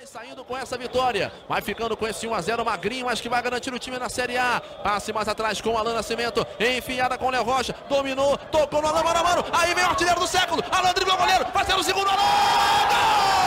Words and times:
Vai 0.00 0.06
saindo 0.06 0.42
com 0.42 0.56
essa 0.56 0.78
vitória, 0.78 1.30
vai 1.46 1.60
ficando 1.60 1.94
com 1.94 2.08
esse 2.08 2.26
1x0 2.26 2.64
magrinho, 2.64 3.04
mas 3.04 3.20
que 3.20 3.28
vai 3.28 3.42
garantir 3.42 3.70
o 3.70 3.78
time 3.78 3.98
na 3.98 4.08
Série 4.08 4.38
A. 4.38 4.58
Passe 4.82 5.12
mais 5.12 5.28
atrás 5.28 5.60
com 5.60 5.74
o 5.74 5.76
Alan 5.76 5.92
Nascimento, 5.92 6.46
enfiada 6.58 7.18
com 7.18 7.26
o 7.26 7.30
Léo 7.30 7.44
Rocha, 7.44 7.74
dominou, 7.86 8.34
tocou 8.50 8.80
no 8.80 8.88
Alan, 8.88 9.02
mano 9.02 9.44
aí 9.52 9.74
vem 9.74 9.84
o 9.84 9.88
artilheiro 9.88 10.18
do 10.18 10.26
século, 10.26 10.64
Alan 10.72 10.94
driblou 10.94 11.16
o 11.16 11.18
goleiro, 11.18 11.44
vai 11.52 11.66
ser 11.66 11.74
o 11.74 11.82
segundo, 11.82 12.08
Alan! 12.08 12.16
Gol! 12.16 13.39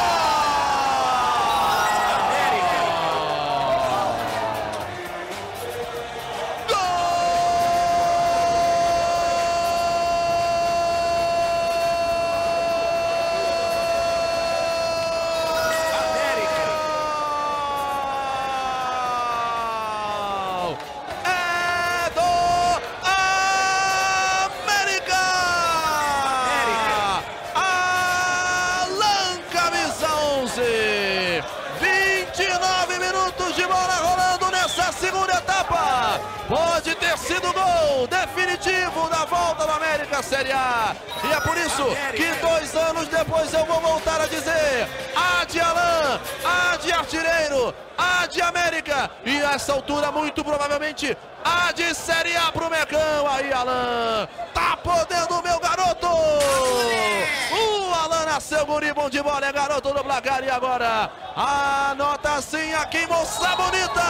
Sim 63.04 63.07
aqui, 63.07 63.07
moça 63.07 63.55
bonita! 63.55 64.01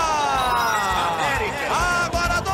Agora 1.69 2.41
dois! 2.41 2.53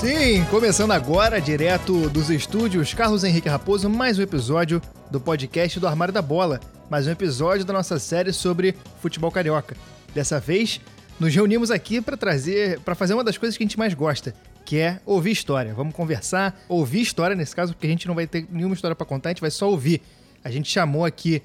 Sim, 0.00 0.44
começando 0.50 0.92
agora, 0.92 1.40
direto 1.40 2.08
dos 2.10 2.30
estúdios 2.30 2.94
Carlos 2.94 3.24
Henrique 3.24 3.48
Raposo, 3.48 3.90
mais 3.90 4.18
um 4.18 4.22
episódio 4.22 4.80
do 5.10 5.20
podcast 5.20 5.78
do 5.80 5.86
Armário 5.86 6.14
da 6.14 6.22
Bola. 6.22 6.60
Mais 6.88 7.06
um 7.06 7.10
episódio 7.10 7.64
da 7.64 7.72
nossa 7.72 7.98
série 7.98 8.32
sobre 8.32 8.76
futebol 9.00 9.30
carioca. 9.30 9.76
Dessa 10.14 10.38
vez, 10.38 10.80
nos 11.18 11.34
reunimos 11.34 11.70
aqui 11.70 12.00
para 12.00 12.16
trazer, 12.16 12.80
para 12.80 12.94
fazer 12.94 13.14
uma 13.14 13.24
das 13.24 13.38
coisas 13.38 13.56
que 13.56 13.64
a 13.64 13.66
gente 13.66 13.78
mais 13.78 13.94
gosta, 13.94 14.34
que 14.64 14.78
é 14.78 15.00
ouvir 15.06 15.32
história. 15.32 15.74
Vamos 15.74 15.94
conversar, 15.94 16.60
ouvir 16.68 17.00
história 17.00 17.34
nesse 17.34 17.56
caso, 17.56 17.72
porque 17.72 17.86
a 17.86 17.90
gente 17.90 18.06
não 18.06 18.14
vai 18.14 18.26
ter 18.26 18.46
nenhuma 18.50 18.74
história 18.74 18.94
para 18.94 19.06
contar, 19.06 19.30
a 19.30 19.32
gente 19.32 19.40
vai 19.40 19.50
só 19.50 19.68
ouvir. 19.68 20.02
A 20.44 20.50
gente 20.50 20.68
chamou 20.68 21.04
aqui 21.04 21.40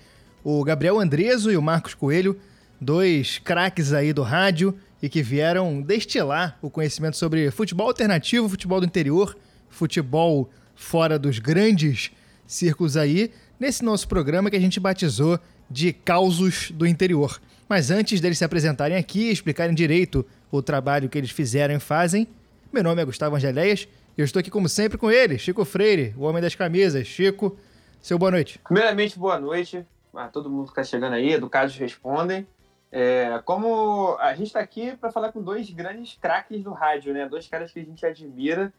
o 0.50 0.64
Gabriel 0.64 0.98
Andreso 0.98 1.52
e 1.52 1.58
o 1.58 1.62
Marcos 1.62 1.94
Coelho, 1.94 2.40
dois 2.80 3.38
craques 3.38 3.92
aí 3.92 4.14
do 4.14 4.24
rádio 4.24 4.74
e 5.04 5.10
que 5.10 5.22
vieram 5.22 5.82
destilar 5.82 6.58
o 6.62 6.70
conhecimento 6.70 7.18
sobre 7.18 7.52
futebol 7.52 7.88
alternativo, 7.88 8.48
futebol 8.48 8.80
do 8.80 8.86
interior, 8.86 9.38
futebol 9.68 10.50
fora 10.74 11.20
dos 11.20 11.38
grandes 11.38 12.12
círculos 12.46 12.96
aí, 12.96 13.30
nesse 13.60 13.84
nosso 13.84 14.08
programa 14.08 14.50
que 14.50 14.56
a 14.56 14.60
gente 14.60 14.80
batizou 14.80 15.38
de 15.70 15.92
Causos 15.92 16.72
do 16.72 16.88
Interior. 16.88 17.42
Mas 17.68 17.92
antes 17.92 18.22
deles 18.22 18.38
se 18.38 18.46
apresentarem 18.46 18.96
aqui 18.96 19.28
e 19.28 19.32
explicarem 19.32 19.76
direito 19.76 20.26
o 20.50 20.62
trabalho 20.62 21.10
que 21.10 21.18
eles 21.18 21.30
fizeram 21.30 21.76
e 21.76 21.80
fazem, 21.82 22.26
meu 22.72 22.84
nome 22.84 23.02
é 23.02 23.06
Gustavo 23.06 23.36
Angeléias 23.36 23.86
e 24.18 24.22
eu 24.22 24.24
estou 24.24 24.40
aqui 24.40 24.50
como 24.50 24.70
sempre 24.70 24.98
com 24.98 25.12
ele, 25.12 25.38
Chico 25.38 25.66
Freire, 25.66 26.16
o 26.18 26.24
homem 26.24 26.42
das 26.42 26.56
camisas. 26.56 27.06
Chico, 27.06 27.58
seu 28.02 28.18
boa 28.18 28.32
noite. 28.32 28.62
Primeiramente, 28.64 29.20
boa 29.20 29.38
noite 29.38 29.86
a 30.18 30.28
todo 30.28 30.50
mundo 30.50 30.66
que 30.66 30.72
está 30.72 30.84
chegando 30.84 31.14
aí, 31.14 31.32
educados 31.32 31.76
respondem. 31.76 32.48
É, 32.92 33.42
como 33.44 34.18
a 34.20 34.34
gente 34.34 34.48
está 34.48 34.60
aqui 34.60 34.96
para 34.96 35.12
falar 35.12 35.32
com 35.32 35.42
dois 35.42 35.70
grandes 35.70 36.18
craques 36.20 36.64
do 36.64 36.72
rádio, 36.72 37.14
né? 37.14 37.28
Dois 37.28 37.48
caras 37.48 37.72
que 37.72 37.80
a 37.80 37.84
gente 37.84 38.06
admira 38.06 38.74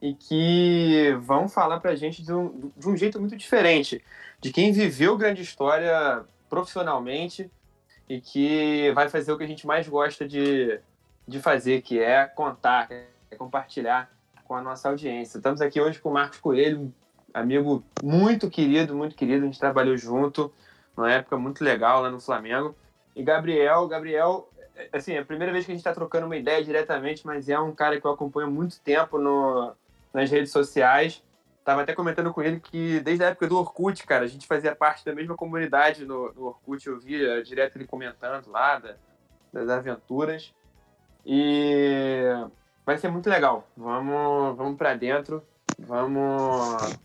e 0.00 0.14
que 0.14 1.14
vão 1.20 1.48
falar 1.48 1.78
para 1.78 1.90
a 1.90 1.96
gente 1.96 2.22
de 2.22 2.32
um, 2.32 2.72
de 2.74 2.88
um 2.88 2.96
jeito 2.96 3.20
muito 3.20 3.36
diferente, 3.36 4.02
de 4.40 4.50
quem 4.50 4.72
viveu 4.72 5.16
grande 5.16 5.42
história 5.42 6.24
profissionalmente 6.48 7.50
e 8.08 8.20
que 8.20 8.90
vai 8.92 9.10
fazer 9.10 9.30
o 9.30 9.36
que 9.36 9.44
a 9.44 9.46
gente 9.46 9.66
mais 9.66 9.86
gosta 9.86 10.26
de, 10.26 10.80
de 11.28 11.38
fazer, 11.38 11.82
que 11.82 12.00
é 12.00 12.24
contar, 12.24 12.88
é 12.90 13.36
compartilhar 13.36 14.10
com 14.44 14.54
a 14.54 14.62
nossa 14.62 14.88
audiência. 14.88 15.36
Estamos 15.36 15.60
aqui 15.60 15.78
hoje 15.80 16.00
com 16.00 16.08
o 16.08 16.14
Marcos 16.14 16.38
Coelho, 16.38 16.92
amigo 17.32 17.84
muito 18.02 18.50
querido, 18.50 18.96
muito 18.96 19.14
querido, 19.14 19.44
a 19.44 19.46
gente 19.46 19.60
trabalhou 19.60 19.96
junto 19.98 20.52
numa 20.96 21.12
época 21.12 21.36
muito 21.36 21.62
legal 21.62 22.02
lá 22.02 22.10
no 22.10 22.20
Flamengo. 22.20 22.74
E 23.14 23.22
Gabriel, 23.22 23.88
Gabriel, 23.88 24.48
assim, 24.92 25.14
é 25.14 25.18
a 25.18 25.24
primeira 25.24 25.52
vez 25.52 25.64
que 25.64 25.72
a 25.72 25.74
gente 25.74 25.80
está 25.80 25.92
trocando 25.92 26.26
uma 26.26 26.36
ideia 26.36 26.64
diretamente, 26.64 27.26
mas 27.26 27.48
é 27.48 27.58
um 27.58 27.74
cara 27.74 28.00
que 28.00 28.06
eu 28.06 28.10
acompanho 28.10 28.50
muito 28.50 28.80
tempo 28.80 29.18
no, 29.18 29.74
nas 30.12 30.30
redes 30.30 30.52
sociais. 30.52 31.22
Tava 31.64 31.82
até 31.82 31.94
comentando 31.94 32.32
com 32.32 32.42
ele 32.42 32.58
que 32.58 33.00
desde 33.00 33.24
a 33.24 33.28
época 33.28 33.46
do 33.46 33.58
Orkut, 33.58 34.06
cara, 34.06 34.24
a 34.24 34.28
gente 34.28 34.46
fazia 34.46 34.74
parte 34.74 35.04
da 35.04 35.14
mesma 35.14 35.36
comunidade 35.36 36.04
no, 36.04 36.32
no 36.32 36.46
Orkut, 36.46 36.86
eu 36.86 36.98
via 36.98 37.42
direto 37.42 37.76
ele 37.76 37.86
comentando 37.86 38.48
lá 38.48 38.78
da, 38.78 38.96
das 39.52 39.68
aventuras. 39.68 40.54
E 41.24 42.22
vai 42.84 42.96
ser 42.96 43.10
muito 43.10 43.28
legal. 43.28 43.68
Vamos, 43.76 44.56
vamos 44.56 44.78
para 44.78 44.94
dentro, 44.94 45.44
vamos, 45.78 46.98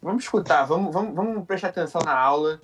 vamos 0.00 0.24
escutar, 0.24 0.64
vamos, 0.64 0.92
vamos, 0.92 1.14
vamos 1.14 1.46
prestar 1.46 1.68
atenção 1.68 2.00
na 2.02 2.16
aula 2.16 2.60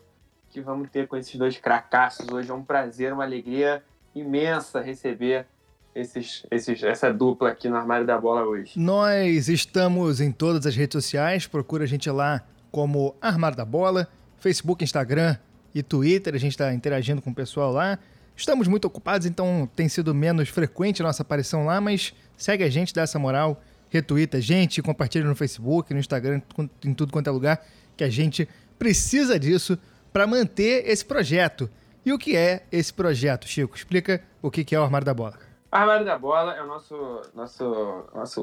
que 0.54 0.60
vamos 0.60 0.88
ter 0.88 1.08
com 1.08 1.16
esses 1.16 1.34
dois 1.34 1.58
cracassos 1.58 2.28
hoje. 2.28 2.48
É 2.48 2.54
um 2.54 2.62
prazer, 2.62 3.12
uma 3.12 3.24
alegria 3.24 3.82
imensa 4.14 4.80
receber 4.80 5.46
esses, 5.92 6.46
esses, 6.48 6.80
essa 6.84 7.12
dupla 7.12 7.50
aqui 7.50 7.68
no 7.68 7.74
Armário 7.74 8.06
da 8.06 8.16
Bola 8.16 8.44
hoje. 8.44 8.78
Nós 8.78 9.48
estamos 9.48 10.20
em 10.20 10.30
todas 10.30 10.64
as 10.64 10.76
redes 10.76 10.92
sociais, 10.92 11.48
procura 11.48 11.82
a 11.82 11.86
gente 11.88 12.08
lá 12.08 12.40
como 12.70 13.16
Armário 13.20 13.56
da 13.56 13.64
Bola, 13.64 14.06
Facebook, 14.38 14.84
Instagram 14.84 15.36
e 15.74 15.82
Twitter, 15.82 16.36
a 16.36 16.38
gente 16.38 16.52
está 16.52 16.72
interagindo 16.72 17.20
com 17.20 17.30
o 17.30 17.34
pessoal 17.34 17.72
lá. 17.72 17.98
Estamos 18.36 18.68
muito 18.68 18.84
ocupados, 18.84 19.26
então 19.26 19.68
tem 19.74 19.88
sido 19.88 20.14
menos 20.14 20.48
frequente 20.48 21.02
a 21.02 21.04
nossa 21.04 21.22
aparição 21.22 21.66
lá, 21.66 21.80
mas 21.80 22.14
segue 22.36 22.62
a 22.62 22.70
gente, 22.70 22.94
dá 22.94 23.02
essa 23.02 23.18
moral, 23.18 23.60
retuita 23.90 24.36
a 24.36 24.40
gente, 24.40 24.80
compartilha 24.80 25.24
no 25.24 25.34
Facebook, 25.34 25.92
no 25.92 25.98
Instagram, 25.98 26.40
em 26.84 26.94
tudo 26.94 27.12
quanto 27.12 27.26
é 27.26 27.32
lugar, 27.32 27.64
que 27.96 28.04
a 28.04 28.10
gente 28.10 28.48
precisa 28.78 29.38
disso 29.38 29.76
para 30.14 30.28
manter 30.28 30.88
esse 30.88 31.04
projeto. 31.04 31.68
E 32.06 32.12
o 32.12 32.18
que 32.18 32.36
é 32.36 32.62
esse 32.70 32.94
projeto, 32.94 33.48
Chico? 33.48 33.74
Explica 33.74 34.22
o 34.40 34.48
que 34.48 34.72
é 34.72 34.78
o 34.78 34.84
Armário 34.84 35.04
da 35.04 35.12
Bola. 35.12 35.36
Armário 35.72 36.06
da 36.06 36.16
Bola 36.16 36.54
é 36.54 36.62
o 36.62 36.68
nosso, 36.68 37.22
nosso, 37.34 38.04
nosso 38.14 38.42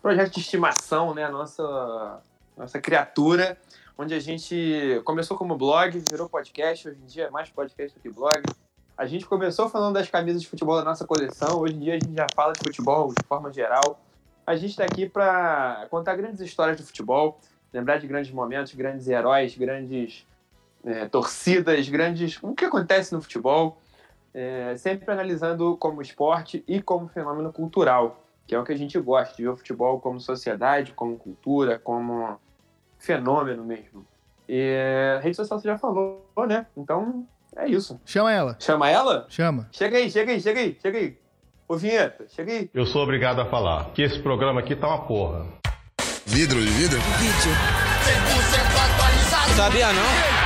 projeto 0.00 0.34
de 0.34 0.38
estimação, 0.38 1.12
né? 1.12 1.28
Nossa, 1.28 2.22
nossa 2.56 2.80
criatura, 2.80 3.58
onde 3.98 4.14
a 4.14 4.20
gente 4.20 5.02
começou 5.04 5.36
como 5.36 5.56
blog, 5.56 6.00
virou 6.08 6.28
podcast, 6.28 6.88
hoje 6.88 7.00
em 7.02 7.06
dia 7.06 7.24
é 7.24 7.30
mais 7.30 7.50
podcast 7.50 7.98
do 7.98 8.00
que 8.00 8.08
blog. 8.08 8.40
A 8.96 9.04
gente 9.04 9.26
começou 9.26 9.68
falando 9.68 9.94
das 9.94 10.08
camisas 10.08 10.40
de 10.40 10.48
futebol 10.48 10.76
da 10.76 10.84
nossa 10.84 11.04
coleção, 11.04 11.58
hoje 11.58 11.74
em 11.74 11.80
dia 11.80 11.94
a 11.94 11.98
gente 11.98 12.14
já 12.14 12.28
fala 12.32 12.52
de 12.52 12.60
futebol 12.60 13.08
de 13.08 13.26
forma 13.26 13.52
geral. 13.52 14.00
A 14.46 14.54
gente 14.54 14.70
está 14.70 14.84
aqui 14.84 15.08
para 15.08 15.88
contar 15.90 16.14
grandes 16.14 16.40
histórias 16.40 16.76
de 16.76 16.84
futebol, 16.84 17.40
lembrar 17.72 17.98
de 17.98 18.06
grandes 18.06 18.30
momentos, 18.30 18.72
grandes 18.72 19.08
heróis, 19.08 19.56
grandes 19.56 20.24
é, 20.84 21.06
torcidas, 21.06 21.88
grandes. 21.88 22.38
o 22.42 22.54
que 22.54 22.64
acontece 22.64 23.12
no 23.12 23.20
futebol, 23.20 23.80
é, 24.32 24.76
sempre 24.76 25.10
analisando 25.10 25.76
como 25.76 26.02
esporte 26.02 26.62
e 26.66 26.80
como 26.80 27.08
fenômeno 27.08 27.52
cultural, 27.52 28.24
que 28.46 28.54
é 28.54 28.58
o 28.58 28.64
que 28.64 28.72
a 28.72 28.76
gente 28.76 28.98
gosta, 28.98 29.36
de 29.36 29.42
ver 29.42 29.48
o 29.48 29.56
futebol 29.56 30.00
como 30.00 30.20
sociedade, 30.20 30.92
como 30.92 31.16
cultura, 31.16 31.78
como 31.78 32.38
fenômeno 32.98 33.64
mesmo. 33.64 34.06
E 34.48 35.16
a 35.16 35.20
rede 35.20 35.36
social 35.36 35.58
você 35.58 35.68
já 35.68 35.78
falou, 35.78 36.24
né? 36.46 36.66
Então 36.76 37.26
é 37.54 37.68
isso. 37.68 38.00
Chama 38.04 38.32
ela. 38.32 38.56
Chama 38.58 38.88
ela? 38.88 39.26
Chama. 39.28 39.68
Chega 39.70 39.98
aí, 39.98 40.10
chega 40.10 40.32
aí, 40.32 40.40
chega 40.40 40.60
aí, 40.60 40.78
chega 40.80 40.98
aí. 40.98 41.18
Ô 41.68 41.76
Vinheta, 41.76 42.26
chega 42.28 42.50
aí. 42.50 42.70
Eu 42.72 42.86
sou 42.86 43.02
obrigado 43.02 43.40
a 43.40 43.46
falar 43.46 43.90
que 43.92 44.00
esse 44.00 44.18
programa 44.20 44.60
aqui 44.60 44.74
tá 44.74 44.88
uma 44.88 45.04
porra. 45.06 45.46
Vidro 46.24 46.60
de 46.60 46.68
vidro? 46.68 46.98
Sabia 49.54 49.92
não? 49.92 50.02
Não, 50.02 50.02
não, 50.02 50.37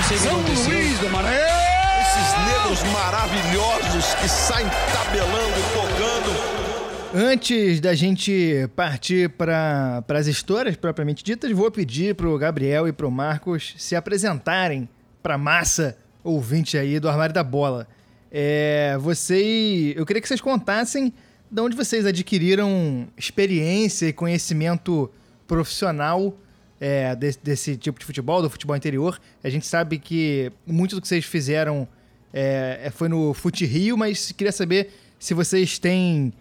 não 0.00 0.08
sei 0.08 0.16
o 0.16 0.20
que 0.20 0.26
São 0.26 0.40
aconteceu. 0.40 0.72
Luís 0.72 0.98
do 0.98 1.10
Maranhão! 1.10 1.60
Esses 2.00 2.32
negros 2.46 2.92
maravilhosos 2.92 4.14
que 4.14 4.28
saem 4.28 4.66
tabelando, 4.92 5.54
tocando. 5.74 7.30
Antes 7.30 7.80
da 7.80 7.94
gente 7.94 8.68
partir 8.74 9.28
para 9.30 10.02
as 10.08 10.26
histórias 10.26 10.76
propriamente 10.76 11.22
ditas, 11.22 11.52
vou 11.52 11.70
pedir 11.70 12.14
para 12.14 12.28
o 12.28 12.38
Gabriel 12.38 12.88
e 12.88 12.92
para 12.92 13.06
o 13.06 13.10
Marcos 13.10 13.74
se 13.76 13.94
apresentarem 13.94 14.88
para 15.22 15.36
massa 15.36 15.98
ouvinte 16.24 16.78
aí 16.78 16.98
do 16.98 17.08
Armário 17.08 17.34
da 17.34 17.44
Bola. 17.44 17.86
É, 18.32 18.96
você, 18.98 19.92
eu 19.96 20.06
queria 20.06 20.22
que 20.22 20.28
vocês 20.28 20.40
contassem 20.40 21.12
de 21.50 21.60
onde 21.60 21.76
vocês 21.76 22.06
adquiriram 22.06 23.06
experiência 23.18 24.06
e 24.06 24.12
conhecimento 24.12 25.10
profissional 25.46 26.34
é, 26.80 27.14
desse, 27.14 27.38
desse, 27.42 27.76
tipo 27.76 28.00
de 28.00 28.06
futebol, 28.06 28.40
do 28.40 28.48
futebol 28.48 28.74
interior. 28.74 29.20
A 29.44 29.50
gente 29.50 29.66
sabe 29.66 29.98
que 29.98 30.50
muito 30.66 30.96
do 30.96 31.02
que 31.02 31.06
vocês 31.06 31.24
fizeram 31.24 31.86
é, 32.32 32.80
é 32.84 32.90
foi 32.90 33.08
no 33.08 33.34
Fute 33.34 33.66
Rio, 33.66 33.98
mas 33.98 34.32
queria 34.32 34.52
saber 34.52 34.90
se 35.18 35.34
vocês 35.34 35.78
têm 35.78 36.32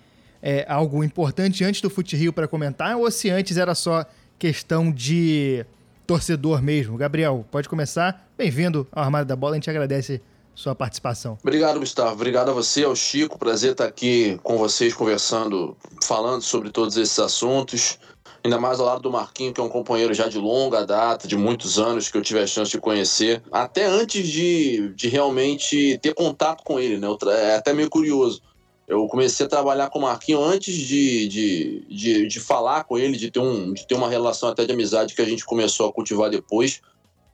é, 0.41 0.65
algo 0.69 1.03
importante 1.03 1.63
antes 1.63 1.81
do 1.81 1.89
Fute 1.89 2.15
Rio 2.15 2.31
para 2.31 2.47
comentar 2.47 2.95
ou 2.95 3.11
se 3.11 3.29
antes 3.29 3.57
era 3.57 3.75
só 3.75 4.05
questão 4.37 4.89
de 4.89 5.65
torcedor 6.07 6.61
mesmo. 6.61 6.97
Gabriel, 6.97 7.45
pode 7.51 7.67
começar. 7.67 8.25
Bem-vindo 8.37 8.87
ao 8.91 9.03
Armário 9.03 9.27
da 9.27 9.35
Bola, 9.35 9.53
a 9.53 9.55
gente 9.55 9.69
agradece 9.69 10.21
sua 10.55 10.73
participação. 10.73 11.37
Obrigado, 11.41 11.79
Gustavo. 11.79 12.13
Obrigado 12.13 12.49
a 12.49 12.53
você, 12.53 12.83
ao 12.83 12.95
Chico. 12.95 13.37
Prazer 13.37 13.73
estar 13.73 13.85
aqui 13.85 14.39
com 14.43 14.57
vocês 14.57 14.93
conversando, 14.93 15.75
falando 16.03 16.41
sobre 16.41 16.69
todos 16.69 16.97
esses 16.97 17.17
assuntos 17.19 17.99
ainda 18.43 18.59
mais 18.59 18.79
ao 18.79 18.85
lado 18.85 19.01
do 19.01 19.11
Marquinho, 19.11 19.53
que 19.53 19.59
é 19.59 19.63
um 19.63 19.69
companheiro 19.69 20.13
já 20.13 20.27
de 20.27 20.37
longa 20.37 20.85
data, 20.85 21.27
de 21.27 21.37
muitos 21.37 21.77
anos, 21.77 22.09
que 22.09 22.17
eu 22.17 22.21
tive 22.21 22.39
a 22.39 22.47
chance 22.47 22.71
de 22.71 22.79
conhecer, 22.79 23.41
até 23.51 23.85
antes 23.85 24.27
de, 24.27 24.93
de 24.95 25.07
realmente 25.07 25.97
ter 26.01 26.13
contato 26.13 26.63
com 26.63 26.79
ele, 26.79 26.97
né? 26.97 27.07
É 27.27 27.55
até 27.55 27.73
meio 27.73 27.89
curioso. 27.89 28.41
Eu 28.87 29.07
comecei 29.07 29.45
a 29.45 29.49
trabalhar 29.49 29.89
com 29.89 29.99
o 29.99 30.01
Marquinho 30.01 30.41
antes 30.41 30.73
de, 30.73 31.27
de, 31.27 31.85
de, 31.87 32.27
de, 32.27 32.39
falar 32.39 32.85
com 32.85 32.97
ele, 32.97 33.17
de 33.17 33.29
ter, 33.29 33.39
um, 33.39 33.71
de 33.71 33.85
ter 33.85 33.93
uma 33.93 34.09
relação 34.09 34.49
até 34.49 34.65
de 34.65 34.71
amizade 34.73 35.13
que 35.13 35.21
a 35.21 35.25
gente 35.25 35.45
começou 35.45 35.87
a 35.87 35.93
cultivar 35.93 36.29
depois, 36.29 36.81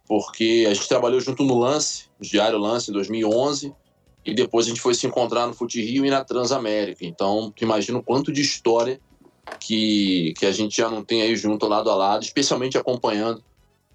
porque 0.06 0.66
a 0.70 0.74
gente 0.74 0.88
trabalhou 0.88 1.20
junto 1.22 1.44
no 1.44 1.58
Lance, 1.58 2.06
no 2.20 2.28
Diário 2.28 2.60
Lance, 2.60 2.92
em 2.92 2.94
2011, 2.94 3.74
e 4.26 4.34
depois 4.34 4.66
a 4.66 4.70
gente 4.70 4.82
foi 4.82 4.94
se 4.94 5.08
encontrar 5.08 5.48
no 5.48 5.54
Fute 5.54 5.82
Rio 5.82 6.06
e 6.06 6.10
na 6.10 6.26
Transamérica. 6.26 7.06
Então, 7.06 7.54
imagina 7.62 8.00
o 8.00 8.04
quanto 8.04 8.34
de 8.34 8.42
história 8.42 9.00
que, 9.60 10.34
que 10.38 10.46
a 10.46 10.52
gente 10.52 10.78
já 10.78 10.90
não 10.90 11.04
tem 11.04 11.22
aí 11.22 11.36
junto 11.36 11.68
lado 11.68 11.90
a 11.90 11.96
lado, 11.96 12.24
especialmente 12.24 12.78
acompanhando 12.78 13.44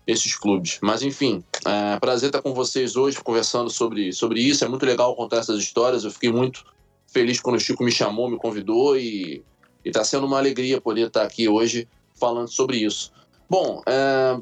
esses 0.06 0.34
clubes. 0.36 0.78
Mas 0.82 1.02
enfim, 1.02 1.44
é 1.66 1.98
prazer 1.98 2.28
estar 2.28 2.42
com 2.42 2.54
vocês 2.54 2.96
hoje 2.96 3.22
conversando 3.22 3.70
sobre, 3.70 4.12
sobre 4.12 4.40
isso. 4.40 4.64
É 4.64 4.68
muito 4.68 4.84
legal 4.84 5.14
contar 5.14 5.38
essas 5.38 5.58
histórias. 5.58 6.04
Eu 6.04 6.10
fiquei 6.10 6.32
muito 6.32 6.64
feliz 7.06 7.40
quando 7.40 7.56
o 7.56 7.60
Chico 7.60 7.84
me 7.84 7.92
chamou, 7.92 8.30
me 8.30 8.36
convidou 8.36 8.96
e 8.96 9.42
está 9.84 10.04
sendo 10.04 10.26
uma 10.26 10.38
alegria 10.38 10.80
poder 10.80 11.08
estar 11.08 11.22
aqui 11.22 11.48
hoje 11.48 11.88
falando 12.14 12.48
sobre 12.48 12.78
isso. 12.78 13.12
Bom, 13.48 13.82
é, 13.86 14.38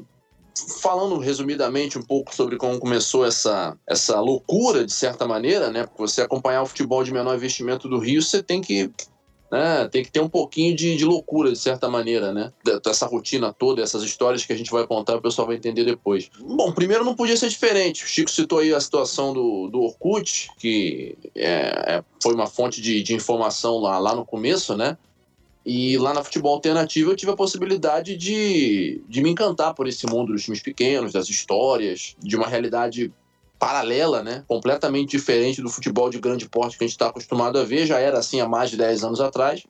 falando 0.81 1.17
resumidamente 1.17 1.97
um 1.97 2.03
pouco 2.03 2.35
sobre 2.35 2.57
como 2.57 2.79
começou 2.79 3.25
essa, 3.25 3.77
essa 3.87 4.19
loucura, 4.19 4.85
de 4.85 4.91
certa 4.91 5.27
maneira, 5.27 5.69
né? 5.69 5.85
Porque 5.85 6.01
você 6.01 6.21
acompanhar 6.21 6.61
o 6.61 6.65
futebol 6.65 7.03
de 7.03 7.13
menor 7.13 7.35
investimento 7.35 7.87
do 7.87 7.97
Rio, 7.97 8.21
você 8.21 8.43
tem 8.43 8.61
que 8.61 8.91
né? 9.51 9.87
Tem 9.87 10.03
que 10.03 10.11
ter 10.11 10.19
um 10.19 10.29
pouquinho 10.29 10.75
de, 10.75 10.95
de 10.95 11.05
loucura, 11.05 11.51
de 11.51 11.57
certa 11.57 11.89
maneira, 11.89 12.31
né? 12.31 12.51
Dessa 12.83 13.05
rotina 13.05 13.53
toda, 13.53 13.81
essas 13.81 14.03
histórias 14.03 14.45
que 14.45 14.53
a 14.53 14.55
gente 14.55 14.71
vai 14.71 14.85
contar, 14.85 15.15
o 15.15 15.21
pessoal 15.21 15.47
vai 15.47 15.55
entender 15.55 15.83
depois. 15.83 16.29
Bom, 16.39 16.71
primeiro 16.71 17.03
não 17.03 17.15
podia 17.15 17.37
ser 17.37 17.49
diferente. 17.49 18.03
O 18.03 18.07
Chico 18.07 18.29
citou 18.29 18.59
aí 18.59 18.73
a 18.73 18.79
situação 18.79 19.33
do, 19.33 19.67
do 19.67 19.81
Orkut, 19.81 20.49
que 20.57 21.17
é, 21.35 21.95
é, 21.95 22.03
foi 22.21 22.33
uma 22.33 22.47
fonte 22.47 22.81
de, 22.81 23.01
de 23.01 23.13
informação 23.13 23.79
lá, 23.79 23.97
lá 23.97 24.15
no 24.15 24.25
começo, 24.25 24.75
né? 24.77 24.97
E 25.65 25.97
lá 25.97 26.13
na 26.13 26.23
Futebol 26.23 26.53
Alternativo 26.53 27.11
eu 27.11 27.15
tive 27.15 27.31
a 27.31 27.35
possibilidade 27.35 28.15
de, 28.15 29.03
de 29.07 29.21
me 29.21 29.29
encantar 29.29 29.73
por 29.73 29.87
esse 29.87 30.07
mundo 30.07 30.31
dos 30.31 30.43
times 30.43 30.61
pequenos, 30.61 31.11
das 31.11 31.29
histórias, 31.29 32.15
de 32.19 32.35
uma 32.35 32.47
realidade 32.47 33.11
paralela, 33.59 34.23
né? 34.23 34.43
Completamente 34.47 35.11
diferente 35.11 35.61
do 35.61 35.69
futebol 35.69 36.09
de 36.09 36.17
grande 36.17 36.47
porte 36.47 36.77
que 36.77 36.83
a 36.85 36.87
gente 36.87 36.95
está 36.95 37.07
acostumado 37.07 37.59
a 37.59 37.63
ver, 37.65 37.85
já 37.85 37.99
era 37.99 38.17
assim 38.17 38.39
há 38.39 38.47
mais 38.47 38.69
de 38.69 38.77
10 38.77 39.03
anos 39.03 39.19
atrás. 39.19 39.63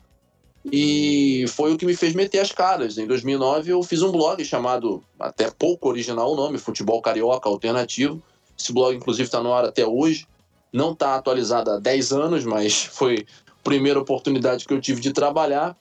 E 0.71 1.45
foi 1.47 1.73
o 1.73 1.77
que 1.77 1.85
me 1.85 1.95
fez 1.95 2.13
meter 2.13 2.39
as 2.39 2.51
caras. 2.51 2.97
Em 2.97 3.07
2009 3.07 3.71
eu 3.71 3.81
fiz 3.81 4.01
um 4.03 4.11
blog 4.11 4.43
chamado, 4.45 5.03
até 5.19 5.49
pouco 5.49 5.89
original 5.89 6.31
o 6.31 6.35
nome, 6.35 6.59
Futebol 6.59 7.01
Carioca 7.01 7.49
Alternativo. 7.49 8.21
Esse 8.57 8.71
blog 8.71 8.95
inclusive 8.95 9.25
está 9.25 9.41
no 9.41 9.53
ar 9.53 9.65
até 9.65 9.85
hoje. 9.85 10.27
Não 10.71 10.91
está 10.91 11.15
atualizado 11.15 11.71
há 11.71 11.79
10 11.79 12.11
anos, 12.11 12.45
mas 12.45 12.83
foi 12.93 13.25
a 13.47 13.63
primeira 13.63 13.99
oportunidade 13.99 14.65
que 14.65 14.73
eu 14.73 14.79
tive 14.79 15.01
de 15.01 15.11
trabalhar 15.11 15.75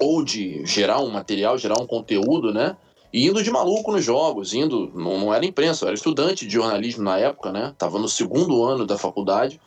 ou 0.00 0.22
de 0.22 0.64
gerar 0.64 1.00
um 1.00 1.10
material, 1.10 1.58
gerar 1.58 1.80
um 1.80 1.86
conteúdo, 1.86 2.52
né? 2.52 2.76
E 3.16 3.26
indo 3.26 3.42
de 3.42 3.50
maluco 3.50 3.90
nos 3.92 4.04
jogos, 4.04 4.52
indo, 4.52 4.92
não, 4.94 5.18
não 5.18 5.32
era 5.32 5.46
imprensa, 5.46 5.86
eu 5.86 5.88
era 5.88 5.94
estudante 5.94 6.46
de 6.46 6.52
jornalismo 6.52 7.02
na 7.02 7.18
época, 7.18 7.50
né? 7.50 7.74
Tava 7.78 7.98
no 7.98 8.10
segundo 8.10 8.62
ano 8.62 8.84
da 8.84 8.98
faculdade 8.98 9.58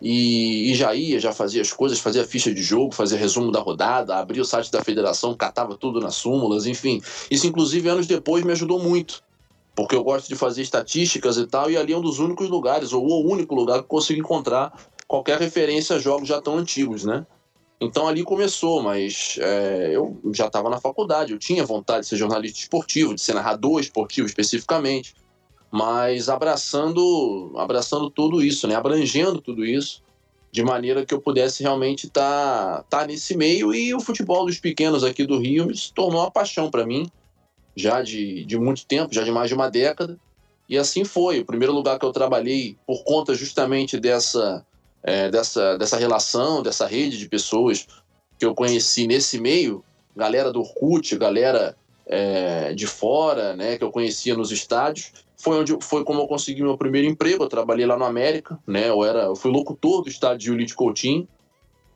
e, 0.00 0.72
e, 0.72 0.74
já 0.74 0.94
ia, 0.94 1.20
já 1.20 1.30
fazia 1.30 1.60
as 1.60 1.70
coisas, 1.70 1.98
fazia 1.98 2.24
ficha 2.24 2.54
de 2.54 2.62
jogo, 2.62 2.94
fazia 2.94 3.18
resumo 3.18 3.52
da 3.52 3.60
rodada, 3.60 4.16
abria 4.16 4.40
o 4.40 4.46
site 4.46 4.72
da 4.72 4.82
federação, 4.82 5.36
catava 5.36 5.76
tudo 5.76 6.00
nas 6.00 6.14
súmulas, 6.14 6.64
enfim. 6.64 7.02
Isso, 7.30 7.46
inclusive, 7.46 7.86
anos 7.86 8.06
depois 8.06 8.42
me 8.42 8.52
ajudou 8.52 8.82
muito, 8.82 9.22
porque 9.74 9.94
eu 9.94 10.02
gosto 10.02 10.26
de 10.26 10.34
fazer 10.34 10.62
estatísticas 10.62 11.36
e 11.36 11.46
tal, 11.46 11.70
e 11.70 11.76
ali 11.76 11.92
é 11.92 11.98
um 11.98 12.00
dos 12.00 12.18
únicos 12.18 12.48
lugares, 12.48 12.94
ou 12.94 13.06
o 13.06 13.30
único 13.30 13.54
lugar 13.54 13.82
que 13.82 13.88
consigo 13.88 14.20
encontrar 14.20 14.72
qualquer 15.06 15.38
referência 15.38 15.96
a 15.96 15.98
jogos 15.98 16.26
já 16.26 16.40
tão 16.40 16.56
antigos, 16.56 17.04
né? 17.04 17.26
Então 17.80 18.08
ali 18.08 18.22
começou, 18.22 18.82
mas 18.82 19.38
é, 19.40 19.90
eu 19.94 20.18
já 20.32 20.46
estava 20.46 20.70
na 20.70 20.80
faculdade, 20.80 21.32
eu 21.32 21.38
tinha 21.38 21.64
vontade 21.64 22.00
de 22.00 22.06
ser 22.06 22.16
jornalista 22.16 22.58
esportivo, 22.58 23.14
de 23.14 23.20
ser 23.20 23.34
narrador 23.34 23.80
esportivo 23.80 24.26
especificamente, 24.26 25.14
mas 25.70 26.28
abraçando, 26.28 27.52
abraçando 27.56 28.08
tudo 28.08 28.42
isso, 28.42 28.66
né, 28.66 28.74
abrangendo 28.74 29.42
tudo 29.42 29.64
isso, 29.64 30.02
de 30.50 30.62
maneira 30.62 31.04
que 31.04 31.12
eu 31.12 31.20
pudesse 31.20 31.62
realmente 31.62 32.06
estar 32.06 32.82
tá, 32.88 33.00
tá 33.00 33.06
nesse 33.06 33.36
meio 33.36 33.74
e 33.74 33.94
o 33.94 34.00
futebol 34.00 34.46
dos 34.46 34.58
pequenos 34.58 35.04
aqui 35.04 35.26
do 35.26 35.38
Rio 35.38 35.74
se 35.74 35.92
tornou 35.92 36.22
uma 36.22 36.30
paixão 36.30 36.70
para 36.70 36.86
mim, 36.86 37.10
já 37.76 38.00
de, 38.00 38.42
de 38.46 38.58
muito 38.58 38.86
tempo, 38.86 39.12
já 39.12 39.22
de 39.22 39.30
mais 39.30 39.50
de 39.50 39.54
uma 39.54 39.68
década, 39.70 40.18
e 40.66 40.78
assim 40.78 41.04
foi. 41.04 41.40
O 41.40 41.44
primeiro 41.44 41.74
lugar 41.74 41.98
que 41.98 42.06
eu 42.06 42.12
trabalhei 42.12 42.76
por 42.86 43.04
conta 43.04 43.34
justamente 43.34 44.00
dessa 44.00 44.64
é, 45.06 45.30
dessa, 45.30 45.78
dessa 45.78 45.96
relação, 45.96 46.62
dessa 46.62 46.84
rede 46.84 47.16
de 47.16 47.28
pessoas 47.28 47.86
que 48.36 48.44
eu 48.44 48.54
conheci 48.54 49.06
nesse 49.06 49.40
meio, 49.40 49.84
galera 50.16 50.52
do 50.52 50.60
Orkut, 50.60 51.16
galera 51.16 51.76
é, 52.04 52.74
de 52.74 52.88
fora, 52.88 53.54
né, 53.54 53.78
que 53.78 53.84
eu 53.84 53.92
conhecia 53.92 54.36
nos 54.36 54.50
estádios, 54.50 55.12
foi 55.36 55.58
onde 55.60 55.76
foi 55.80 56.04
como 56.04 56.22
eu 56.22 56.26
consegui 56.26 56.62
meu 56.62 56.76
primeiro 56.76 57.06
emprego. 57.06 57.44
Eu 57.44 57.48
trabalhei 57.48 57.86
lá 57.86 57.96
no 57.96 58.04
América, 58.04 58.58
né? 58.66 58.88
Eu 58.88 59.04
era, 59.04 59.24
eu 59.24 59.36
fui 59.36 59.50
locutor 59.50 60.02
do 60.02 60.08
estádio 60.08 60.46
Julite 60.46 60.74
Coutinho 60.74 61.28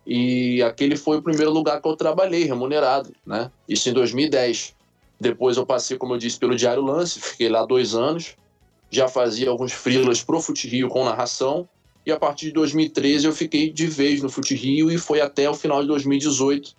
e 0.07 0.63
aquele 0.63 0.95
foi 0.95 1.17
o 1.17 1.23
primeiro 1.23 1.51
lugar 1.51 1.81
que 1.81 1.89
eu 1.89 1.97
trabalhei 1.97 2.45
remunerado, 2.45 3.13
né? 3.27 3.51
Isso 3.67 3.89
em 3.89 3.95
2010. 3.95 4.77
Depois 5.19 5.57
eu 5.57 5.65
passei, 5.65 5.97
como 5.97 6.15
eu 6.15 6.19
disse, 6.19 6.39
pelo 6.39 6.55
Diário 6.55 6.85
Lance, 6.85 7.19
fiquei 7.19 7.49
lá 7.49 7.65
dois 7.65 7.95
anos. 7.95 8.37
Já 8.91 9.09
fazia 9.09 9.49
alguns 9.49 9.73
freelas 9.73 10.23
pro 10.23 10.41
Fute 10.41 10.69
Rio 10.69 10.89
com 10.89 11.03
narração 11.03 11.67
e 12.11 12.13
a 12.13 12.19
partir 12.19 12.47
de 12.47 12.53
2013 12.53 13.27
eu 13.27 13.33
fiquei 13.33 13.71
de 13.71 13.87
vez 13.87 14.21
no 14.21 14.29
Fute 14.29 14.55
Rio 14.55 14.91
e 14.91 14.99
foi 14.99 15.21
até 15.21 15.49
o 15.49 15.55
final 15.55 15.81
de 15.81 15.89
2018, 15.89 16.75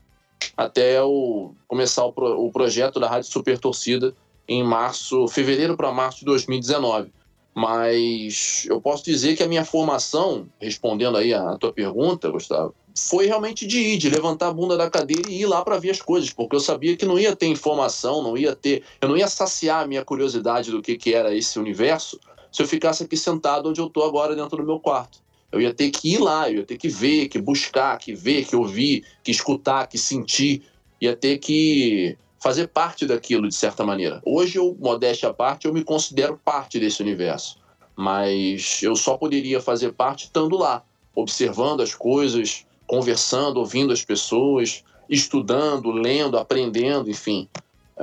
até 0.56 1.02
o, 1.02 1.54
começar 1.68 2.06
o, 2.06 2.12
pro, 2.12 2.46
o 2.46 2.52
projeto 2.52 3.00
da 3.00 3.08
Rádio 3.08 3.32
Super 3.32 3.58
Torcida 3.58 4.14
em 4.48 4.64
março, 4.64 5.28
fevereiro 5.30 5.78
para 5.78 5.92
março 5.92 6.20
de 6.20 6.26
2019. 6.26 7.12
Mas 7.54 8.66
eu 8.70 8.80
posso 8.80 9.04
dizer 9.04 9.36
que 9.36 9.44
a 9.44 9.48
minha 9.48 9.66
formação, 9.66 10.48
respondendo 10.60 11.18
aí 11.18 11.34
a 11.34 11.58
tua 11.58 11.72
pergunta, 11.74 12.30
Gustavo, 12.30 12.74
foi 12.98 13.26
realmente 13.26 13.66
de 13.66 13.80
ir, 13.80 13.98
de 13.98 14.10
levantar 14.10 14.48
a 14.48 14.54
bunda 14.54 14.78
da 14.78 14.90
cadeira 14.90 15.30
e 15.30 15.42
ir 15.42 15.46
lá 15.46 15.64
para 15.64 15.78
ver 15.78 15.92
as 15.92 16.02
coisas, 16.02 16.30
porque 16.30 16.56
eu 16.56 16.60
sabia 16.60 16.96
que 16.96 17.06
não 17.06 17.18
ia 17.18 17.36
ter 17.36 17.48
informação, 17.48 18.22
não 18.22 18.38
ia 18.38 18.56
ter, 18.56 18.84
eu 19.02 19.08
não 19.08 19.18
ia 19.18 19.28
saciar 19.28 19.84
a 19.84 19.88
minha 19.88 20.04
curiosidade 20.04 20.72
do 20.72 20.82
que, 20.82 20.98
que 20.98 21.14
era 21.14 21.34
esse 21.34 21.58
universo 21.60 22.20
se 22.52 22.62
eu 22.62 22.68
ficasse 22.68 23.04
aqui 23.04 23.16
sentado 23.16 23.70
onde 23.70 23.80
eu 23.80 23.88
estou 23.88 24.04
agora 24.04 24.36
dentro 24.36 24.58
do 24.58 24.64
meu 24.64 24.80
quarto. 24.80 25.20
Eu 25.52 25.60
ia 25.60 25.74
ter 25.74 25.90
que 25.90 26.14
ir 26.14 26.18
lá, 26.20 26.50
eu 26.50 26.60
ia 26.60 26.66
ter 26.66 26.78
que 26.78 26.88
ver, 26.88 27.28
que 27.28 27.40
buscar, 27.40 27.98
que 27.98 28.14
ver, 28.14 28.46
que 28.46 28.56
ouvir, 28.56 29.04
que 29.24 29.32
escutar, 29.32 29.88
que 29.88 29.98
sentir, 29.98 30.64
ia 31.00 31.16
ter 31.16 31.38
que 31.40 32.18
fazer 32.40 32.68
parte 32.68 33.06
daquilo 33.06 33.48
de 33.48 33.56
certa 33.56 33.86
maneira. 33.86 34.22
Hoje 34.26 34.58
eu, 34.58 34.76
modéstia 34.80 35.30
à 35.30 35.34
parte, 35.34 35.68
eu 35.68 35.74
me 35.74 35.84
considero 35.84 36.40
parte 36.44 36.80
desse 36.80 37.02
universo, 37.02 37.58
mas 37.96 38.82
eu 38.82 38.96
só 38.96 39.18
poderia 39.18 39.62
fazer 39.62 39.94
parte 39.94 40.26
estando 40.26 40.58
lá, 40.58 40.84
observando 41.14 41.82
as 41.82 41.94
coisas, 41.94 42.66
conversando, 42.88 43.58
ouvindo 43.58 43.94
as 43.94 44.04
pessoas, 44.04 44.84
estudando, 45.10 45.92
lendo, 45.92 46.38
aprendendo, 46.38 47.10
enfim. 47.10 47.48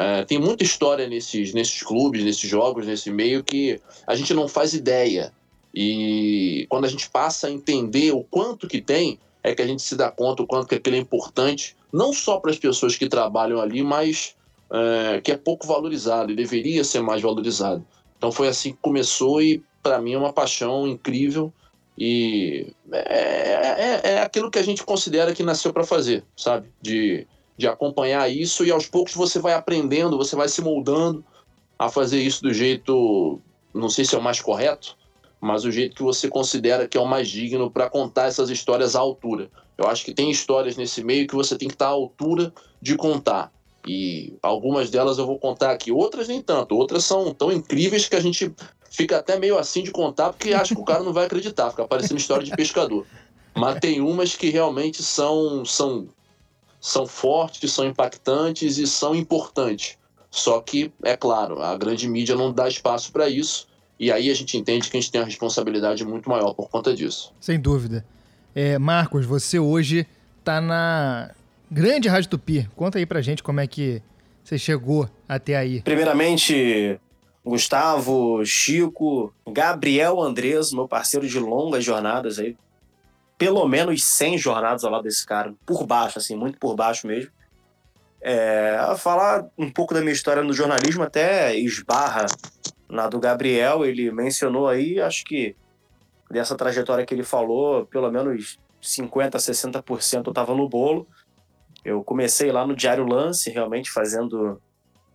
É, 0.01 0.25
tem 0.25 0.39
muita 0.39 0.63
história 0.63 1.09
nesses, 1.09 1.53
nesses 1.53 1.83
clubes, 1.83 2.23
nesses 2.23 2.49
jogos, 2.49 2.87
nesse 2.87 3.11
meio 3.11 3.43
que 3.43 3.81
a 4.07 4.15
gente 4.15 4.33
não 4.33 4.47
faz 4.47 4.73
ideia. 4.73 5.33
E 5.75 6.67
quando 6.69 6.85
a 6.85 6.89
gente 6.89 7.11
passa 7.11 7.49
a 7.49 7.51
entender 7.51 8.13
o 8.13 8.23
quanto 8.23 8.69
que 8.69 8.81
tem, 8.81 9.19
é 9.43 9.53
que 9.53 9.61
a 9.61 9.67
gente 9.67 9.83
se 9.83 9.97
dá 9.97 10.09
conta 10.09 10.45
o 10.45 10.47
quanto 10.47 10.69
que 10.69 10.77
aquilo 10.77 10.95
é 10.95 11.01
importante, 11.01 11.77
não 11.93 12.13
só 12.13 12.39
para 12.39 12.53
as 12.53 12.59
pessoas 12.59 12.95
que 12.95 13.09
trabalham 13.09 13.61
ali, 13.61 13.83
mas 13.83 14.37
é, 14.71 15.21
que 15.21 15.33
é 15.33 15.37
pouco 15.37 15.67
valorizado 15.67 16.31
e 16.31 16.37
deveria 16.37 16.85
ser 16.85 17.03
mais 17.03 17.21
valorizado. 17.21 17.85
Então 18.17 18.31
foi 18.31 18.47
assim 18.47 18.71
que 18.71 18.79
começou 18.81 19.43
e 19.43 19.65
para 19.83 20.01
mim 20.01 20.13
é 20.13 20.19
uma 20.19 20.33
paixão 20.33 20.87
incrível 20.87 21.53
e 21.99 22.73
é, 22.93 24.01
é, 24.05 24.11
é 24.13 24.23
aquilo 24.23 24.49
que 24.49 24.61
a 24.61 24.63
gente 24.63 24.85
considera 24.85 25.35
que 25.35 25.43
nasceu 25.43 25.73
para 25.73 25.83
fazer, 25.83 26.23
sabe? 26.37 26.69
De, 26.81 27.27
de 27.59 27.67
acompanhar 27.67 28.31
isso 28.31 28.65
e 28.65 28.71
aos 28.71 28.87
poucos 28.87 29.15
você 29.15 29.41
vai 29.41 29.53
aprendendo, 29.53 30.17
você 30.17 30.37
vai 30.37 30.49
se 30.49 30.63
moldando 30.63 31.25
a 31.77 31.89
fazer 31.89 32.23
isso 32.23 32.43
do 32.43 32.55
jeito, 32.55 33.41
não 33.75 33.91
sei 33.91 34.05
se 34.05 34.15
é 34.15 34.19
o 34.19 34.23
mais 34.23 34.41
correto, 34.41 34.97
mas 35.41 35.65
o 35.65 35.71
jeito 35.71 35.97
que 35.97 36.03
você 36.03 36.29
considera 36.29 36.87
que 36.87 36.97
é 36.97 37.01
o 37.01 37.07
mais 37.07 37.29
digno 37.29 37.71
para 37.71 37.91
contar 37.91 38.27
essas 38.27 38.49
histórias 38.49 38.95
à 38.95 39.01
altura. 39.01 39.51
Eu 39.77 39.89
acho 39.89 40.05
que 40.05 40.15
tem 40.15 40.31
histórias 40.31 40.77
nesse 40.77 41.03
meio 41.03 41.27
que 41.27 41.35
você 41.35 41.57
tem 41.57 41.69
que 41.69 41.75
estar 41.75 41.87
à 41.87 41.91
altura 41.91 42.53
de 42.81 42.97
contar. 42.97 43.53
E 43.87 44.35
algumas 44.43 44.91
delas 44.91 45.19
eu 45.19 45.27
vou 45.27 45.39
contar 45.39 45.71
aqui, 45.71 45.93
outras 45.93 46.29
nem 46.29 46.43
tanto. 46.43 46.77
Outras 46.77 47.05
são 47.05 47.33
tão 47.33 47.53
incríveis 47.53 48.09
que 48.09 48.17
a 48.17 48.21
gente 48.21 48.53
fica 48.91 49.19
até 49.19 49.39
meio 49.39 49.57
assim 49.59 49.83
de 49.83 49.91
contar, 49.91 50.31
porque 50.31 50.53
acha 50.53 50.75
que 50.75 50.81
o 50.81 50.85
cara 50.85 51.03
não 51.03 51.13
vai 51.13 51.27
acreditar, 51.27 51.71
fica 51.71 51.87
parecendo 51.87 52.21
história 52.21 52.45
de 52.45 52.55
pescador. 52.55 53.07
Mas 53.55 53.79
tem 53.81 54.01
umas 54.01 54.35
que 54.35 54.51
realmente 54.51 55.03
são, 55.03 55.65
são, 55.65 56.09
são 56.81 57.07
fortes, 57.07 57.73
são 57.73 57.87
impactantes 57.87 58.79
e 58.79 58.87
são 58.87 59.15
importantes. 59.15 59.97
Só 60.31 60.61
que, 60.61 60.93
é 61.03 61.17
claro, 61.17 61.63
a 61.63 61.77
grande 61.77 62.09
mídia 62.09 62.37
não 62.37 62.53
dá 62.53 62.69
espaço 62.69 63.11
para 63.13 63.29
isso. 63.29 63.67
E 63.99 64.13
aí 64.13 64.31
a 64.31 64.35
gente 64.35 64.57
entende 64.57 64.89
que 64.89 64.97
a 64.97 65.01
gente 65.01 65.11
tem 65.11 65.21
uma 65.21 65.27
responsabilidade 65.27 66.05
muito 66.05 66.29
maior 66.29 66.55
por 66.55 66.69
conta 66.69 66.95
disso. 66.95 67.33
Sem 67.41 67.59
dúvida. 67.59 68.05
É, 68.55 68.79
Marcos, 68.79 69.27
você 69.27 69.59
hoje 69.59 70.07
está 70.39 70.61
na 70.61 71.31
grande 71.71 72.09
Rádio 72.09 72.31
Tupi. 72.31 72.69
Conta 72.77 72.99
aí 72.99 73.07
pra 73.07 73.21
gente 73.21 73.43
como 73.43 73.61
é 73.61 73.67
que 73.67 74.01
você 74.45 74.57
chegou 74.57 75.09
até 75.29 75.57
aí. 75.57 75.83
Primeiramente, 75.83 76.99
Gustavo, 77.45 78.45
Chico, 78.45 79.33
Gabriel 79.51 80.21
Andres, 80.21 80.73
meu 80.73 80.87
parceiro 80.87 81.27
de 81.27 81.39
longas 81.39 81.85
jornadas 81.85 82.39
aí. 82.39 82.57
Pelo 83.39 83.67
menos 83.69 84.05
100 84.05 84.37
jornadas 84.37 84.85
ao 84.85 84.91
lado 84.91 85.05
desse 85.05 85.25
cara, 85.25 85.55
por 85.65 85.87
baixo, 85.87 86.19
assim, 86.19 86.37
muito 86.37 86.59
por 86.59 86.75
baixo 86.75 87.07
mesmo. 87.07 87.31
É, 88.21 88.77
falar 88.99 89.47
um 89.57 89.71
pouco 89.71 89.95
da 89.95 90.01
minha 90.01 90.13
história 90.13 90.43
no 90.43 90.53
jornalismo 90.53 91.05
até 91.05 91.57
esbarra 91.57 92.27
na 92.89 93.07
do 93.07 93.21
Gabriel, 93.21 93.85
ele 93.85 94.11
mencionou 94.11 94.67
aí, 94.67 95.01
acho 95.01 95.25
que 95.25 95.55
dessa 96.31 96.57
trajetória 96.57 97.07
que 97.07 97.15
ele 97.15 97.23
falou, 97.23 97.87
pelo 97.87 98.11
menos 98.11 98.59
50%, 98.83 99.37
60% 99.37 100.27
eu 100.27 100.31
estava 100.31 100.55
no 100.55 100.69
bolo. 100.69 101.07
Eu 101.85 102.03
comecei 102.03 102.51
lá 102.51 102.67
no 102.67 102.75
Diário 102.75 103.07
Lance, 103.07 103.51
realmente 103.51 103.91
fazendo 103.91 104.61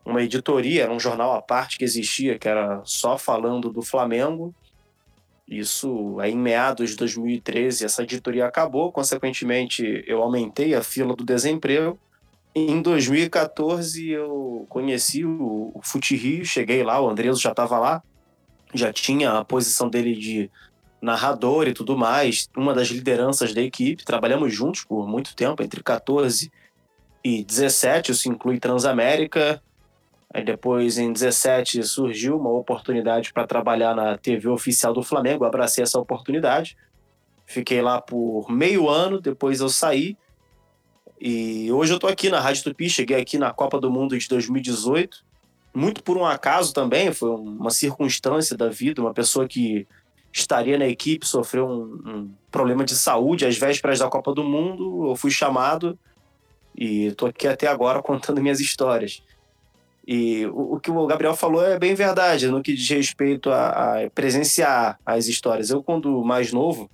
uma 0.06 0.22
editoria, 0.22 0.84
era 0.84 0.92
um 0.92 1.00
jornal 1.00 1.34
à 1.34 1.42
parte 1.42 1.77
que 1.77 1.84
existia, 1.84 2.38
que 2.38 2.48
era 2.48 2.82
só 2.84 3.18
falando 3.18 3.70
do 3.70 3.82
Flamengo. 3.82 4.53
Isso 5.47 6.17
aí 6.19 6.31
em 6.31 6.38
meados 6.38 6.91
de 6.91 6.95
2013, 6.97 7.85
essa 7.85 8.03
editoria 8.03 8.45
acabou, 8.45 8.91
consequentemente 8.91 10.03
eu 10.07 10.21
aumentei 10.23 10.73
a 10.73 10.81
fila 10.81 11.15
do 11.15 11.25
desemprego 11.25 12.00
em 12.55 12.81
2014 12.81 14.09
eu 14.09 14.65
conheci 14.69 15.25
o, 15.25 15.71
o 15.73 15.81
Rio, 16.12 16.45
cheguei 16.45 16.83
lá, 16.83 17.01
o 17.01 17.09
Andreso 17.09 17.41
já 17.41 17.50
estava 17.50 17.79
lá, 17.79 18.03
já 18.73 18.93
tinha 18.93 19.31
a 19.31 19.45
posição 19.45 19.89
dele 19.89 20.15
de 20.15 20.51
narrador 21.01 21.67
e 21.67 21.73
tudo 21.73 21.97
mais, 21.97 22.47
uma 22.55 22.73
das 22.73 22.89
lideranças 22.89 23.53
da 23.53 23.62
equipe, 23.62 24.05
trabalhamos 24.05 24.53
juntos 24.53 24.83
por 24.83 25.07
muito 25.07 25.35
tempo, 25.35 25.63
entre 25.63 25.81
14 25.81 26.51
e 27.23 27.43
17, 27.43 28.12
isso 28.12 28.29
inclui 28.29 28.59
Transamérica. 28.59 29.62
Aí 30.33 30.43
depois, 30.43 30.97
em 30.97 31.13
17, 31.13 31.83
surgiu 31.83 32.37
uma 32.37 32.49
oportunidade 32.49 33.31
para 33.31 33.45
trabalhar 33.45 33.95
na 33.95 34.17
TV 34.17 34.49
oficial 34.49 34.91
do 34.91 35.03
Flamengo, 35.03 35.45
abracei 35.45 35.83
essa 35.83 35.99
oportunidade. 35.99 36.75
Fiquei 37.45 37.81
lá 37.81 38.01
por 38.01 38.49
meio 38.49 38.89
ano, 38.89 39.21
depois 39.21 39.59
eu 39.59 39.69
saí 39.69 40.17
e 41.25 41.71
hoje 41.71 41.93
eu 41.93 41.99
tô 41.99 42.07
aqui 42.07 42.29
na 42.29 42.41
Rádio 42.41 42.65
Tupi, 42.65 42.89
cheguei 42.89 43.15
aqui 43.15 43.37
na 43.37 43.53
Copa 43.53 43.79
do 43.79 43.89
Mundo 43.89 44.17
de 44.17 44.27
2018, 44.27 45.23
muito 45.73 46.03
por 46.03 46.17
um 46.17 46.25
acaso 46.25 46.73
também, 46.73 47.13
foi 47.13 47.29
uma 47.29 47.69
circunstância 47.69 48.57
da 48.57 48.67
vida, 48.67 49.01
uma 49.01 49.13
pessoa 49.13 49.47
que 49.47 49.87
estaria 50.33 50.77
na 50.77 50.85
equipe 50.85 51.25
sofreu 51.25 51.65
um, 51.65 52.09
um 52.09 52.31
problema 52.51 52.83
de 52.83 52.93
saúde 52.93 53.45
às 53.45 53.57
vésperas 53.57 53.99
da 53.99 54.09
Copa 54.09 54.33
do 54.33 54.43
Mundo, 54.43 55.07
eu 55.11 55.15
fui 55.15 55.31
chamado 55.31 55.97
e 56.75 57.13
tô 57.13 57.27
aqui 57.27 57.47
até 57.47 57.67
agora 57.67 58.01
contando 58.03 58.41
minhas 58.41 58.59
histórias. 58.59 59.23
E 60.05 60.45
o, 60.48 60.75
o, 60.75 60.79
que 60.79 60.91
o 60.91 61.07
Gabriel 61.07 61.36
falou 61.36 61.63
é 61.63 61.79
bem 61.79 61.95
verdade, 61.95 62.48
no 62.48 62.62
que 62.62 62.74
diz 62.74 62.89
respeito 62.89 63.50
a, 63.50 64.03
a 64.03 64.10
presenciar 64.10 65.00
as 65.05 65.27
histórias. 65.27 65.69
Eu, 65.69 65.81
quando 65.81 66.24
mais 66.24 66.51
novo, 66.51 66.89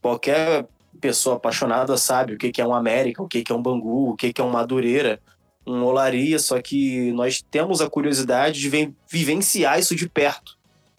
qualquer 0.00 0.66
pessoa 1.00 1.36
apaixonada 1.36 1.96
sabe 1.96 2.34
o 2.34 2.38
que, 2.38 2.52
que 2.52 2.60
é 2.60 2.66
um 2.66 2.74
América, 2.74 3.22
o 3.22 3.28
que, 3.28 3.42
que 3.42 3.50
é 3.50 3.54
um 3.54 3.62
Bangu, 3.62 4.10
o 4.10 4.16
que, 4.16 4.32
que 4.32 4.40
é 4.40 4.44
um 4.44 4.50
Madureira, 4.50 5.20
um 5.66 5.82
Olaria, 5.82 6.38
só 6.38 6.60
que 6.60 7.10
nós 7.12 7.42
temos 7.50 7.80
a 7.80 7.90
curiosidade 7.90 8.60
de 8.60 8.94
vivenciar 9.10 9.78
isso 9.78 9.96
de 9.96 10.08
perto, 10.08 10.56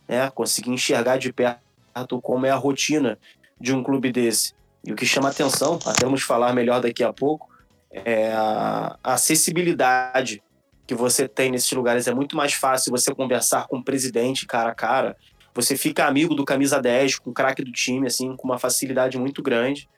né? 0.07 0.29
conseguir 0.31 0.71
enxergar 0.71 1.17
de 1.17 1.31
perto 1.31 2.21
como 2.21 2.45
é 2.45 2.51
a 2.51 2.55
rotina 2.55 3.17
de 3.59 3.73
um 3.73 3.81
clube 3.81 4.11
desse. 4.11 4.53
E 4.83 4.91
o 4.91 4.95
que 4.95 5.05
chama 5.05 5.29
atenção, 5.29 5.79
até 5.85 6.03
vamos 6.03 6.23
falar 6.23 6.53
melhor 6.53 6.81
daqui 6.81 7.03
a 7.03 7.13
pouco, 7.13 7.49
é 7.89 8.33
a 8.33 8.97
acessibilidade 9.03 10.43
que 10.85 10.95
você 10.95 11.27
tem 11.27 11.51
nesses 11.51 11.71
lugares. 11.71 12.07
É 12.07 12.13
muito 12.13 12.35
mais 12.35 12.53
fácil 12.53 12.91
você 12.91 13.13
conversar 13.13 13.67
com 13.67 13.77
o 13.77 13.83
presidente 13.83 14.45
cara 14.45 14.69
a 14.71 14.75
cara, 14.75 15.17
você 15.53 15.77
fica 15.77 16.05
amigo 16.05 16.35
do 16.35 16.43
camisa 16.43 16.81
10, 16.81 17.19
com 17.19 17.29
o 17.29 17.33
craque 17.33 17.63
do 17.63 17.71
time, 17.71 18.07
assim, 18.07 18.35
com 18.35 18.47
uma 18.47 18.59
facilidade 18.59 19.17
muito 19.17 19.41
grande. 19.41 19.89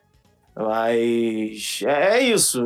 Mas 0.56 1.82
é, 1.84 2.17
é 2.17 2.24
isso. 2.24 2.63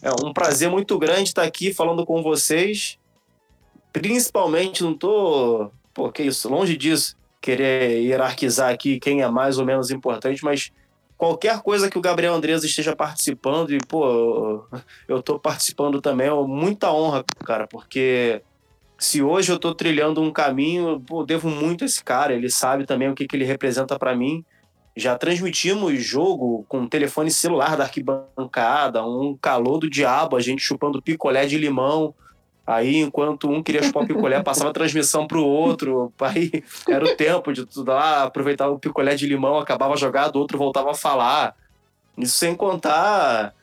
É 0.00 0.10
um 0.24 0.32
prazer 0.32 0.70
muito 0.70 0.98
grande 0.98 1.28
estar 1.28 1.42
aqui 1.42 1.72
falando 1.72 2.04
com 2.04 2.22
vocês. 2.22 2.98
Principalmente, 3.92 4.82
não 4.82 4.94
tô. 4.94 5.70
Pô, 5.92 6.10
que 6.10 6.22
isso, 6.22 6.48
longe 6.48 6.76
disso, 6.76 7.16
querer 7.40 8.00
hierarquizar 8.02 8.72
aqui 8.72 8.98
quem 8.98 9.22
é 9.22 9.28
mais 9.28 9.58
ou 9.58 9.66
menos 9.66 9.90
importante, 9.90 10.42
mas 10.44 10.72
qualquer 11.22 11.62
coisa 11.62 11.88
que 11.88 11.96
o 11.96 12.00
Gabriel 12.00 12.34
Andrés 12.34 12.64
esteja 12.64 12.96
participando, 12.96 13.72
e, 13.72 13.78
pô, 13.78 14.66
eu 15.06 15.22
tô 15.22 15.38
participando 15.38 16.00
também, 16.00 16.26
é 16.26 16.34
muita 16.34 16.92
honra, 16.92 17.24
cara, 17.44 17.68
porque 17.68 18.42
se 18.98 19.22
hoje 19.22 19.52
eu 19.52 19.54
estou 19.54 19.72
trilhando 19.72 20.20
um 20.20 20.32
caminho, 20.32 21.00
pô, 21.06 21.22
devo 21.24 21.48
muito 21.48 21.84
a 21.84 21.86
esse 21.86 22.02
cara. 22.02 22.34
Ele 22.34 22.50
sabe 22.50 22.86
também 22.86 23.08
o 23.08 23.14
que, 23.14 23.28
que 23.28 23.36
ele 23.36 23.44
representa 23.44 23.96
para 23.96 24.16
mim. 24.16 24.44
Já 24.96 25.16
transmitimos 25.16 26.02
jogo 26.02 26.64
com 26.68 26.88
telefone 26.88 27.30
celular 27.30 27.76
da 27.76 27.84
arquibancada, 27.84 29.06
um 29.06 29.38
calor 29.40 29.78
do 29.78 29.88
diabo, 29.88 30.34
a 30.34 30.40
gente 30.40 30.60
chupando 30.60 31.00
picolé 31.00 31.46
de 31.46 31.56
limão. 31.56 32.12
Aí, 32.74 32.98
enquanto 32.98 33.50
um 33.50 33.62
queria 33.62 33.82
chupar 33.82 34.04
o 34.04 34.06
picolé, 34.06 34.40
passava 34.44 34.70
a 34.70 34.72
transmissão 34.72 35.26
pro 35.26 35.44
outro. 35.44 36.12
Aí 36.20 36.62
era 36.88 37.04
o 37.04 37.16
tempo 37.16 37.52
de 37.52 37.66
tudo 37.66 37.92
lá, 37.92 38.24
aproveitar 38.24 38.68
o 38.68 38.78
picolé 38.78 39.14
de 39.14 39.26
limão, 39.26 39.58
acabava 39.58 39.96
jogado, 39.96 40.36
o 40.36 40.38
outro 40.40 40.58
voltava 40.58 40.90
a 40.90 40.94
falar. 40.94 41.54
Isso 42.16 42.36
sem 42.36 42.54
contar 42.54 43.54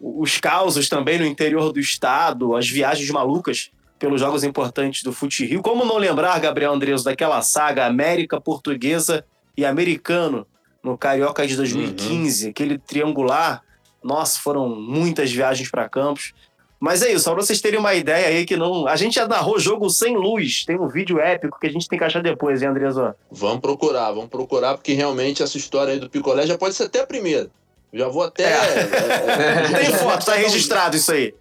os 0.00 0.38
causos 0.38 0.88
também 0.88 1.18
no 1.18 1.26
interior 1.26 1.72
do 1.72 1.78
estado, 1.78 2.56
as 2.56 2.68
viagens 2.68 3.10
malucas 3.10 3.70
pelos 3.98 4.20
jogos 4.20 4.42
importantes 4.42 5.02
do 5.02 5.12
Fute 5.12 5.44
Rio. 5.44 5.60
Como 5.60 5.84
não 5.84 5.98
lembrar, 5.98 6.40
Gabriel 6.40 6.72
Andreso, 6.72 7.04
daquela 7.04 7.42
saga 7.42 7.84
América, 7.84 8.40
Portuguesa 8.40 9.24
e 9.54 9.64
Americano 9.64 10.46
no 10.82 10.96
Carioca 10.96 11.46
de 11.46 11.54
2015, 11.54 12.44
uhum. 12.44 12.50
aquele 12.50 12.78
triangular. 12.78 13.62
Nossa, 14.02 14.40
foram 14.40 14.68
muitas 14.70 15.30
viagens 15.30 15.70
para 15.70 15.86
Campos. 15.86 16.32
Mas 16.80 17.02
é 17.02 17.12
isso, 17.12 17.24
só 17.24 17.34
pra 17.34 17.42
vocês 17.42 17.60
terem 17.60 17.78
uma 17.78 17.94
ideia 17.94 18.28
aí 18.28 18.46
que 18.46 18.56
não. 18.56 18.88
A 18.88 18.96
gente 18.96 19.16
já 19.16 19.28
narrou 19.28 19.58
jogo 19.58 19.90
sem 19.90 20.16
luz. 20.16 20.64
Tem 20.64 20.80
um 20.80 20.88
vídeo 20.88 21.20
épico 21.20 21.60
que 21.60 21.66
a 21.66 21.70
gente 21.70 21.86
tem 21.86 21.98
que 21.98 22.04
achar 22.04 22.22
depois, 22.22 22.62
hein, 22.62 22.68
Andreso? 22.68 23.14
Vamos 23.30 23.60
procurar, 23.60 24.10
vamos 24.12 24.30
procurar, 24.30 24.74
porque 24.74 24.94
realmente 24.94 25.42
essa 25.42 25.58
história 25.58 25.92
aí 25.92 26.00
do 26.00 26.08
picolé 26.08 26.46
já 26.46 26.56
pode 26.56 26.74
ser 26.74 26.84
até 26.84 27.00
a 27.00 27.06
primeira. 27.06 27.50
Já 27.92 28.08
vou 28.08 28.22
até. 28.22 28.44
É. 28.44 28.46
É, 28.46 29.74
é, 29.76 29.84
tem 29.84 29.92
foto, 29.92 30.24
tá 30.24 30.34
registrado 30.34 30.96
isso 30.96 31.12
aí. 31.12 31.34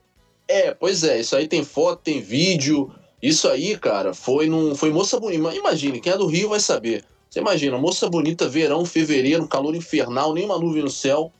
É, 0.45 0.73
pois 0.73 1.05
é, 1.05 1.21
isso 1.21 1.35
aí 1.37 1.47
tem 1.47 1.63
foto, 1.63 2.01
tem 2.03 2.19
vídeo. 2.19 2.91
Isso 3.21 3.47
aí, 3.47 3.77
cara, 3.77 4.13
foi 4.13 4.49
num. 4.49 4.75
Foi 4.75 4.91
moça 4.91 5.17
bonita. 5.21 5.55
Imagine, 5.55 6.01
quem 6.01 6.11
é 6.11 6.17
do 6.17 6.27
Rio 6.27 6.49
vai 6.49 6.59
saber. 6.59 7.05
Você 7.29 7.39
imagina, 7.39 7.77
moça 7.77 8.09
bonita, 8.09 8.49
verão, 8.49 8.83
fevereiro, 8.85 9.47
calor 9.47 9.73
infernal, 9.73 10.33
nenhuma 10.33 10.59
nuvem 10.59 10.83
no 10.83 10.89
céu. 10.89 11.31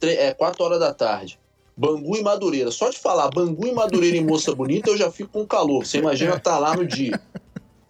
É 0.00 0.32
4 0.32 0.62
horas 0.62 0.78
da 0.78 0.94
tarde. 0.94 1.40
Bangu 1.78 2.16
e 2.16 2.22
Madureira. 2.22 2.72
Só 2.72 2.90
de 2.90 2.98
falar 2.98 3.30
Bangu 3.30 3.64
e 3.64 3.72
Madureira 3.72 4.16
e 4.16 4.20
moça 4.20 4.52
bonita, 4.52 4.90
eu 4.90 4.96
já 4.96 5.12
fico 5.12 5.30
com 5.30 5.46
calor. 5.46 5.86
Você 5.86 5.98
imagina 5.98 6.34
estar 6.34 6.54
tá 6.54 6.58
lá 6.58 6.74
no 6.74 6.84
dia. 6.84 7.20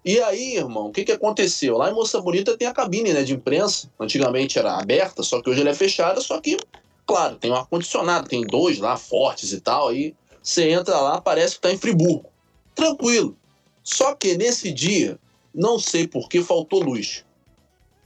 E 0.05 0.21
aí, 0.21 0.57
irmão, 0.57 0.89
o 0.89 0.93
que, 0.93 1.05
que 1.05 1.13
aconteceu? 1.13 1.79
Lá 1.79 1.91
em 1.91 1.95
Moça 1.95 2.21
Bonita 2.21 2.57
tem 2.57 2.69
a 2.69 2.73
cabine 2.73 3.13
né, 3.13 3.23
de 3.23 3.35
imprensa. 3.35 3.91
Antigamente 3.99 4.59
era 4.59 4.79
aberta, 4.79 5.23
só 5.23 5.43
que 5.43 5.51
hoje 5.51 5.61
ela 5.61 5.71
é 5.71 5.75
fechada. 5.75 6.21
Só 6.21 6.41
que, 6.41 6.59
claro, 7.07 7.37
tem 7.37 7.51
um 7.51 7.55
ar-condicionado, 7.55 8.29
tem 8.29 8.43
dois 8.43 8.79
lá 8.79 8.97
fortes 8.97 9.53
e 9.53 9.61
tal. 9.61 9.89
Aí 9.89 10.15
você 10.43 10.71
entra 10.71 10.99
lá, 11.01 11.21
parece 11.21 11.55
que 11.55 11.59
está 11.59 11.73
em 11.73 11.79
Friburgo. 11.79 12.27
Tranquilo. 12.75 13.37
Só 13.83 14.15
que 14.15 14.37
nesse 14.37 14.71
dia 14.71 15.19
não 15.55 15.79
sei 15.79 16.07
por 16.07 16.29
que 16.29 16.43
faltou 16.43 16.83
luz. 16.83 17.25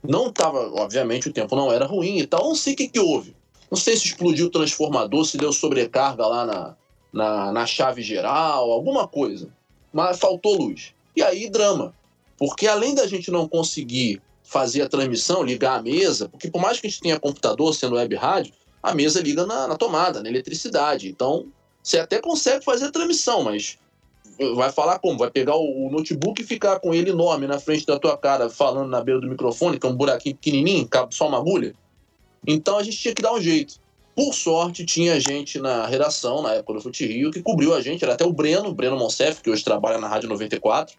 Não 0.03 0.29
estava, 0.29 0.73
obviamente, 0.75 1.29
o 1.29 1.33
tempo 1.33 1.55
não 1.55 1.73
era 1.73 1.87
ruim 1.87 2.19
e 2.19 2.27
tal. 2.27 2.45
Não 2.45 2.55
sei 2.55 2.75
o 2.75 2.77
que, 2.77 2.89
que 2.89 3.01
houve. 3.01 3.35
Não 3.73 3.79
sei 3.79 3.97
se 3.97 4.09
explodiu 4.09 4.49
o 4.49 4.51
transformador, 4.51 5.25
se 5.25 5.39
deu 5.39 5.51
sobrecarga 5.51 6.27
lá 6.27 6.45
na, 6.45 6.77
na, 7.11 7.53
na 7.53 7.65
chave 7.65 8.03
geral, 8.03 8.71
alguma 8.71 9.09
coisa. 9.09 9.49
Mas 9.91 10.19
faltou 10.19 10.59
luz. 10.59 10.93
E 11.17 11.23
aí, 11.23 11.49
drama. 11.49 11.95
Porque 12.37 12.67
além 12.67 12.95
da 12.95 13.07
gente 13.07 13.31
não 13.31 13.49
conseguir 13.49 14.21
fazer 14.45 14.83
a 14.83 14.89
transmissão, 14.91 15.43
ligar 15.43 15.79
a 15.79 15.83
mesa, 15.83 16.29
porque 16.29 16.51
por 16.51 16.61
mais 16.61 16.79
que 16.79 16.87
a 16.87 16.91
gente 16.91 17.01
tenha 17.01 17.19
computador 17.19 17.75
sendo 17.75 17.97
web 17.97 18.15
rádio, 18.15 18.53
a 18.83 18.95
mesa 18.95 19.23
liga 19.23 19.47
na, 19.47 19.67
na 19.67 19.75
tomada, 19.75 20.23
na 20.23 20.29
eletricidade. 20.29 21.09
Então, 21.09 21.47
você 21.83 21.99
até 21.99 22.21
consegue 22.21 22.63
fazer 22.63 22.85
a 22.85 22.93
transmissão, 22.93 23.43
mas 23.43 23.79
vai 24.55 24.71
falar 24.71 24.99
como? 24.99 25.17
Vai 25.17 25.31
pegar 25.31 25.57
o, 25.57 25.89
notebook 25.91 26.43
e 26.43 26.45
ficar 26.45 26.79
com 26.79 26.93
ele 26.93 27.09
enorme 27.09 27.47
na 27.47 27.59
frente 27.59 27.87
da 27.87 27.99
tua 27.99 28.19
cara, 28.19 28.51
falando 28.51 28.91
na 28.91 29.01
beira 29.01 29.19
do 29.19 29.31
microfone, 29.31 29.79
que 29.79 29.87
é 29.87 29.89
um 29.89 29.97
buraquinho 29.97 30.35
pequenininho, 30.35 30.87
cabe 30.87 31.15
só 31.15 31.27
uma 31.27 31.39
agulha? 31.39 31.75
Então 32.47 32.79
a 32.79 32.83
gente 32.83 32.99
tinha 32.99 33.15
que 33.15 33.23
dar 33.23 33.33
um 33.33 33.41
jeito. 33.41 33.81
Por 34.15 34.35
sorte, 34.35 34.85
tinha 34.85 35.19
gente 35.19 35.59
na 35.59 35.87
redação, 35.87 36.43
na 36.43 36.55
época 36.55 36.75
do 36.75 36.81
Fute 36.83 37.07
Rio, 37.07 37.31
que 37.31 37.43
cobriu 37.43 37.75
a 37.75 37.81
gente, 37.81 38.05
era 38.05 38.13
até 38.13 38.25
o 38.25 38.33
Breno, 38.33 38.69
o 38.69 38.75
Breno 38.75 38.97
Monsef, 38.97 39.41
que 39.43 39.49
hoje 39.49 39.65
trabalha 39.65 39.99
na 39.99 40.07
Rádio 40.07 40.29
94, 40.29 40.97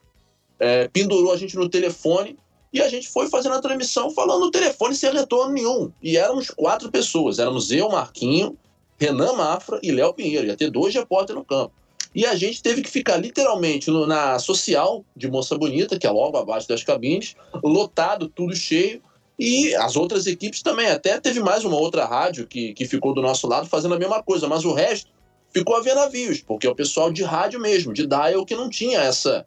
é, 0.60 0.88
pendurou 0.88 1.32
a 1.32 1.38
gente 1.38 1.56
no 1.56 1.70
telefone 1.70 2.38
e 2.72 2.82
a 2.82 2.90
gente 2.90 3.08
foi 3.08 3.30
fazendo 3.30 3.54
a 3.54 3.62
transmissão 3.62 4.10
falando 4.10 4.46
no 4.46 4.52
telefone 4.52 4.96
sem 4.96 5.12
retorno 5.12 5.54
nenhum. 5.54 5.92
E 6.02 6.18
éramos 6.18 6.50
quatro 6.50 6.90
pessoas, 6.90 7.38
éramos 7.38 7.72
eu, 7.72 7.88
Marquinho, 7.90 8.58
Renan 8.98 9.34
Mafra 9.34 9.80
e 9.84 9.92
Léo 9.92 10.14
Pinheiro, 10.14 10.48
ia 10.48 10.58
ter 10.58 10.72
dois 10.72 10.94
repórteres 10.94 11.40
no 11.40 11.46
campo. 11.46 11.72
E 12.16 12.26
a 12.26 12.36
gente 12.36 12.62
teve 12.62 12.82
que 12.82 12.90
ficar 12.90 13.18
literalmente 13.18 13.90
no, 13.92 14.08
na 14.08 14.40
social 14.40 15.04
de 15.16 15.30
Moça 15.30 15.58
Bonita, 15.58 15.98
que 15.98 16.06
é 16.06 16.12
logo 16.12 16.38
abaixo 16.38 16.68
das 16.68 16.84
cabines, 16.84 17.36
lotado, 17.64 18.28
tudo 18.28 18.56
cheio, 18.56 19.02
e 19.38 19.74
as 19.76 19.96
outras 19.96 20.28
equipes 20.28 20.62
também. 20.62 20.88
Até 20.88 21.20
teve 21.20 21.40
mais 21.40 21.64
uma 21.64 21.78
outra 21.78 22.06
rádio 22.06 22.48
que, 22.48 22.74
que 22.74 22.86
ficou 22.86 23.14
do 23.14 23.22
nosso 23.22 23.48
lado 23.48 23.68
fazendo 23.68 23.96
a 23.96 24.00
mesma 24.00 24.22
coisa, 24.22 24.48
mas 24.48 24.64
o 24.66 24.74
resto 24.74 25.10
ficou 25.54 25.76
a 25.76 25.82
ver 25.82 25.96
navios, 25.96 26.42
porque 26.42 26.68
é 26.68 26.70
o 26.70 26.76
pessoal 26.76 27.12
de 27.12 27.24
rádio 27.24 27.60
mesmo, 27.60 27.94
de 27.94 28.08
dial, 28.08 28.46
que 28.46 28.56
não 28.56 28.70
tinha 28.70 29.00
essa. 29.00 29.46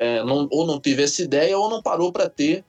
É, 0.00 0.24
não, 0.24 0.48
ou 0.50 0.66
não 0.66 0.80
teve 0.80 1.02
essa 1.02 1.22
ideia, 1.22 1.56
ou 1.56 1.70
não 1.70 1.80
parou 1.80 2.10
para 2.10 2.28
ter, 2.28 2.64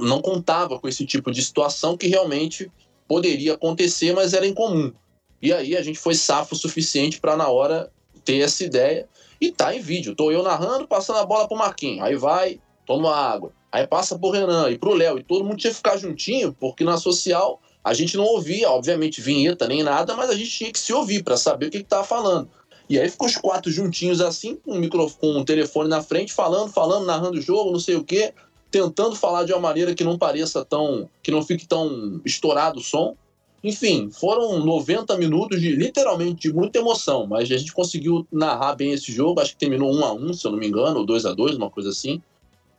não 0.00 0.22
contava 0.22 0.78
com 0.78 0.88
esse 0.88 1.04
tipo 1.04 1.30
de 1.30 1.42
situação 1.42 1.96
que 1.96 2.08
realmente 2.08 2.70
poderia 3.06 3.54
acontecer, 3.54 4.14
mas 4.14 4.32
era 4.32 4.46
incomum. 4.46 4.92
E 5.40 5.52
aí 5.52 5.76
a 5.76 5.82
gente 5.82 5.98
foi 5.98 6.14
safo 6.14 6.54
o 6.54 6.58
suficiente 6.58 7.20
para, 7.20 7.36
na 7.36 7.48
hora, 7.48 7.90
ter 8.24 8.38
essa 8.38 8.64
ideia. 8.64 9.08
E 9.40 9.50
tá 9.50 9.74
em 9.74 9.80
vídeo. 9.80 10.14
Tô 10.14 10.30
eu 10.30 10.42
narrando, 10.42 10.86
passando 10.86 11.18
a 11.18 11.26
bola 11.26 11.48
pro 11.48 11.56
Marquinhos. 11.56 12.06
Aí 12.06 12.14
vai, 12.14 12.60
toma 12.86 13.14
água. 13.14 13.52
Aí 13.72 13.86
passa 13.86 14.18
pro 14.18 14.30
Renan 14.30 14.70
e 14.70 14.78
pro 14.78 14.92
Léo. 14.92 15.18
E 15.18 15.22
todo 15.24 15.44
mundo 15.44 15.56
tinha 15.56 15.70
que 15.70 15.78
ficar 15.78 15.96
juntinho, 15.96 16.54
porque 16.60 16.84
na 16.84 16.98
social 16.98 17.60
a 17.82 17.94
gente 17.94 18.16
não 18.16 18.24
ouvia, 18.24 18.70
obviamente, 18.70 19.20
vinheta 19.22 19.66
nem 19.66 19.82
nada, 19.82 20.14
mas 20.14 20.30
a 20.30 20.34
gente 20.34 20.50
tinha 20.50 20.70
que 20.70 20.78
se 20.78 20.92
ouvir 20.92 21.22
para 21.24 21.36
saber 21.36 21.66
o 21.66 21.70
que, 21.70 21.78
que 21.78 21.88
tava 21.88 22.04
falando. 22.04 22.48
E 22.88 22.98
aí 22.98 23.08
ficou 23.08 23.26
os 23.26 23.36
quatro 23.36 23.72
juntinhos 23.72 24.20
assim, 24.20 24.56
com 24.56 24.72
o 24.72 24.78
microfone, 24.78 25.34
com 25.34 25.40
o 25.40 25.44
telefone 25.44 25.88
na 25.88 26.02
frente, 26.02 26.32
falando, 26.32 26.70
falando, 26.70 27.06
narrando 27.06 27.38
o 27.38 27.42
jogo, 27.42 27.72
não 27.72 27.80
sei 27.80 27.96
o 27.96 28.04
quê, 28.04 28.34
tentando 28.70 29.16
falar 29.16 29.44
de 29.44 29.52
uma 29.52 29.60
maneira 29.60 29.94
que 29.94 30.04
não 30.04 30.18
pareça 30.18 30.64
tão. 30.64 31.08
que 31.22 31.30
não 31.30 31.42
fique 31.42 31.66
tão 31.66 32.20
estourado 32.24 32.78
o 32.78 32.82
som. 32.82 33.16
Enfim, 33.64 34.10
foram 34.10 34.58
90 34.58 35.16
minutos 35.16 35.60
de 35.60 35.70
literalmente 35.74 36.48
de 36.48 36.54
muita 36.54 36.80
emoção, 36.80 37.26
mas 37.26 37.50
a 37.50 37.56
gente 37.56 37.72
conseguiu 37.72 38.26
narrar 38.30 38.74
bem 38.74 38.92
esse 38.92 39.12
jogo. 39.12 39.40
Acho 39.40 39.52
que 39.52 39.58
terminou 39.58 39.92
1 39.94 40.04
a 40.04 40.12
1 40.12 40.34
se 40.34 40.46
eu 40.46 40.50
não 40.52 40.58
me 40.58 40.66
engano, 40.66 40.98
ou 40.98 41.06
2 41.06 41.24
a 41.26 41.32
2 41.32 41.56
uma 41.56 41.70
coisa 41.70 41.90
assim. 41.90 42.20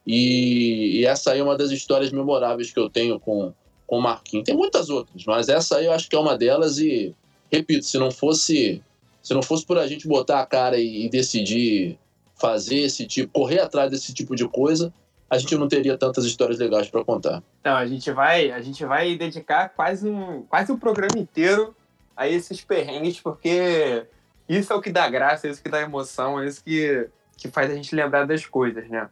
E, 0.05 0.99
e, 0.99 1.05
essa 1.05 1.31
aí 1.31 1.39
é 1.39 1.43
uma 1.43 1.57
das 1.57 1.71
histórias 1.71 2.11
memoráveis 2.11 2.71
que 2.71 2.79
eu 2.79 2.89
tenho 2.89 3.19
com, 3.19 3.53
com 3.87 3.97
o 3.97 4.01
Marquinhos. 4.01 4.45
Tem 4.45 4.55
muitas 4.55 4.89
outras, 4.89 5.23
mas 5.25 5.47
essa 5.49 5.77
aí 5.77 5.85
eu 5.85 5.93
acho 5.93 6.09
que 6.09 6.15
é 6.15 6.19
uma 6.19 6.37
delas. 6.37 6.77
E, 6.77 7.15
repito, 7.51 7.85
se 7.85 7.97
não 7.97 8.11
fosse 8.11 8.81
se 9.23 9.33
não 9.33 9.41
fosse 9.41 9.65
por 9.65 9.77
a 9.77 9.87
gente 9.87 10.05
botar 10.05 10.41
a 10.41 10.45
cara 10.45 10.77
e, 10.77 11.05
e 11.05 11.09
decidir 11.09 11.97
fazer 12.35 12.79
esse 12.79 13.07
tipo, 13.07 13.31
correr 13.31 13.59
atrás 13.59 13.89
desse 13.89 14.13
tipo 14.13 14.35
de 14.35 14.45
coisa, 14.45 14.93
a 15.29 15.37
gente 15.37 15.55
não 15.55 15.67
teria 15.67 15.97
tantas 15.97 16.25
histórias 16.25 16.59
legais 16.59 16.89
para 16.89 17.05
contar. 17.05 17.41
Não, 17.63 17.77
a 17.77 17.85
gente 17.85 18.11
vai, 18.11 18.51
a 18.51 18.61
gente 18.61 18.85
vai 18.85 19.15
dedicar 19.15 19.69
quase 19.69 20.07
um, 20.07 20.43
quase 20.43 20.71
um 20.73 20.77
programa 20.77 21.17
inteiro 21.17 21.73
a 22.17 22.27
esses 22.27 22.61
perrengues, 22.61 23.19
porque 23.21 24.05
isso 24.47 24.73
é 24.73 24.75
o 24.75 24.81
que 24.81 24.91
dá 24.91 25.09
graça, 25.09 25.47
é 25.47 25.51
isso 25.51 25.63
que 25.63 25.69
dá 25.69 25.81
emoção, 25.81 26.39
é 26.39 26.45
isso 26.45 26.61
que, 26.61 27.07
que 27.37 27.47
faz 27.47 27.71
a 27.71 27.75
gente 27.75 27.95
lembrar 27.95 28.25
das 28.25 28.45
coisas, 28.45 28.87
né? 28.89 29.09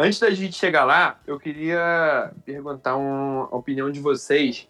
Antes 0.00 0.18
da 0.18 0.30
gente 0.30 0.56
chegar 0.56 0.84
lá, 0.84 1.18
eu 1.26 1.38
queria 1.38 2.32
perguntar 2.46 2.96
uma 2.96 3.54
opinião 3.54 3.90
de 3.90 4.00
vocês 4.00 4.66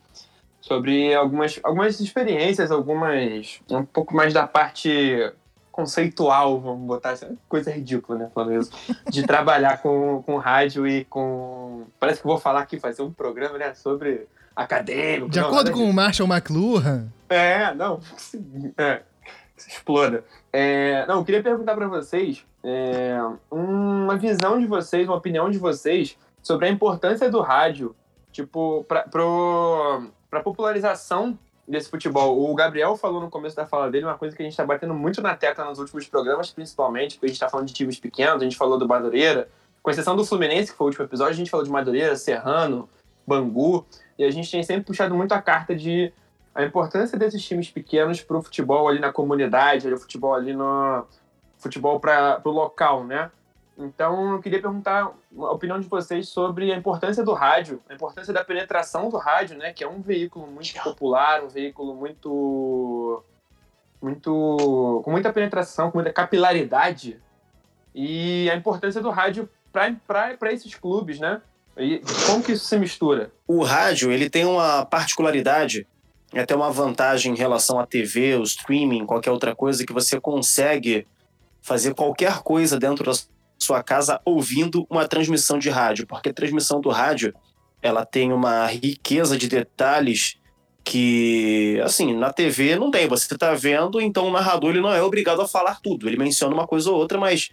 sobre 0.61 1.15
algumas, 1.15 1.61
algumas 1.63 2.01
experiências, 2.01 2.71
algumas. 2.73 3.61
um 3.71 3.85
pouco 3.85 4.15
mais 4.15 4.35
da 4.35 4.47
parte 4.47 5.33
conceitual, 5.71 6.61
vamos 6.61 6.85
botar 6.85 7.11
assim, 7.11 7.39
coisa 7.49 7.71
ridícula, 7.71 8.19
né, 8.19 8.31
falando 8.35 8.61
isso, 8.61 8.73
de 9.09 9.23
trabalhar 9.23 9.81
com, 9.81 10.21
com 10.27 10.37
rádio 10.37 10.87
e 10.87 11.05
com. 11.05 11.87
Parece 12.01 12.21
que 12.21 12.27
vou 12.27 12.39
falar 12.39 12.63
aqui, 12.63 12.81
fazer 12.81 13.03
um 13.03 13.13
programa, 13.13 13.57
né, 13.57 13.73
sobre 13.75 14.27
acadêmico. 14.55 15.31
De 15.31 15.39
não, 15.39 15.47
acordo 15.47 15.71
com 15.71 15.89
o 15.89 15.93
Marshall 15.93 16.29
McLuhan. 16.29 17.07
É, 17.29 17.73
não, 17.73 18.01
é, 18.77 19.03
exploda. 19.57 20.25
É, 20.53 21.07
não, 21.07 21.19
eu 21.19 21.25
queria 21.25 21.43
perguntar 21.43 21.75
para 21.75 21.87
vocês 21.87 22.45
é, 22.65 23.17
uma 23.51 24.17
visão 24.17 24.59
de 24.59 24.67
vocês, 24.67 25.07
uma 25.07 25.17
opinião 25.17 25.51
de 25.51 25.59
vocês 25.59 26.19
sobre 26.43 26.67
a 26.67 26.71
importância 26.71 27.31
do 27.31 27.41
rádio, 27.41 27.95
tipo, 28.33 28.85
para 28.85 29.05
a 30.33 30.41
popularização 30.41 31.39
desse 31.67 31.89
futebol. 31.89 32.51
O 32.51 32.55
Gabriel 32.55 32.97
falou 32.97 33.21
no 33.21 33.31
começo 33.31 33.55
da 33.55 33.67
fala 33.67 33.91
dele 33.91 34.05
uma 34.05 34.19
coisa 34.19 34.35
que 34.35 34.43
a 34.43 34.45
gente 34.45 34.53
está 34.53 34.65
batendo 34.65 34.95
muito 34.95 35.23
na 35.23 35.37
tecla 35.37 35.65
nos 35.65 35.79
últimos 35.79 36.07
programas, 36.09 36.51
principalmente, 36.51 37.15
porque 37.15 37.27
a 37.27 37.29
gente 37.29 37.37
está 37.37 37.49
falando 37.49 37.69
de 37.69 37.75
times 37.75 37.99
pequenos, 38.01 38.43
a 38.43 38.45
gente 38.45 38.57
falou 38.57 38.77
do 38.77 38.89
Madureira, 38.89 39.49
com 39.83 39.91
exceção 39.91 40.17
do 40.17 40.25
Fluminense, 40.25 40.73
que 40.73 40.77
foi 40.77 40.87
o 40.87 40.89
último 40.89 41.05
episódio, 41.05 41.33
a 41.33 41.37
gente 41.37 41.51
falou 41.51 41.65
de 41.65 41.71
Madureira, 41.71 42.17
Serrano, 42.17 42.89
Bangu, 43.27 43.87
e 44.19 44.25
a 44.25 44.31
gente 44.31 44.51
tem 44.51 44.63
sempre 44.63 44.85
puxado 44.85 45.15
muito 45.15 45.33
a 45.33 45.41
carta 45.41 45.75
de 45.75 46.13
a 46.55 46.65
importância 46.65 47.19
desses 47.19 47.45
times 47.45 47.71
pequenos 47.71 48.21
para 48.21 48.37
o 48.37 48.43
futebol 48.43 48.89
ali 48.89 48.99
na 48.99 49.13
comunidade, 49.13 49.93
o 49.93 49.99
futebol 49.99 50.35
ali 50.35 50.53
no 50.53 51.07
futebol 51.59 52.01
para 52.01 52.41
o 52.45 52.51
local, 52.51 53.05
né? 53.05 53.31
Então, 53.79 54.35
eu 54.35 54.41
queria 54.41 54.61
perguntar 54.61 55.11
a 55.39 55.53
opinião 55.53 55.81
de 55.81 55.89
vocês 55.89 56.29
sobre 56.29 56.71
a 56.71 56.77
importância 56.77 57.25
do 57.25 57.33
rádio, 57.33 57.81
a 57.89 57.95
importância 57.95 58.33
da 58.33 58.45
penetração 58.45 59.09
do 59.09 59.17
rádio, 59.17 59.57
né? 59.57 59.73
Que 59.73 59.85
é 59.85 59.89
um 59.89 60.03
veículo 60.03 60.47
muito 60.47 60.75
popular, 60.83 61.43
um 61.43 61.49
veículo 61.49 61.95
muito. 61.95 63.25
muito 64.03 65.01
com 65.05 65.11
muita 65.11 65.33
penetração, 65.33 65.91
com 65.91 65.99
muita 65.99 66.13
capilaridade. 66.13 67.19
E 67.95 68.51
a 68.51 68.55
importância 68.55 69.01
do 69.01 69.11
rádio 69.11 69.49
para 69.73 70.53
esses 70.53 70.75
clubes, 70.75 71.19
né? 71.19 71.41
E 71.77 72.03
como 72.27 72.43
que 72.43 72.53
isso 72.53 72.67
se 72.67 72.79
mistura? 72.79 73.33
O 73.47 73.63
rádio, 73.63 74.13
ele 74.13 74.29
tem 74.29 74.45
uma 74.45 74.85
particularidade, 74.85 75.87
até 76.39 76.55
uma 76.55 76.71
vantagem 76.71 77.33
em 77.33 77.37
relação 77.37 77.79
à 77.81 77.87
TV, 77.87 78.37
o 78.37 78.43
streaming, 78.43 79.05
qualquer 79.05 79.31
outra 79.31 79.55
coisa, 79.55 79.85
que 79.85 79.93
você 79.93 80.21
consegue 80.21 81.07
fazer 81.61 81.95
qualquer 81.95 82.39
coisa 82.41 82.79
dentro 82.79 83.05
da 83.05 83.13
sua 83.59 83.83
casa 83.83 84.21
ouvindo 84.25 84.87
uma 84.89 85.07
transmissão 85.07 85.59
de 85.59 85.69
rádio, 85.69 86.07
porque 86.07 86.31
a 86.31 86.35
transmissão 86.35 86.81
do 86.81 86.89
rádio 86.89 87.35
ela 87.83 88.05
tem 88.05 88.33
uma 88.33 88.67
riqueza 88.67 89.37
de 89.37 89.49
detalhes 89.49 90.37
que, 90.83 91.81
assim, 91.85 92.15
na 92.15 92.33
TV 92.33 92.77
não 92.77 92.91
tem. 92.91 93.07
Você 93.09 93.33
está 93.33 93.55
vendo, 93.55 94.01
então 94.01 94.27
o 94.27 94.33
narrador 94.33 94.71
ele 94.71 94.81
não 94.81 94.93
é 94.93 95.03
obrigado 95.03 95.41
a 95.43 95.49
falar 95.49 95.81
tudo. 95.81 96.09
Ele 96.09 96.17
menciona 96.17 96.55
uma 96.55 96.67
coisa 96.67 96.91
ou 96.91 96.97
outra, 96.97 97.19
mas 97.19 97.51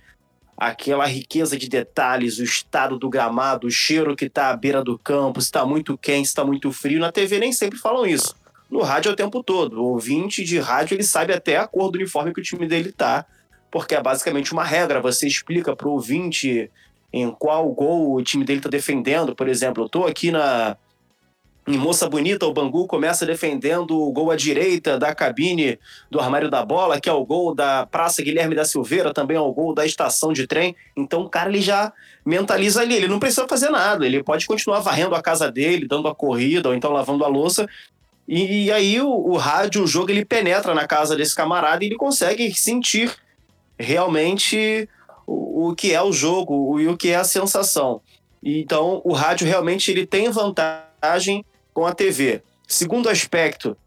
aquela 0.58 1.06
riqueza 1.06 1.58
de 1.58 1.70
detalhes, 1.70 2.40
o 2.40 2.44
estado 2.44 2.98
do 2.98 3.10
gramado, 3.10 3.68
o 3.68 3.72
cheiro 3.72 4.16
que 4.16 4.26
está 4.26 4.50
à 4.50 4.56
beira 4.56 4.84
do 4.84 4.98
campo, 4.98 5.40
se 5.42 5.48
está 5.48 5.66
muito 5.66 5.98
quente, 5.98 6.26
se 6.26 6.32
está 6.32 6.44
muito 6.44 6.72
frio, 6.72 7.00
na 7.00 7.12
TV 7.12 7.38
nem 7.38 7.52
sempre 7.52 7.78
falam 7.78 8.06
isso. 8.06 8.36
No 8.70 8.82
rádio 8.82 9.12
o 9.12 9.16
tempo 9.16 9.44
todo. 9.44 9.82
O 9.82 9.94
ouvinte 9.94 10.44
de 10.44 10.60
rádio 10.60 10.96
ele 10.96 11.04
sabe 11.04 11.34
até 11.34 11.58
a 11.58 11.68
cor 11.68 11.92
do 11.92 11.96
uniforme 11.96 12.34
que 12.34 12.42
o 12.42 12.44
time 12.44 12.68
dele 12.68 12.92
tá 12.92 13.26
porque 13.72 13.96
é 13.96 14.02
basicamente 14.02 14.54
uma 14.54 14.64
regra. 14.64 15.02
Você 15.02 15.28
explica 15.28 15.76
para 15.76 15.88
o 15.88 15.92
ouvinte 15.92 16.70
em 17.12 17.32
qual 17.32 17.70
gol 17.72 18.16
o 18.16 18.24
time 18.24 18.44
dele 18.44 18.60
está 18.60 18.70
defendendo. 18.70 19.36
Por 19.36 19.48
exemplo, 19.48 19.84
eu 19.84 19.88
estou 19.88 20.08
aqui 20.08 20.32
na 20.32 20.78
em 21.70 21.78
Moça 21.78 22.08
Bonita, 22.10 22.46
o 22.46 22.54
Bangu 22.54 22.88
começa 22.88 23.26
defendendo 23.26 23.92
o 23.92 24.10
gol 24.14 24.32
à 24.32 24.38
direita 24.38 24.98
da 24.98 25.14
cabine 25.14 25.78
do 26.10 26.18
armário 26.18 26.50
da 26.50 26.66
bola, 26.66 26.98
que 26.98 27.10
é 27.10 27.12
o 27.12 27.26
gol 27.26 27.54
da 27.54 27.86
Praça 27.86 28.24
Guilherme 28.24 28.56
da 28.56 28.64
Silveira, 28.64 29.14
também 29.14 29.36
é 29.36 29.40
o 29.42 29.52
gol 29.52 29.76
da 29.76 29.86
estação 29.86 30.32
de 30.32 30.48
trem. 30.48 30.78
Então 30.96 31.24
o 31.24 31.30
cara 31.30 31.50
ele 31.50 31.60
já 31.60 31.92
mentaliza 32.26 32.82
ali, 32.82 32.96
ele 32.96 33.10
não 33.10 33.20
precisa 33.20 33.46
fazer 33.50 33.70
nada, 33.70 34.06
ele 34.06 34.24
pode 34.24 34.48
continuar 34.48 34.80
varrendo 34.80 35.14
a 35.14 35.22
casa 35.22 35.52
dele, 35.52 35.86
dando 35.86 36.08
a 36.08 36.16
corrida 36.16 36.70
ou 36.70 36.76
então 36.76 36.94
lavando 36.94 37.26
a 37.26 37.28
louça. 37.28 37.68
E, 38.28 38.66
e 38.66 38.72
aí 38.72 39.00
o, 39.00 39.10
o 39.10 39.38
rádio, 39.38 39.84
o 39.84 39.88
jogo, 39.88 40.12
ele 40.12 40.26
penetra 40.26 40.74
na 40.76 40.86
casa 40.86 41.16
desse 41.16 41.36
camarada 41.36 41.84
e 41.84 41.88
ele 41.88 41.96
consegue 41.96 42.54
sentir 42.54 43.16
realmente 43.80 44.90
o, 45.26 45.70
o 45.70 45.76
que 45.76 45.94
é 45.94 46.02
o 46.02 46.12
jogo 46.12 46.80
e 46.80 46.88
o 46.88 46.98
que 46.98 47.10
é 47.10 47.16
a 47.16 47.24
sensação. 47.24 48.02
Então, 48.44 49.02
o 49.04 49.14
rádio 49.14 49.48
realmente 49.48 49.92
ele 49.92 50.06
tem 50.06 50.30
vantagem 50.30 51.46
com 51.74 51.86
a 51.86 51.94
TV. 51.94 52.42
Segundo 52.68 53.10
aspecto 53.10 53.78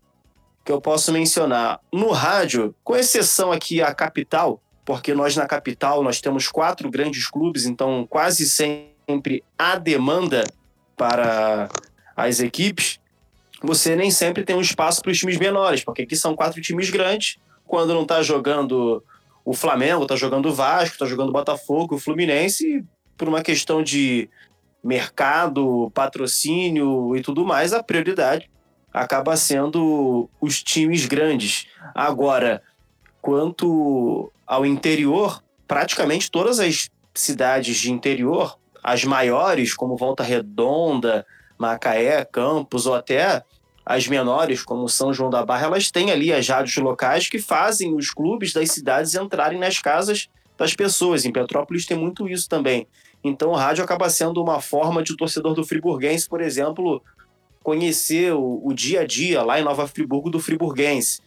que 0.64 0.72
eu 0.72 0.80
posso 0.80 1.12
mencionar, 1.12 1.80
no 1.92 2.10
rádio, 2.10 2.74
com 2.84 2.94
exceção 2.94 3.50
aqui 3.50 3.82
a 3.82 3.94
capital, 3.94 4.60
porque 4.84 5.14
nós 5.14 5.34
na 5.34 5.46
capital 5.46 6.02
nós 6.02 6.20
temos 6.20 6.48
quatro 6.48 6.90
grandes 6.90 7.28
clubes, 7.28 7.64
então 7.64 8.06
quase 8.08 8.48
sempre 8.48 9.42
há 9.58 9.76
demanda 9.76 10.44
para 10.96 11.68
as 12.14 12.40
equipes, 12.40 12.99
você 13.62 13.94
nem 13.94 14.10
sempre 14.10 14.44
tem 14.44 14.56
um 14.56 14.60
espaço 14.60 15.02
para 15.02 15.10
os 15.10 15.18
times 15.18 15.38
menores, 15.38 15.84
porque 15.84 16.02
aqui 16.02 16.16
são 16.16 16.34
quatro 16.34 16.60
times 16.60 16.90
grandes. 16.90 17.38
Quando 17.66 17.94
não 17.94 18.02
está 18.02 18.22
jogando 18.22 19.02
o 19.44 19.54
Flamengo, 19.54 20.02
está 20.02 20.16
jogando 20.16 20.46
o 20.46 20.54
Vasco, 20.54 20.94
está 20.94 21.06
jogando 21.06 21.28
o 21.28 21.32
Botafogo, 21.32 21.94
o 21.94 21.98
Fluminense, 21.98 22.84
por 23.16 23.28
uma 23.28 23.42
questão 23.42 23.82
de 23.82 24.28
mercado, 24.82 25.90
patrocínio 25.94 27.14
e 27.16 27.22
tudo 27.22 27.44
mais, 27.44 27.72
a 27.72 27.82
prioridade 27.82 28.50
acaba 28.92 29.36
sendo 29.36 30.28
os 30.40 30.62
times 30.62 31.06
grandes. 31.06 31.66
Agora, 31.94 32.62
quanto 33.20 34.32
ao 34.46 34.66
interior, 34.66 35.42
praticamente 35.68 36.30
todas 36.30 36.58
as 36.58 36.90
cidades 37.14 37.76
de 37.76 37.92
interior, 37.92 38.58
as 38.82 39.04
maiores, 39.04 39.74
como 39.74 39.96
Volta 39.96 40.22
Redonda, 40.22 41.26
Macaé, 41.60 42.24
Campos 42.24 42.86
ou 42.86 42.94
até 42.94 43.44
as 43.84 44.08
menores, 44.08 44.62
como 44.62 44.88
São 44.88 45.12
João 45.12 45.28
da 45.28 45.44
Barra, 45.44 45.66
elas 45.66 45.90
têm 45.90 46.10
ali 46.10 46.32
as 46.32 46.48
rádios 46.48 46.76
locais 46.76 47.28
que 47.28 47.38
fazem 47.38 47.94
os 47.94 48.10
clubes 48.10 48.52
das 48.52 48.70
cidades 48.70 49.14
entrarem 49.14 49.58
nas 49.58 49.78
casas 49.78 50.28
das 50.56 50.74
pessoas. 50.74 51.24
Em 51.24 51.32
Petrópolis 51.32 51.84
tem 51.84 51.98
muito 51.98 52.28
isso 52.28 52.48
também. 52.48 52.86
Então 53.22 53.50
o 53.50 53.54
rádio 53.54 53.84
acaba 53.84 54.08
sendo 54.08 54.42
uma 54.42 54.60
forma 54.60 55.02
de 55.02 55.12
o 55.12 55.16
torcedor 55.16 55.54
do 55.54 55.64
Friburguense, 55.64 56.28
por 56.28 56.40
exemplo, 56.40 57.02
conhecer 57.62 58.32
o, 58.32 58.60
o, 58.64 58.72
dia 58.72 59.02
a 59.02 59.06
dia 59.06 59.42
lá 59.42 59.60
em 59.60 59.64
Nova 59.64 59.86
Friburgo 59.86 60.30
do 60.30 60.40
Friburguense. 60.40 61.20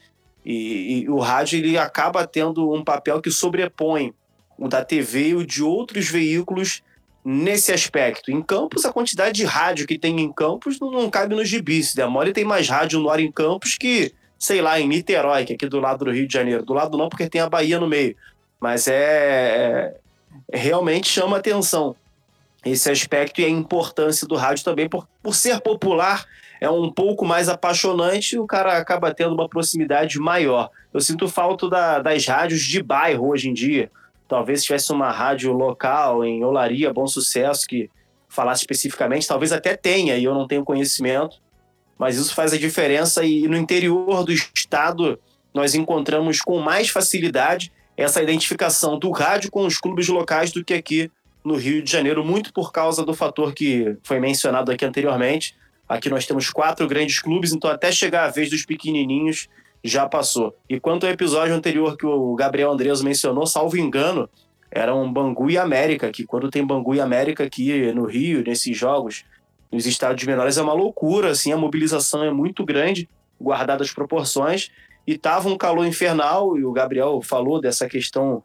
E, 0.44 1.04
e, 1.04 1.10
o 1.10 1.20
rádio 1.20 1.60
ele 1.60 1.78
acaba 1.78 2.26
tendo 2.26 2.74
um 2.74 2.84
papel 2.84 3.22
que 3.22 3.30
sobrepõe 3.30 4.14
o 4.58 4.68
da 4.68 4.84
TV 4.84 5.30
e 5.30 5.36
o 5.36 5.46
de 5.46 5.64
outros 5.64 6.10
veículos 6.10 6.82
nesse 7.24 7.72
aspecto. 7.72 8.32
Em 8.32 8.42
Campos, 8.42 8.86
a 8.86 8.94
quantidade 8.94 9.36
de 9.36 9.46
rádio 9.46 9.88
que 9.88 9.98
tem 9.98 10.20
em 10.20 10.32
Campos 10.32 10.80
não, 10.80 10.92
não 10.92 11.10
cabe 11.10 11.36
no 11.36 11.46
gibi. 11.46 11.84
Se 11.84 11.96
demora, 11.96 12.34
tem 12.34 12.44
mais 12.44 12.68
rádio 12.68 13.00
no 13.00 13.10
ar 13.10 13.20
em 13.20 13.32
Campos 13.32 13.78
que, 13.78 14.14
sei 14.38 14.62
lá, 14.62 14.80
em 14.80 14.88
Niterói, 14.88 15.46
que 15.46 15.54
é 15.54 15.56
aqui 15.56 15.68
do 15.68 15.80
lado 15.80 16.06
do 16.06 16.12
Rio 16.12 16.28
de 16.28 16.34
Janeiro. 16.34 16.66
Do 16.66 16.74
lado 16.74 16.98
não, 16.98 17.10
porque 17.10 17.30
tem 17.30 17.42
a 17.42 17.50
Bahia 17.50 17.80
no 17.80 17.88
meio. 17.88 18.16
Mas 18.60 18.88
é, 18.88 19.94
é 20.50 20.58
realmente 20.58 21.08
chama 21.08 21.38
atenção 21.38 21.96
esse 22.66 22.90
aspecto 22.90 23.42
e 23.42 23.46
a 23.46 23.50
importância 23.50 24.26
do 24.28 24.36
rádio 24.36 24.64
também, 24.64 24.88
por, 24.88 25.08
por 25.22 25.36
ser 25.36 25.60
popular, 25.60 26.26
é 26.62 26.70
um 26.70 26.90
pouco 26.90 27.26
mais 27.26 27.50
apaixonante, 27.50 28.40
o 28.40 28.48
cara 28.48 28.78
acaba 28.78 29.14
tendo 29.14 29.34
uma 29.34 29.50
proximidade 29.50 30.18
maior. 30.18 30.70
Eu 30.94 31.02
sinto 31.02 31.28
falta 31.28 31.70
da, 31.70 32.00
das 32.00 32.26
rádios 32.26 32.62
de 32.62 32.82
bairro 32.82 33.28
hoje 33.28 33.50
em 33.50 33.54
dia. 33.54 33.92
Talvez 34.34 34.62
se 34.62 34.66
tivesse 34.66 34.92
uma 34.92 35.12
rádio 35.12 35.54
local 35.54 36.26
em 36.26 36.44
Olaria, 36.44 36.92
Bom 36.92 37.06
Sucesso, 37.06 37.68
que 37.68 37.88
falasse 38.28 38.62
especificamente, 38.62 39.28
talvez 39.28 39.52
até 39.52 39.78
tenha, 39.78 40.18
e 40.18 40.24
eu 40.24 40.34
não 40.34 40.48
tenho 40.48 40.66
conhecimento, 40.66 41.40
mas 42.00 42.18
isso 42.18 42.34
faz 42.34 42.52
a 42.52 42.58
diferença 42.58 43.24
e 43.24 43.48
no 43.48 43.56
interior 43.56 44.24
do 44.24 44.34
estado 44.34 45.20
nós 45.54 45.76
encontramos 45.76 46.42
com 46.42 46.58
mais 46.58 46.90
facilidade 46.90 47.72
essa 47.96 48.24
identificação 48.24 48.98
do 48.98 49.12
rádio 49.12 49.52
com 49.52 49.68
os 49.68 49.78
clubes 49.78 50.08
locais 50.08 50.52
do 50.52 50.66
que 50.66 50.74
aqui 50.74 51.12
no 51.46 51.56
Rio 51.56 51.84
de 51.84 51.92
Janeiro, 51.92 52.26
muito 52.26 52.52
por 52.52 52.72
causa 52.72 53.06
do 53.06 53.14
fator 53.14 53.54
que 53.54 53.96
foi 54.02 54.20
mencionado 54.20 54.72
aqui 54.72 54.84
anteriormente. 54.84 55.56
Aqui 55.88 56.10
nós 56.10 56.26
temos 56.26 56.50
quatro 56.50 56.88
grandes 56.88 57.20
clubes, 57.20 57.54
então 57.54 57.70
até 57.70 57.92
chegar 57.92 58.26
a 58.26 58.32
vez 58.32 58.50
dos 58.50 58.66
pequenininhos 58.66 59.48
já 59.84 60.08
passou. 60.08 60.56
E 60.70 60.80
quanto 60.80 61.06
ao 61.06 61.12
episódio 61.12 61.54
anterior 61.54 61.98
que 61.98 62.06
o 62.06 62.34
Gabriel 62.36 62.72
Andreas 62.72 63.02
mencionou, 63.02 63.46
salvo 63.46 63.78
engano, 63.78 64.30
era 64.72 64.96
um 64.96 65.12
Bangu 65.12 65.50
e 65.50 65.58
América, 65.58 66.10
que 66.12 66.26
quando 66.26 66.50
tem 66.50 66.66
Bangu 66.66 66.96
e 66.96 67.02
América 67.02 67.44
aqui 67.44 67.92
no 67.92 68.06
Rio, 68.06 68.44
nesses 68.46 68.76
jogos, 68.76 69.24
nos 69.72 69.86
estádios 69.86 70.26
menores, 70.26 70.58
é 70.58 70.62
uma 70.62 70.74
loucura, 70.74 71.32
assim, 71.32 71.52
a 71.52 71.58
mobilização 71.58 72.24
é 72.24 72.32
muito 72.32 72.66
grande, 72.66 73.10
guardadas 73.40 73.88
as 73.88 73.94
proporções, 73.94 74.72
e 75.06 75.18
tava 75.18 75.50
um 75.50 75.58
calor 75.58 75.86
infernal, 75.86 76.58
e 76.58 76.64
o 76.64 76.72
Gabriel 76.72 77.22
falou 77.22 77.60
dessa 77.60 77.88
questão 77.88 78.42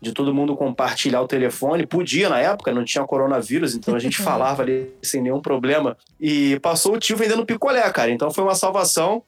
de 0.00 0.12
todo 0.12 0.34
mundo 0.34 0.56
compartilhar 0.56 1.20
o 1.20 1.28
telefone. 1.28 1.86
Podia 1.86 2.28
na 2.28 2.38
época, 2.38 2.72
não 2.72 2.84
tinha 2.84 3.04
coronavírus, 3.04 3.74
então 3.74 3.94
a 3.94 3.98
gente 3.98 4.18
falava 4.22 4.62
ali 4.62 4.90
sem 5.02 5.20
nenhum 5.20 5.40
problema. 5.40 5.96
E 6.20 6.58
passou 6.60 6.94
o 6.94 6.98
tio 6.98 7.16
vendendo 7.16 7.44
picolé, 7.44 7.88
cara. 7.90 8.10
Então 8.10 8.30
foi 8.30 8.44
uma 8.44 8.54
salvação. 8.54 9.22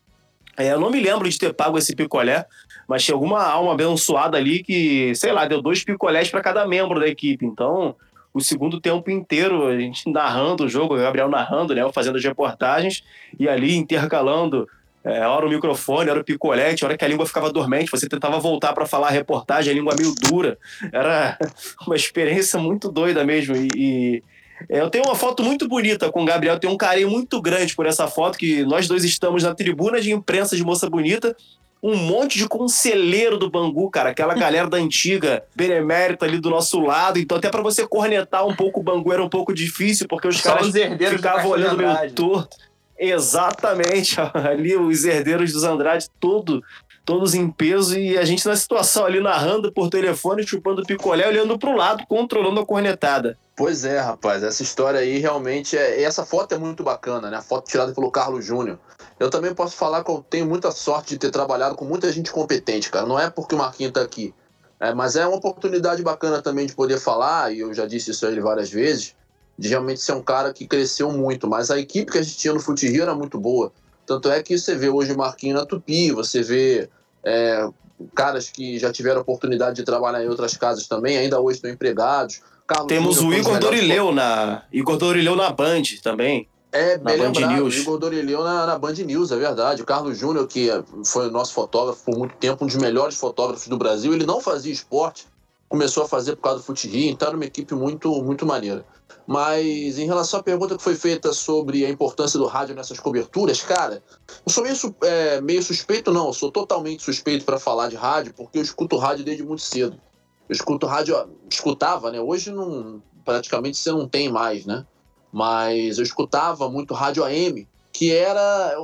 É, 0.60 0.72
eu 0.72 0.80
não 0.80 0.90
me 0.90 1.00
lembro 1.00 1.28
de 1.28 1.38
ter 1.38 1.54
pago 1.54 1.78
esse 1.78 1.94
picolé, 1.94 2.44
mas 2.86 3.04
tinha 3.04 3.14
alguma 3.14 3.42
alma 3.42 3.72
abençoada 3.72 4.36
ali 4.36 4.62
que, 4.62 5.14
sei 5.14 5.32
lá, 5.32 5.46
deu 5.46 5.62
dois 5.62 5.82
picolés 5.84 6.28
para 6.30 6.40
cada 6.40 6.66
membro 6.66 7.00
da 7.00 7.08
equipe. 7.08 7.46
Então, 7.46 7.94
o 8.32 8.40
segundo 8.40 8.80
tempo 8.80 9.10
inteiro, 9.10 9.66
a 9.66 9.78
gente 9.78 10.10
narrando 10.10 10.64
o 10.64 10.68
jogo, 10.68 10.94
o 10.94 10.98
Gabriel 10.98 11.28
narrando, 11.28 11.74
né? 11.74 11.82
Eu 11.82 11.92
fazendo 11.92 12.16
as 12.16 12.24
reportagens 12.24 13.02
e 13.38 13.48
ali 13.48 13.76
intercalando 13.76 14.68
é, 15.02 15.26
hora 15.26 15.46
o 15.46 15.48
microfone, 15.48 16.10
hora 16.10 16.20
o 16.20 16.24
picolete, 16.24 16.84
hora 16.84 16.96
que 16.96 17.04
a 17.04 17.08
língua 17.08 17.24
ficava 17.24 17.50
dormente, 17.50 17.90
você 17.90 18.06
tentava 18.06 18.38
voltar 18.38 18.74
para 18.74 18.84
falar 18.84 19.08
a 19.08 19.10
reportagem, 19.10 19.72
a 19.72 19.74
língua 19.74 19.94
meio 19.98 20.14
dura. 20.14 20.58
Era 20.92 21.38
uma 21.86 21.96
experiência 21.96 22.58
muito 22.58 22.90
doida 22.90 23.24
mesmo. 23.24 23.56
E, 23.56 24.22
eu 24.68 24.90
tenho 24.90 25.04
uma 25.04 25.14
foto 25.14 25.42
muito 25.42 25.68
bonita 25.68 26.10
com 26.10 26.22
o 26.22 26.24
Gabriel, 26.24 26.58
tenho 26.58 26.72
um 26.72 26.76
carinho 26.76 27.10
muito 27.10 27.40
grande 27.40 27.74
por 27.74 27.86
essa 27.86 28.06
foto, 28.06 28.38
que 28.38 28.64
nós 28.64 28.86
dois 28.86 29.04
estamos 29.04 29.42
na 29.42 29.54
tribuna 29.54 30.00
de 30.00 30.12
imprensa 30.12 30.56
de 30.56 30.62
Moça 30.62 30.88
Bonita, 30.88 31.36
um 31.82 31.96
monte 31.96 32.36
de 32.36 32.46
conselheiro 32.46 33.38
do 33.38 33.50
Bangu, 33.50 33.90
cara, 33.90 34.10
aquela 34.10 34.34
galera 34.34 34.68
da 34.68 34.76
antiga, 34.76 35.42
benemérita 35.56 36.26
ali 36.26 36.38
do 36.38 36.50
nosso 36.50 36.78
lado. 36.80 37.18
Então, 37.18 37.38
até 37.38 37.48
para 37.48 37.62
você 37.62 37.86
cornetar 37.86 38.46
um 38.46 38.54
pouco 38.54 38.80
o 38.80 38.82
Bangu 38.82 39.12
era 39.12 39.24
um 39.24 39.30
pouco 39.30 39.54
difícil, 39.54 40.06
porque 40.06 40.28
os 40.28 40.40
Só 40.40 40.50
caras 40.50 40.68
os 40.68 40.74
ficavam 41.08 41.50
olhando 41.50 41.78
meio 41.78 42.12
torto. 42.12 42.56
Exatamente, 42.98 44.16
ali 44.34 44.76
os 44.76 45.04
herdeiros 45.04 45.52
dos 45.54 45.64
Andrade, 45.64 46.06
todo, 46.20 46.62
todos 47.10 47.34
em 47.34 47.50
peso, 47.50 47.98
e 47.98 48.16
a 48.16 48.24
gente 48.24 48.46
na 48.46 48.54
situação 48.54 49.04
ali 49.04 49.18
narrando 49.18 49.72
por 49.72 49.90
telefone, 49.90 50.46
chupando 50.46 50.84
picolé, 50.84 51.26
olhando 51.26 51.58
para 51.58 51.68
o 51.68 51.76
lado, 51.76 52.06
controlando 52.06 52.60
a 52.60 52.64
cornetada. 52.64 53.36
Pois 53.56 53.84
é, 53.84 53.98
rapaz, 53.98 54.44
essa 54.44 54.62
história 54.62 55.00
aí 55.00 55.18
realmente 55.18 55.76
é. 55.76 56.02
Essa 56.04 56.24
foto 56.24 56.54
é 56.54 56.58
muito 56.58 56.84
bacana, 56.84 57.28
né? 57.28 57.38
A 57.38 57.42
foto 57.42 57.68
tirada 57.68 57.92
pelo 57.92 58.12
Carlos 58.12 58.44
Júnior. 58.44 58.78
Eu 59.18 59.28
também 59.28 59.52
posso 59.52 59.74
falar 59.74 60.04
que 60.04 60.10
eu 60.12 60.24
tenho 60.30 60.46
muita 60.46 60.70
sorte 60.70 61.10
de 61.10 61.18
ter 61.18 61.32
trabalhado 61.32 61.74
com 61.74 61.84
muita 61.84 62.12
gente 62.12 62.30
competente, 62.30 62.92
cara. 62.92 63.04
Não 63.04 63.18
é 63.18 63.28
porque 63.28 63.56
o 63.56 63.58
Marquinhos 63.58 63.92
tá 63.92 64.02
aqui. 64.02 64.32
É, 64.78 64.94
mas 64.94 65.16
é 65.16 65.26
uma 65.26 65.36
oportunidade 65.36 66.00
bacana 66.04 66.40
também 66.40 66.64
de 66.64 66.76
poder 66.76 67.00
falar, 67.00 67.52
e 67.52 67.58
eu 67.58 67.74
já 67.74 67.86
disse 67.86 68.12
isso 68.12 68.24
a 68.24 68.30
ele 68.30 68.40
várias 68.40 68.70
vezes, 68.70 69.16
de 69.58 69.68
realmente 69.68 70.00
ser 70.00 70.12
um 70.12 70.22
cara 70.22 70.52
que 70.52 70.64
cresceu 70.64 71.10
muito. 71.10 71.48
Mas 71.48 71.72
a 71.72 71.78
equipe 71.78 72.12
que 72.12 72.18
a 72.18 72.22
gente 72.22 72.36
tinha 72.36 72.54
no 72.54 72.60
Fute 72.60 72.88
Rio 72.88 73.02
era 73.02 73.16
muito 73.16 73.36
boa. 73.36 73.72
Tanto 74.06 74.30
é 74.30 74.40
que 74.44 74.56
você 74.56 74.76
vê 74.76 74.88
hoje 74.88 75.12
o 75.12 75.18
Marquinhos 75.18 75.58
na 75.58 75.66
Tupi, 75.66 76.12
você 76.12 76.40
vê 76.40 76.88
é, 77.24 77.68
caras 78.14 78.48
que 78.50 78.78
já 78.78 78.92
tiveram 78.92 79.20
oportunidade 79.20 79.76
de 79.76 79.82
trabalhar 79.84 80.24
em 80.24 80.28
outras 80.28 80.56
casas 80.56 80.86
também, 80.86 81.16
ainda 81.16 81.40
hoje 81.40 81.56
estão 81.56 81.70
empregados. 81.70 82.40
Carlos 82.66 82.88
Temos 82.88 83.16
Júnior, 83.16 83.32
o 83.32 83.40
Igor 83.40 83.58
Dorileu 83.58 84.12
na 84.12 84.62
Igor 84.72 84.96
Dorileu 84.96 85.36
na 85.36 85.50
Band 85.50 85.82
também. 86.02 86.48
É, 86.72 86.96
bem 86.98 87.16
na 87.16 87.24
lembrado, 87.24 87.52
News. 87.52 87.76
Igor 87.78 87.98
Dorileu 87.98 88.44
na, 88.44 88.66
na 88.66 88.78
Band 88.78 88.92
News, 88.92 89.32
é 89.32 89.36
verdade. 89.36 89.82
O 89.82 89.84
Carlos 89.84 90.16
Júnior, 90.16 90.46
que 90.46 90.70
foi 91.04 91.28
o 91.28 91.30
nosso 91.30 91.52
fotógrafo 91.52 92.04
por 92.04 92.16
muito 92.16 92.36
tempo, 92.36 92.64
um 92.64 92.66
dos 92.68 92.76
melhores 92.76 93.18
fotógrafos 93.18 93.66
do 93.66 93.76
Brasil, 93.76 94.14
ele 94.14 94.24
não 94.24 94.40
fazia 94.40 94.72
esporte, 94.72 95.26
começou 95.68 96.04
a 96.04 96.08
fazer 96.08 96.36
por 96.36 96.42
causa 96.42 96.58
do 96.58 96.64
Fute 96.64 96.86
Rio, 96.86 97.10
então 97.10 97.28
era 97.28 97.36
uma 97.36 97.44
equipe 97.44 97.74
muito, 97.74 98.22
muito 98.22 98.46
maneira. 98.46 98.84
Mas 99.26 99.98
em 99.98 100.06
relação 100.06 100.40
à 100.40 100.42
pergunta 100.42 100.76
que 100.76 100.82
foi 100.82 100.94
feita 100.94 101.32
sobre 101.32 101.84
a 101.84 101.88
importância 101.88 102.38
do 102.38 102.46
rádio 102.46 102.74
nessas 102.74 102.98
coberturas, 102.98 103.62
cara, 103.62 104.02
eu 104.44 104.52
sou 104.52 104.64
meio, 104.64 104.76
é, 105.02 105.40
meio 105.40 105.62
suspeito, 105.62 106.12
não, 106.12 106.28
eu 106.28 106.32
sou 106.32 106.50
totalmente 106.50 107.02
suspeito 107.02 107.44
para 107.44 107.58
falar 107.58 107.88
de 107.88 107.96
rádio, 107.96 108.34
porque 108.34 108.58
eu 108.58 108.62
escuto 108.62 108.96
rádio 108.96 109.24
desde 109.24 109.42
muito 109.42 109.62
cedo. 109.62 110.00
Eu 110.48 110.54
escuto 110.54 110.86
rádio, 110.86 111.16
escutava, 111.48 112.10
né? 112.10 112.20
Hoje 112.20 112.50
não, 112.50 113.00
praticamente 113.24 113.78
você 113.78 113.92
não 113.92 114.08
tem 114.08 114.28
mais, 114.28 114.66
né? 114.66 114.84
Mas 115.32 115.98
eu 115.98 116.02
escutava 116.02 116.68
muito 116.68 116.92
rádio 116.92 117.24
AM, 117.24 117.68
que 117.92 118.12
era. 118.12 118.76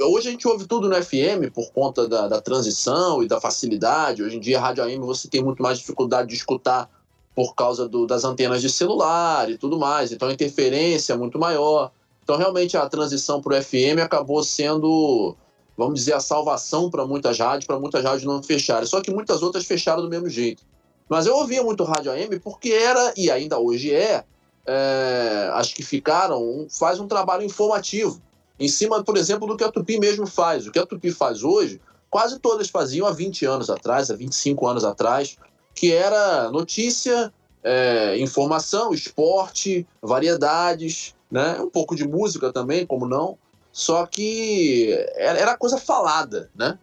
Hoje 0.00 0.28
a 0.28 0.30
gente 0.30 0.48
ouve 0.48 0.66
tudo 0.66 0.88
no 0.88 0.94
FM 0.94 1.52
por 1.52 1.70
conta 1.72 2.08
da, 2.08 2.28
da 2.28 2.40
transição 2.40 3.22
e 3.22 3.28
da 3.28 3.40
facilidade. 3.40 4.22
Hoje 4.22 4.36
em 4.36 4.40
dia, 4.40 4.58
rádio 4.58 4.84
AM 4.84 5.00
você 5.00 5.28
tem 5.28 5.42
muito 5.42 5.62
mais 5.62 5.78
dificuldade 5.78 6.28
de 6.28 6.34
escutar 6.34 6.88
por 7.34 7.54
causa 7.54 7.88
do, 7.88 8.06
das 8.06 8.24
antenas 8.24 8.60
de 8.60 8.68
celular 8.68 9.50
e 9.50 9.56
tudo 9.56 9.78
mais. 9.78 10.12
Então 10.12 10.28
a 10.28 10.32
interferência 10.32 11.14
é 11.14 11.16
muito 11.16 11.38
maior. 11.38 11.90
Então 12.22 12.36
realmente 12.36 12.76
a 12.76 12.88
transição 12.88 13.40
para 13.40 13.58
o 13.58 13.62
FM 13.62 14.00
acabou 14.02 14.42
sendo, 14.44 15.34
vamos 15.76 16.00
dizer, 16.00 16.14
a 16.14 16.20
salvação 16.20 16.90
para 16.90 17.06
muitas 17.06 17.38
rádios, 17.38 17.66
para 17.66 17.78
muitas 17.78 18.04
rádios 18.04 18.24
não 18.24 18.42
fecharem. 18.42 18.86
Só 18.86 19.00
que 19.00 19.10
muitas 19.10 19.42
outras 19.42 19.64
fecharam 19.64 20.02
do 20.02 20.08
mesmo 20.08 20.28
jeito. 20.28 20.62
Mas 21.08 21.26
eu 21.26 21.36
ouvia 21.36 21.62
muito 21.62 21.84
rádio 21.84 22.12
AM 22.12 22.38
porque 22.40 22.70
era, 22.70 23.12
e 23.16 23.30
ainda 23.30 23.58
hoje 23.58 23.92
é, 23.92 24.24
é, 24.66 25.50
as 25.52 25.72
que 25.72 25.82
ficaram, 25.82 26.66
faz 26.70 27.00
um 27.00 27.08
trabalho 27.08 27.42
informativo. 27.42 28.20
Em 28.58 28.68
cima, 28.68 29.02
por 29.02 29.16
exemplo, 29.16 29.46
do 29.46 29.56
que 29.56 29.64
a 29.64 29.72
Tupi 29.72 29.98
mesmo 29.98 30.26
faz. 30.26 30.66
O 30.66 30.70
que 30.70 30.78
a 30.78 30.86
Tupi 30.86 31.10
faz 31.10 31.42
hoje, 31.42 31.80
quase 32.08 32.38
todas 32.38 32.68
faziam 32.70 33.06
há 33.06 33.10
20 33.10 33.44
anos 33.44 33.70
atrás, 33.70 34.10
há 34.10 34.14
25 34.14 34.66
anos 34.66 34.84
atrás, 34.84 35.36
que 35.74 35.92
era 35.92 36.50
notícia, 36.50 37.32
é, 37.62 38.18
informação, 38.18 38.92
esporte, 38.92 39.86
variedades, 40.00 41.14
né? 41.30 41.60
um 41.60 41.70
pouco 41.70 41.94
de 41.94 42.06
música 42.06 42.52
também, 42.52 42.86
como 42.86 43.06
não. 43.06 43.38
Só 43.72 44.04
que 44.04 44.92
era 45.16 45.56
coisa 45.56 45.78
falada, 45.78 46.50
né? 46.54 46.78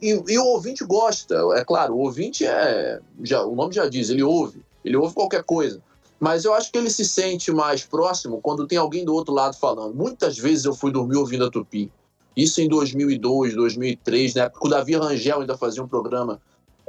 E, 0.00 0.22
e, 0.28 0.38
o 0.38 0.46
ouvinte 0.46 0.82
gosta, 0.84 1.36
é 1.54 1.62
claro, 1.62 1.94
o 1.94 1.98
ouvinte 1.98 2.46
é. 2.46 2.98
Já, 3.22 3.44
o 3.44 3.54
nome 3.54 3.74
já 3.74 3.86
diz, 3.86 4.08
ele 4.08 4.22
ouve, 4.22 4.64
ele 4.82 4.96
ouve 4.96 5.14
qualquer 5.14 5.42
coisa. 5.42 5.82
Mas 6.18 6.44
eu 6.44 6.54
acho 6.54 6.72
que 6.72 6.78
ele 6.78 6.88
se 6.88 7.04
sente 7.04 7.52
mais 7.52 7.84
próximo 7.84 8.40
quando 8.40 8.66
tem 8.66 8.78
alguém 8.78 9.04
do 9.04 9.14
outro 9.14 9.34
lado 9.34 9.56
falando. 9.56 9.94
Muitas 9.94 10.38
vezes 10.38 10.64
eu 10.64 10.74
fui 10.74 10.90
dormir 10.90 11.16
ouvindo 11.16 11.44
a 11.44 11.50
Tupi. 11.50 11.92
Isso 12.34 12.60
em 12.60 12.68
2002, 12.68 13.54
2003, 13.54 14.34
na 14.34 14.42
época 14.44 14.66
o 14.66 14.70
Davi 14.70 14.96
Rangel 14.96 15.40
ainda 15.40 15.56
fazia 15.56 15.82
um 15.82 15.88
programa 15.88 16.40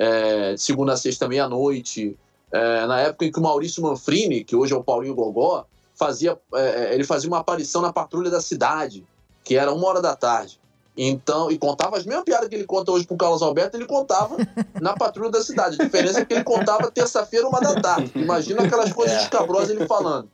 é, 0.02 0.54
de 0.56 0.62
segunda 0.62 0.94
a 0.94 0.98
sexta, 0.98 1.28
meia-noite. 1.28 2.18
É, 2.52 2.86
na 2.88 3.00
época 3.00 3.26
em 3.26 3.32
que 3.32 3.40
o 3.40 3.44
Maurício 3.44 3.84
Manfrini, 3.84 4.44
que 4.44 4.56
hoje 4.56 4.74
é 4.74 4.76
o 4.76 4.84
Paulinho 4.84 5.14
Gogó, 5.14 5.66
fazia, 5.94 6.38
é, 6.56 6.96
ele 6.96 7.04
fazia 7.04 7.30
uma 7.30 7.38
aparição 7.38 7.84
na 7.84 7.94
Patrulha 7.94 8.32
da 8.32 8.42
Cidade, 8.42 9.06
que 9.44 9.56
era 9.56 9.72
uma 9.72 9.88
hora 9.88 10.02
da 10.02 10.16
tarde. 10.16 10.60
Então, 10.98 11.52
e 11.52 11.58
contava 11.58 11.98
as 11.98 12.06
mesmas 12.06 12.26
piadas 12.26 12.50
que 12.50 12.56
ele 12.56 12.66
conta 12.66 12.92
hoje 12.92 13.06
pro 13.06 13.16
Carlos 13.16 13.42
Alberto, 13.44 13.78
ele 13.78 13.86
contava 13.86 14.36
na 14.82 14.94
Patrulha 14.94 15.30
da 15.30 15.42
Cidade. 15.42 15.78
A 15.80 15.86
diferença 15.86 16.20
é 16.20 16.26
que 16.26 16.34
ele 16.34 16.44
contava 16.44 16.90
terça-feira, 16.90 17.48
uma 17.48 17.62
da 17.62 17.80
tarde. 17.80 18.12
Imagina 18.16 18.64
aquelas 18.64 18.92
coisas 18.92 19.16
é. 19.18 19.22
escabrosas 19.22 19.70
ele 19.70 19.86
falando. 19.86 20.30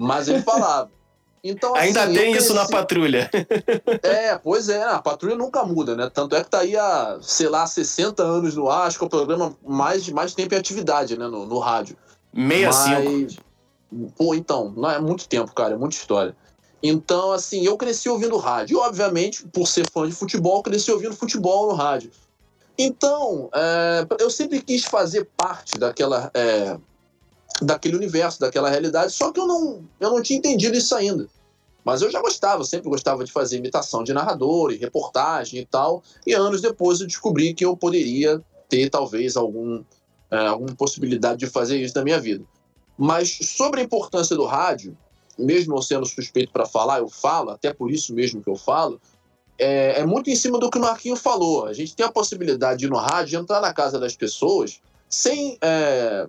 Mas 0.00 0.26
ele 0.26 0.42
falava. 0.42 0.90
Então, 1.44 1.74
assim, 1.74 1.86
Ainda 1.86 2.06
tem 2.06 2.32
isso 2.32 2.54
na 2.54 2.66
patrulha. 2.66 3.28
É, 4.02 4.38
pois 4.38 4.68
é, 4.68 4.82
a 4.82 5.00
patrulha 5.00 5.34
nunca 5.34 5.64
muda, 5.64 5.96
né? 5.96 6.10
Tanto 6.12 6.36
é 6.36 6.44
que 6.44 6.50
tá 6.50 6.60
aí 6.60 6.76
há, 6.76 7.18
sei 7.20 7.48
lá, 7.48 7.66
60 7.66 8.22
anos 8.22 8.54
no 8.54 8.68
ar, 8.68 8.86
acho 8.86 8.98
que 8.98 9.04
é 9.04 9.06
o 9.06 9.10
programa 9.10 9.56
mais, 9.66 10.08
mais 10.08 10.34
tempo 10.34 10.54
em 10.54 10.58
atividade, 10.58 11.16
né, 11.16 11.26
no, 11.26 11.46
no 11.46 11.58
rádio. 11.58 11.96
65. 12.34 13.42
Mas, 13.90 14.10
pô, 14.16 14.34
então, 14.34 14.72
não 14.76 14.90
é 14.90 15.00
muito 15.00 15.28
tempo, 15.28 15.52
cara, 15.52 15.74
é 15.74 15.76
muita 15.76 15.96
história. 15.96 16.36
Então, 16.82 17.32
assim, 17.32 17.64
eu 17.64 17.76
cresci 17.76 18.08
ouvindo 18.08 18.36
rádio. 18.36 18.74
E, 18.74 18.76
obviamente, 18.76 19.46
por 19.48 19.66
ser 19.66 19.88
fã 19.90 20.06
de 20.06 20.14
futebol, 20.14 20.62
cresci 20.62 20.90
ouvindo 20.90 21.14
futebol 21.14 21.68
no 21.68 21.74
rádio. 21.74 22.10
Então, 22.76 23.48
é, 23.54 24.06
eu 24.18 24.30
sempre 24.30 24.60
quis 24.60 24.84
fazer 24.84 25.28
parte 25.36 25.78
daquela, 25.78 26.30
é, 26.34 26.76
daquele 27.60 27.96
universo, 27.96 28.40
daquela 28.40 28.70
realidade, 28.70 29.12
só 29.12 29.30
que 29.30 29.38
eu 29.38 29.46
não, 29.46 29.84
eu 30.00 30.10
não 30.10 30.22
tinha 30.22 30.38
entendido 30.38 30.76
isso 30.76 30.94
ainda. 30.94 31.28
Mas 31.84 32.00
eu 32.00 32.10
já 32.10 32.20
gostava, 32.20 32.64
sempre 32.64 32.88
gostava 32.88 33.24
de 33.24 33.32
fazer 33.32 33.56
imitação 33.56 34.04
de 34.04 34.12
narrador 34.12 34.72
e 34.72 34.76
reportagem 34.76 35.60
e 35.60 35.66
tal. 35.66 36.02
E 36.26 36.32
anos 36.32 36.60
depois 36.60 37.00
eu 37.00 37.06
descobri 37.06 37.54
que 37.54 37.64
eu 37.64 37.76
poderia 37.76 38.40
ter, 38.68 38.88
talvez, 38.88 39.36
algum, 39.36 39.82
é, 40.30 40.46
alguma 40.46 40.74
possibilidade 40.76 41.40
de 41.40 41.46
fazer 41.46 41.78
isso 41.78 41.96
na 41.96 42.04
minha 42.04 42.20
vida. 42.20 42.44
Mas 42.96 43.36
sobre 43.42 43.80
a 43.80 43.84
importância 43.84 44.36
do 44.36 44.44
rádio, 44.44 44.96
mesmo 45.36 45.76
eu 45.76 45.82
sendo 45.82 46.06
suspeito 46.06 46.52
para 46.52 46.66
falar, 46.66 47.00
eu 47.00 47.08
falo, 47.08 47.50
até 47.50 47.72
por 47.72 47.90
isso 47.90 48.14
mesmo 48.14 48.42
que 48.42 48.48
eu 48.48 48.56
falo, 48.56 49.00
é, 49.58 50.00
é, 50.00 50.06
muito 50.06 50.30
em 50.30 50.36
cima 50.36 50.58
do 50.58 50.70
que 50.70 50.78
o 50.78 50.80
Marquinho 50.80 51.16
falou. 51.16 51.66
A 51.66 51.72
gente 51.72 51.96
tem 51.96 52.06
a 52.06 52.12
possibilidade 52.12 52.80
de 52.80 52.86
ir 52.86 52.90
no 52.90 52.96
rádio, 52.96 53.40
entrar 53.40 53.60
na 53.60 53.72
casa 53.72 53.98
das 53.98 54.14
pessoas, 54.14 54.80
sem 55.08 55.58
é, 55.60 56.26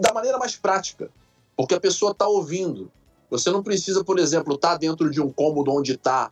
da 0.00 0.12
maneira 0.12 0.38
mais 0.38 0.56
prática, 0.56 1.10
porque 1.56 1.74
a 1.74 1.80
pessoa 1.80 2.12
está 2.12 2.26
ouvindo. 2.26 2.90
Você 3.30 3.50
não 3.50 3.62
precisa, 3.62 4.04
por 4.04 4.18
exemplo, 4.18 4.54
estar 4.54 4.72
tá 4.72 4.76
dentro 4.76 5.10
de 5.10 5.20
um 5.20 5.30
cômodo 5.30 5.72
onde 5.72 5.92
está, 5.92 6.30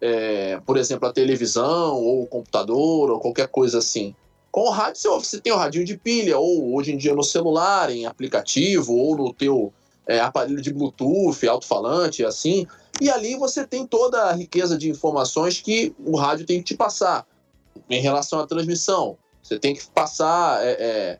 é, 0.00 0.60
por 0.64 0.76
exemplo, 0.76 1.08
a 1.08 1.12
televisão 1.12 1.96
ou 1.96 2.22
o 2.22 2.26
computador 2.26 3.10
ou 3.10 3.20
qualquer 3.20 3.48
coisa 3.48 3.78
assim. 3.78 4.14
Com 4.50 4.62
o 4.62 4.70
rádio, 4.70 5.10
você 5.20 5.40
tem 5.40 5.52
o 5.52 5.56
radinho 5.56 5.84
de 5.84 5.96
pilha, 5.96 6.38
ou 6.38 6.74
hoje 6.74 6.92
em 6.92 6.96
dia 6.96 7.14
no 7.14 7.22
celular, 7.22 7.90
em 7.90 8.06
aplicativo, 8.06 8.94
ou 8.94 9.16
no 9.16 9.32
teu 9.32 9.72
é, 10.06 10.20
aparelho 10.20 10.60
de 10.62 10.72
Bluetooth, 10.72 11.46
alto-falante, 11.46 12.24
assim. 12.24 12.66
E 13.00 13.10
ali 13.10 13.36
você 13.36 13.66
tem 13.66 13.86
toda 13.86 14.24
a 14.24 14.32
riqueza 14.32 14.76
de 14.76 14.88
informações 14.88 15.60
que 15.60 15.94
o 16.04 16.16
rádio 16.16 16.46
tem 16.46 16.58
que 16.58 16.64
te 16.64 16.76
passar 16.76 17.26
em 17.88 18.00
relação 18.00 18.40
à 18.40 18.46
transmissão. 18.46 19.16
Você 19.42 19.58
tem 19.58 19.74
que 19.74 19.86
passar, 19.90 20.64
é, 20.64 20.70
é, 20.72 21.18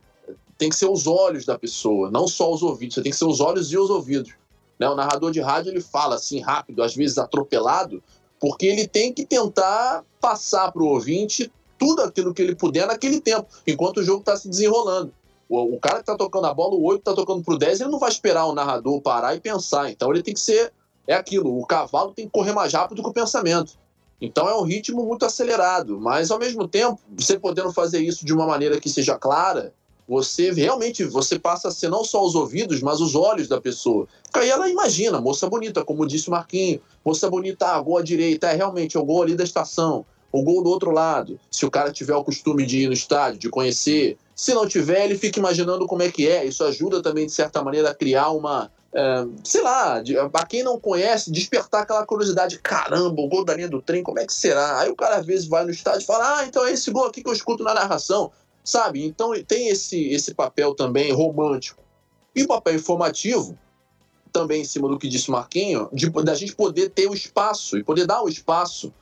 tem 0.59 0.69
que 0.69 0.77
ser 0.77 0.91
os 0.91 1.07
olhos 1.07 1.47
da 1.47 1.57
pessoa, 1.57 2.11
não 2.11 2.27
só 2.27 2.53
os 2.53 2.63
ouvidos. 2.63 2.97
Você 2.97 3.03
tem 3.03 3.13
que 3.13 3.17
ser 3.17 3.25
os 3.25 3.41
olhos 3.41 3.73
e 3.73 3.79
os 3.79 3.89
ouvidos. 3.89 4.33
Né? 4.79 4.89
O 4.89 4.97
narrador 4.97 5.31
de 5.31 5.41
rádio 5.41 5.71
ele 5.71 5.81
fala 5.81 6.17
assim 6.17 6.41
rápido, 6.41 6.83
às 6.83 6.95
vezes 6.95 7.17
atropelado, 7.17 8.03
porque 8.41 8.67
ele 8.67 8.87
tem 8.87 9.13
que 9.13 9.25
tentar 9.25 10.05
passar 10.21 10.73
para 10.73 10.83
o 10.83 10.87
ouvinte 10.87 11.51
tudo 11.79 12.03
aquilo 12.03 12.35
que 12.35 12.43
ele 12.43 12.57
puder 12.57 12.87
naquele 12.87 13.21
tempo, 13.21 13.47
enquanto 13.65 13.99
o 13.99 14.05
jogo 14.05 14.21
está 14.21 14.37
se 14.37 14.49
desenrolando. 14.49 15.13
O, 15.49 15.77
o, 15.77 15.81
cara 15.81 16.01
que 16.01 16.05
tá 16.05 16.17
tocando 16.17 16.47
a 16.47 16.53
bola, 16.53 16.75
o 16.75 16.85
8 16.85 17.03
tá 17.03 17.15
tocando 17.15 17.43
pro 17.43 17.57
10, 17.57 17.81
ele 17.81 17.91
não 17.91 17.99
vai 17.99 18.11
esperar 18.11 18.47
o 18.47 18.55
narrador 18.55 19.01
parar 19.01 19.35
e 19.35 19.41
pensar. 19.41 19.91
Então 19.91 20.11
ele 20.11 20.23
tem 20.23 20.35
que 20.35 20.41
ser. 20.41 20.73
É 21.07 21.15
aquilo, 21.15 21.59
o 21.59 21.65
cavalo 21.65 22.13
tem 22.13 22.27
que 22.27 22.33
correr 22.33 22.53
mais 22.53 22.73
rápido 22.73 23.03
que 23.03 23.09
o 23.09 23.13
pensamento. 23.13 23.79
Então 24.21 24.49
é 24.49 24.55
um 24.55 24.63
ritmo 24.63 25.07
muito 25.07 25.25
acelerado, 25.25 25.99
mas 25.99 26.31
ao 26.31 26.39
mesmo 26.39 26.67
tempo, 26.67 27.01
você 27.17 27.39
podendo 27.39 27.73
fazer 27.73 28.01
isso 28.01 28.27
de 28.27 28.35
uma 28.35 28.47
maneira 28.47 28.81
que 28.81 28.91
seja 28.91 29.17
clara, 29.17 29.73
você 30.09 30.51
realmente 30.51 31.05
você 31.05 31.39
passa 31.39 31.69
a 31.69 31.71
ser 31.71 31.91
não 31.91 32.03
só 32.03 32.25
os 32.25 32.35
ouvidos, 32.35 32.81
mas 32.81 33.01
os 33.01 33.15
olhos 33.15 33.47
da 33.47 33.61
pessoa. 33.61 34.09
Porque 34.25 34.39
aí 34.39 34.51
ela 34.51 34.69
imagina, 34.69 35.21
moça 35.21 35.49
bonita, 35.49 35.85
como 35.85 36.07
disse 36.07 36.29
o 36.29 36.31
Marquinho, 36.31 36.81
moça 37.05 37.29
bonita, 37.29 37.67
ah, 37.67 37.81
gol 37.81 37.99
à 37.99 38.03
direita, 38.03 38.49
é 38.49 38.57
realmente 38.57 38.97
é 38.97 39.01
o 39.01 39.05
gol 39.05 39.23
ali 39.23 39.35
da 39.35 39.45
estação, 39.45 40.07
o 40.33 40.43
gol 40.43 40.63
do 40.63 40.71
outro 40.71 40.91
lado. 40.91 41.39
Se 41.51 41.67
o 41.67 41.71
cara 41.71 41.93
tiver 41.93 42.15
o 42.15 42.25
costume 42.25 42.65
de 42.65 42.81
ir 42.81 42.87
no 42.87 42.95
estádio, 42.95 43.39
de 43.39 43.51
conhecer, 43.51 44.17
se 44.39 44.55
não 44.55 44.69
tiver, 44.69 45.05
ele 45.05 45.19
fica 45.19 45.41
imaginando 45.41 45.85
como 45.87 46.03
é 46.03 46.13
que 46.13 46.29
é. 46.29 46.45
Isso 46.45 46.63
ajuda 46.63 47.03
também, 47.03 47.27
de 47.27 47.33
certa 47.33 47.61
maneira, 47.61 47.91
a 47.91 47.95
criar 47.95 48.31
uma. 48.31 48.71
É, 48.95 49.27
sei 49.43 49.61
lá, 49.61 50.01
para 50.33 50.47
quem 50.47 50.63
não 50.63 50.79
conhece, 50.79 51.31
despertar 51.33 51.83
aquela 51.83 52.07
curiosidade. 52.07 52.59
Caramba, 52.61 53.21
o 53.21 53.29
gol 53.29 53.45
da 53.45 53.55
linha 53.55 53.69
do 53.69 53.83
trem, 53.83 54.03
como 54.03 54.21
é 54.21 54.25
que 54.25 54.33
será? 54.33 54.79
Aí 54.79 54.91
o 54.91 54.95
cara 54.97 55.17
às 55.17 55.27
vezes 55.27 55.47
vai 55.47 55.65
no 55.65 55.71
estádio 55.71 56.03
e 56.03 56.07
fala: 56.07 56.39
Ah, 56.39 56.47
então 56.47 56.65
é 56.65 56.73
esse 56.73 56.89
gol 56.91 57.07
aqui 57.07 57.21
que 57.21 57.29
eu 57.29 57.33
escuto 57.33 57.65
na 57.65 57.75
narração. 57.75 58.31
Sabe? 58.69 59.05
Então 59.07 59.33
tem 59.45 59.69
esse, 59.69 60.09
esse 60.09 60.35
papel 60.35 60.75
também 60.75 61.13
romântico. 61.13 61.83
E 62.35 62.43
o 62.43 62.49
papel 62.49 62.75
informativo, 62.75 63.59
também 64.33 64.61
em 64.61 64.65
cima 64.65 64.89
do 64.89 64.99
que 64.99 65.09
disse 65.09 65.29
o 65.29 65.33
Marquinho, 65.33 65.89
de, 65.93 66.11
da 66.11 66.35
gente 66.35 66.55
poder 66.55 66.91
ter 66.91 67.09
o 67.09 67.15
espaço 67.15 67.79
e 67.79 67.85
poder 67.85 68.07
dar 68.07 68.23
o 68.23 68.29
espaço 68.29 68.93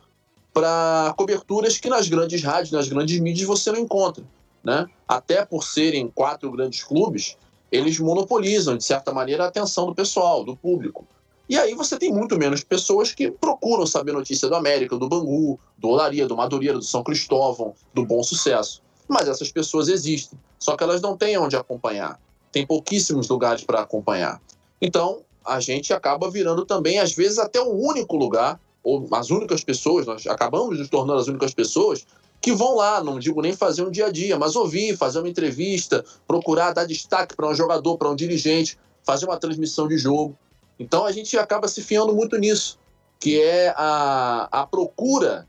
para 0.53 1.13
coberturas 1.17 1.77
que 1.77 1.89
nas 1.89 2.07
grandes 2.07 2.41
rádios, 2.41 2.71
nas 2.71 2.87
grandes 2.87 3.19
mídias 3.19 3.47
você 3.47 3.71
não 3.71 3.79
encontra 3.79 4.23
né? 4.63 4.85
Até 5.07 5.45
por 5.45 5.63
serem 5.63 6.09
quatro 6.09 6.51
grandes 6.51 6.83
clubes, 6.83 7.37
eles 7.71 7.99
monopolizam, 7.99 8.77
de 8.77 8.83
certa 8.83 9.13
maneira, 9.13 9.45
a 9.45 9.47
atenção 9.47 9.85
do 9.85 9.95
pessoal, 9.95 10.43
do 10.43 10.55
público. 10.55 11.07
E 11.49 11.57
aí 11.57 11.73
você 11.73 11.97
tem 11.97 12.11
muito 12.11 12.37
menos 12.37 12.63
pessoas 12.63 13.13
que 13.13 13.31
procuram 13.31 13.85
saber 13.85 14.11
notícia 14.11 14.49
do 14.49 14.55
América, 14.55 14.97
do 14.97 15.07
Bangu, 15.07 15.57
do 15.77 15.87
Olaria, 15.87 16.27
do 16.27 16.35
Madureira, 16.35 16.77
do 16.77 16.83
São 16.83 17.01
Cristóvão, 17.03 17.73
do 17.93 18.05
Bom 18.05 18.21
Sucesso. 18.21 18.81
Mas 19.07 19.27
essas 19.27 19.51
pessoas 19.51 19.87
existem, 19.87 20.37
só 20.59 20.75
que 20.75 20.83
elas 20.83 21.01
não 21.01 21.15
têm 21.15 21.37
onde 21.37 21.55
acompanhar. 21.55 22.19
Tem 22.51 22.65
pouquíssimos 22.65 23.29
lugares 23.29 23.63
para 23.63 23.81
acompanhar. 23.81 24.41
Então, 24.81 25.21
a 25.45 25.59
gente 25.59 25.93
acaba 25.93 26.29
virando 26.29 26.65
também, 26.65 26.99
às 26.99 27.13
vezes, 27.13 27.39
até 27.39 27.61
o 27.61 27.71
único 27.71 28.17
lugar, 28.17 28.59
ou 28.83 29.07
as 29.13 29.29
únicas 29.29 29.63
pessoas, 29.63 30.05
nós 30.05 30.25
acabamos 30.27 30.77
nos 30.77 30.89
tornando 30.89 31.19
as 31.19 31.27
únicas 31.27 31.53
pessoas 31.53 32.05
que 32.41 32.53
vão 32.53 32.75
lá, 32.75 33.03
não 33.03 33.19
digo 33.19 33.41
nem 33.41 33.53
fazer 33.53 33.83
um 33.83 33.91
dia 33.91 34.05
a 34.05 34.11
dia, 34.11 34.37
mas 34.37 34.55
ouvir, 34.55 34.95
fazer 34.95 35.19
uma 35.19 35.29
entrevista, 35.29 36.05
procurar 36.27 36.71
dar 36.71 36.85
destaque 36.85 37.35
para 37.35 37.49
um 37.49 37.55
jogador, 37.55 37.97
para 37.97 38.09
um 38.09 38.15
dirigente, 38.15 38.77
fazer 39.03 39.25
uma 39.25 39.37
transmissão 39.37 39.87
de 39.87 39.97
jogo. 39.97 40.37
Então 40.79 41.05
a 41.05 41.11
gente 41.11 41.37
acaba 41.37 41.67
se 41.67 41.81
fiando 41.81 42.13
muito 42.13 42.37
nisso, 42.37 42.77
que 43.19 43.41
é 43.41 43.73
a, 43.75 44.47
a 44.51 44.67
procura. 44.67 45.47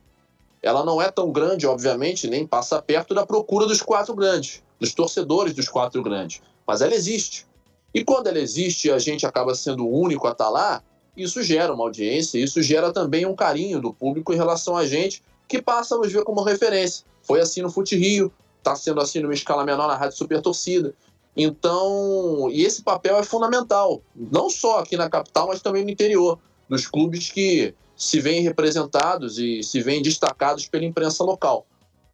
Ela 0.63 0.85
não 0.85 1.01
é 1.01 1.11
tão 1.11 1.31
grande, 1.31 1.67
obviamente, 1.67 2.29
nem 2.29 2.47
passa 2.47 2.83
perto 2.83 3.15
da 3.15 3.25
procura 3.25 3.67
dos 3.67 3.81
quatro 3.81 4.15
grandes, 4.15 4.63
dos 4.81 4.93
torcedores 4.93 5.55
dos 5.55 5.69
quatro 5.69 6.03
grandes, 6.03 6.43
mas 6.67 6.83
ela 6.83 6.95
existe. 6.95 7.47
E 7.95 8.05
quando 8.05 8.27
ela 8.27 8.39
existe 8.39 8.91
a 8.91 8.99
gente 8.99 9.27
acaba 9.27 9.55
sendo 9.55 9.87
o 9.87 10.01
único 10.01 10.27
a 10.27 10.33
estar 10.33 10.45
tá 10.45 10.51
lá, 10.51 10.83
isso 11.17 11.43
gera 11.43 11.73
uma 11.73 11.85
audiência, 11.85 12.39
isso 12.39 12.63
gera 12.63 12.93
também 12.93 13.27
um 13.27 13.35
carinho 13.35 13.81
do 13.81 13.93
público 13.93 14.33
em 14.33 14.37
relação 14.37 14.77
a 14.77 14.87
gente 14.87 15.23
que 15.49 15.63
passa 15.63 15.95
a 15.95 15.99
nos 15.99 16.13
ver 16.13 16.23
como 16.25 16.43
referência. 16.43 17.05
Foi 17.23 17.41
assim 17.41 17.63
no 17.63 17.71
Fute 17.71 17.97
Rio, 17.97 18.33
está 18.59 18.77
sendo 18.77 19.01
assim 19.01 19.21
numa 19.21 19.35
escala 19.35 19.65
menor 19.65 19.89
na 19.89 19.97
Rádio 19.97 20.17
Super 20.17 20.41
Torcida. 20.43 20.95
Então, 21.37 22.49
e 22.51 22.65
esse 22.65 22.83
papel 22.83 23.17
é 23.17 23.23
fundamental, 23.23 24.03
não 24.15 24.51
só 24.51 24.81
aqui 24.81 24.97
na 24.97 25.09
capital, 25.09 25.49
mas 25.49 25.63
também 25.63 25.85
no 25.85 25.91
interior, 25.91 26.39
dos 26.69 26.87
clubes 26.87 27.31
que 27.31 27.75
se 27.99 28.21
veem 28.21 28.41
representados 28.43 29.39
e 29.39 29.63
se 29.63 29.83
veem 29.83 30.01
destacados 30.01 30.67
pela 30.67 30.85
imprensa 30.85 31.23
local. 31.23 31.67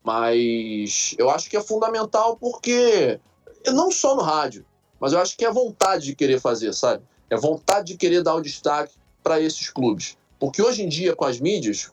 Mas 0.02 1.14
eu 1.18 1.30
acho 1.30 1.48
que 1.48 1.56
é 1.56 1.62
fundamental 1.62 2.36
porque, 2.36 3.20
não 3.66 3.90
só 3.92 4.16
no 4.16 4.22
rádio, 4.22 4.64
mas 4.98 5.12
eu 5.12 5.20
acho 5.20 5.36
que 5.36 5.44
é 5.44 5.52
vontade 5.52 6.06
de 6.06 6.16
querer 6.16 6.40
fazer, 6.40 6.72
sabe? 6.72 7.04
é 7.34 7.36
vontade 7.36 7.88
de 7.88 7.96
querer 7.96 8.22
dar 8.22 8.34
o 8.34 8.40
destaque 8.40 8.94
para 9.22 9.40
esses 9.40 9.70
clubes. 9.70 10.16
Porque 10.38 10.62
hoje 10.62 10.82
em 10.82 10.88
dia, 10.88 11.14
com 11.14 11.24
as 11.24 11.40
mídias, 11.40 11.90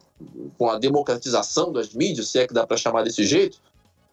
com 0.57 0.69
a 0.69 0.77
democratização 0.77 1.71
das 1.71 1.93
mídias, 1.93 2.29
se 2.29 2.39
é 2.39 2.47
que 2.47 2.53
dá 2.53 2.65
para 2.65 2.77
chamar 2.77 3.03
desse 3.03 3.23
jeito, 3.23 3.59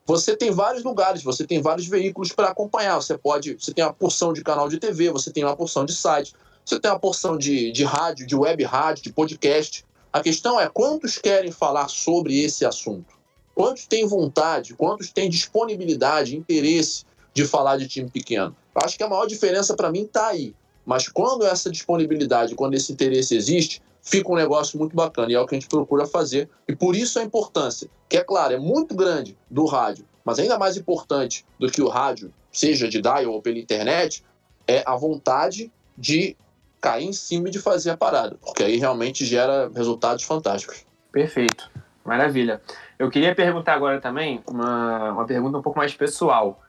você 0.06 0.36
tem 0.36 0.50
vários 0.50 0.82
lugares, 0.84 1.22
você 1.22 1.46
tem 1.46 1.60
vários 1.60 1.86
veículos 1.86 2.32
para 2.32 2.48
acompanhar. 2.48 2.96
Você 2.96 3.18
pode, 3.18 3.54
você 3.54 3.74
tem 3.74 3.84
uma 3.84 3.92
porção 3.92 4.32
de 4.32 4.42
canal 4.42 4.68
de 4.68 4.78
TV, 4.78 5.10
você 5.10 5.30
tem 5.30 5.44
uma 5.44 5.56
porção 5.56 5.84
de 5.84 5.92
site, 5.92 6.34
você 6.68 6.78
tem 6.78 6.90
uma 6.90 6.98
porção 6.98 7.38
de, 7.38 7.72
de 7.72 7.82
rádio, 7.82 8.26
de 8.26 8.36
web 8.36 8.62
rádio, 8.62 9.02
de 9.02 9.10
podcast. 9.10 9.86
A 10.12 10.20
questão 10.20 10.60
é 10.60 10.68
quantos 10.68 11.16
querem 11.16 11.50
falar 11.50 11.88
sobre 11.88 12.38
esse 12.44 12.66
assunto? 12.66 13.16
Quantos 13.54 13.86
têm 13.86 14.06
vontade, 14.06 14.74
quantos 14.74 15.10
têm 15.10 15.30
disponibilidade, 15.30 16.36
interesse 16.36 17.06
de 17.32 17.46
falar 17.46 17.78
de 17.78 17.88
time 17.88 18.10
pequeno? 18.10 18.54
Eu 18.74 18.82
acho 18.84 18.98
que 18.98 19.02
a 19.02 19.08
maior 19.08 19.24
diferença 19.24 19.74
para 19.74 19.90
mim 19.90 20.02
está 20.02 20.26
aí. 20.26 20.54
Mas 20.84 21.08
quando 21.08 21.46
essa 21.46 21.70
disponibilidade, 21.70 22.54
quando 22.54 22.74
esse 22.74 22.92
interesse 22.92 23.34
existe, 23.34 23.80
fica 24.02 24.30
um 24.30 24.36
negócio 24.36 24.78
muito 24.78 24.94
bacana 24.94 25.32
e 25.32 25.36
é 25.36 25.40
o 25.40 25.46
que 25.46 25.54
a 25.54 25.58
gente 25.58 25.70
procura 25.70 26.06
fazer. 26.06 26.50
E 26.68 26.76
por 26.76 26.94
isso 26.94 27.18
a 27.18 27.22
importância, 27.22 27.88
que 28.10 28.18
é 28.18 28.22
claro, 28.22 28.52
é 28.52 28.58
muito 28.58 28.94
grande 28.94 29.38
do 29.50 29.64
rádio, 29.64 30.04
mas 30.22 30.38
ainda 30.38 30.58
mais 30.58 30.76
importante 30.76 31.46
do 31.58 31.70
que 31.70 31.80
o 31.80 31.88
rádio, 31.88 32.30
seja 32.52 32.86
de 32.86 33.00
dial 33.00 33.32
ou 33.32 33.40
pela 33.40 33.58
internet, 33.58 34.22
é 34.66 34.82
a 34.86 34.94
vontade 34.96 35.72
de 35.96 36.36
cair 36.80 37.06
em 37.06 37.12
cima 37.12 37.50
de 37.50 37.58
fazer 37.58 37.90
a 37.90 37.96
parada, 37.96 38.36
porque 38.40 38.62
aí 38.62 38.76
realmente 38.76 39.24
gera 39.24 39.70
resultados 39.74 40.24
fantásticos. 40.24 40.86
Perfeito, 41.10 41.70
maravilha. 42.04 42.60
Eu 42.98 43.10
queria 43.10 43.34
perguntar 43.34 43.74
agora 43.74 44.00
também 44.00 44.42
uma, 44.46 45.12
uma 45.12 45.26
pergunta 45.26 45.58
um 45.58 45.62
pouco 45.62 45.78
mais 45.78 45.94
pessoal. 45.94 46.62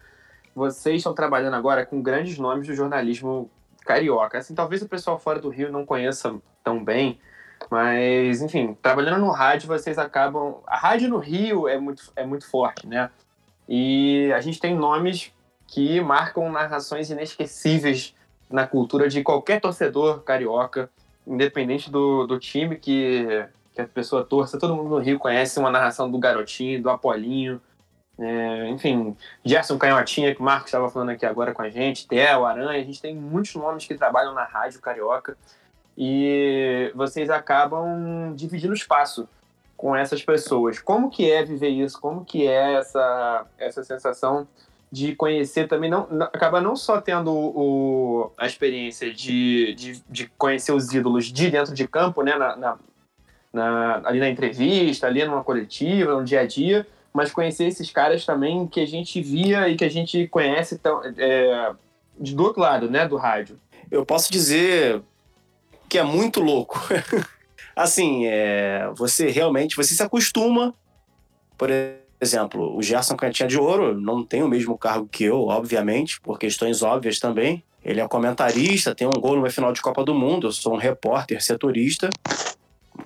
Vocês 0.56 0.98
estão 0.98 1.14
trabalhando 1.14 1.56
agora 1.56 1.86
com 1.86 2.02
grandes 2.02 2.38
nomes 2.38 2.68
do 2.68 2.76
jornalismo 2.76 3.50
carioca. 3.86 4.38
Assim, 4.38 4.54
talvez 4.54 4.82
o 4.82 4.88
pessoal 4.88 5.18
fora 5.18 5.40
do 5.40 5.50
Rio 5.50 5.72
não 5.72 5.86
conheça 5.86 6.36
tão 6.64 6.84
bem, 6.84 7.20
mas, 7.70 8.42
enfim, 8.42 8.78
trabalhando 8.82 9.20
no 9.20 9.32
rádio, 9.32 9.68
vocês 9.68 9.98
acabam. 9.98 10.58
A 10.66 10.78
rádio 10.78 11.10
no 11.10 11.18
Rio 11.18 11.68
é 11.68 11.78
muito, 11.78 12.12
é 12.16 12.26
muito 12.26 12.50
forte, 12.50 12.88
né? 12.88 13.10
E 13.68 14.32
a 14.34 14.42
gente 14.42 14.60
tem 14.60 14.76
nomes 14.76 15.32
que 15.68 16.02
marcam 16.02 16.52
narrações 16.52 17.10
inesquecíveis 17.10 18.16
na 18.50 18.66
cultura 18.66 19.08
de 19.08 19.22
qualquer 19.24 19.62
torcedor 19.62 20.24
carioca, 20.24 20.90
independente 21.26 21.92
do, 21.92 22.26
do 22.26 22.40
time 22.40 22.76
que, 22.78 23.46
que 23.74 23.82
a 23.82 23.88
pessoa 23.88 24.24
torça. 24.24 24.58
Todo 24.58 24.76
mundo 24.76 24.90
no 24.90 25.00
Rio 25.00 25.20
conhece 25.20 25.60
uma 25.60 25.70
narração 25.70 26.10
do 26.10 26.18
Garotinho, 26.18 26.82
do 26.82 26.90
Apolinho, 26.90 27.62
é, 28.20 28.70
enfim, 28.70 29.16
Gerson 29.46 29.78
Canhotinha, 29.78 30.36
que 30.36 30.42
o 30.42 30.44
Marcos 30.44 30.68
estava 30.68 30.90
falando 30.90 31.10
aqui 31.10 31.26
agora 31.26 31.54
com 31.54 31.62
a 31.62 31.70
gente, 31.70 32.06
Theo, 32.06 32.46
Aranha, 32.46 32.82
a 32.82 32.84
gente 32.84 33.02
tem 33.02 33.16
muitos 33.16 33.56
nomes 33.56 33.86
que 33.86 33.96
trabalham 33.96 34.34
na 34.34 34.44
rádio 34.44 34.82
carioca 34.82 35.38
e 35.98 36.92
vocês 36.96 37.30
acabam 37.30 38.34
dividindo 38.36 38.74
espaço 38.74 39.28
com 39.78 39.96
essas 39.96 40.22
pessoas. 40.22 40.80
Como 40.80 41.10
que 41.10 41.32
é 41.32 41.44
viver 41.46 41.70
isso? 41.70 42.00
Como 42.02 42.26
que 42.26 42.46
é 42.46 42.74
essa, 42.74 43.46
essa 43.58 43.84
sensação 43.84 44.46
de 44.92 45.16
conhecer 45.16 45.68
também, 45.68 45.90
não, 45.90 46.08
acaba 46.34 46.60
não 46.60 46.76
só 46.76 47.00
tendo 47.00 47.32
o, 47.32 48.32
a 48.38 48.48
experiência 48.48 49.14
de, 49.14 49.74
de, 49.76 50.04
de, 50.10 50.28
conhecer 50.38 50.72
os 50.72 50.92
ídolos 50.92 51.26
de 51.26 51.50
dentro 51.50 51.76
de 51.76 51.88
campo, 51.88 52.24
né, 52.24 52.36
na, 52.36 52.56
na, 52.56 52.78
na, 53.54 54.02
ali 54.04 54.20
na 54.20 54.30
entrevista, 54.30 55.06
ali 55.06 55.24
numa 55.24 55.44
coletiva, 55.44 56.16
no 56.16 56.26
dia 56.26 56.42
a 56.42 56.48
dia, 56.48 56.88
mas 57.14 57.32
conhecer 57.32 57.66
esses 57.66 57.92
caras 57.92 58.26
também 58.26 58.66
que 58.68 58.80
a 58.80 58.88
gente 58.88 59.22
via 59.22 59.70
e 59.70 59.76
que 59.76 59.86
a 59.86 59.90
gente 59.90 60.28
conhece 60.28 60.80
tão, 60.80 61.02
é, 61.18 61.72
do 62.18 62.44
outro 62.44 62.62
lado, 62.62 62.90
né, 62.90 63.08
do 63.08 63.16
rádio. 63.16 63.60
Eu 63.92 64.06
posso 64.06 64.32
dizer 64.32 65.02
que 65.88 65.98
é 65.98 66.04
muito 66.04 66.40
louco. 66.42 66.80
assim, 67.76 68.26
é, 68.26 68.90
você 68.96 69.30
realmente 69.30 69.76
você 69.76 69.94
se 69.94 70.04
acostuma. 70.04 70.74
Por 71.58 71.70
exemplo, 71.70 72.09
o 72.56 72.82
Gerson 72.82 73.16
Cantinha 73.16 73.48
de 73.48 73.58
Ouro 73.58 74.00
não 74.00 74.24
tem 74.24 74.44
o 74.44 74.48
mesmo 74.48 74.78
cargo 74.78 75.08
que 75.10 75.24
eu, 75.24 75.44
obviamente, 75.44 76.20
por 76.20 76.38
questões 76.38 76.84
óbvias 76.84 77.20
também. 77.20 77.64
Ele 77.84 78.02
é 78.02 78.08
comentarista, 78.08 78.94
tem 78.94 79.08
um 79.08 79.22
gol 79.22 79.36
numa 79.36 79.50
final 79.50 79.72
de 79.72 79.82
Copa 79.82 80.04
do 80.04 80.14
Mundo, 80.14 80.48
eu 80.48 80.52
sou 80.52 80.74
um 80.74 80.78
repórter 80.78 81.42
setorista. 81.42 82.10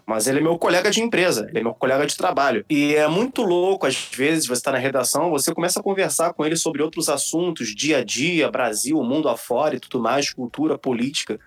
Mas 0.06 0.26
ele 0.28 0.40
é 0.40 0.42
meu 0.42 0.58
colega 0.58 0.90
de 0.90 1.02
empresa, 1.02 1.46
ele 1.50 1.60
é 1.60 1.64
meu 1.64 1.74
colega 1.74 2.06
de 2.06 2.18
trabalho. 2.18 2.66
E 2.68 2.96
é 2.96 3.08
muito 3.08 3.44
louco, 3.44 3.86
às 3.86 3.96
vezes, 3.96 4.48
você 4.48 4.54
está 4.54 4.72
na 4.72 4.80
redação, 4.80 5.30
você 5.30 5.54
começa 5.54 5.80
a 5.80 5.84
conversar 5.84 6.34
com 6.34 6.44
ele 6.44 6.56
sobre 6.56 6.82
outros 6.82 7.10
assuntos, 7.10 7.74
dia 7.76 8.00
a 8.00 8.04
dia, 8.04 8.50
Brasil, 8.50 9.02
mundo 9.04 9.30
afora 9.30 9.76
e 9.76 9.80
tudo 9.80 10.02
mais, 10.02 10.34
cultura, 10.34 10.78
política. 10.78 11.40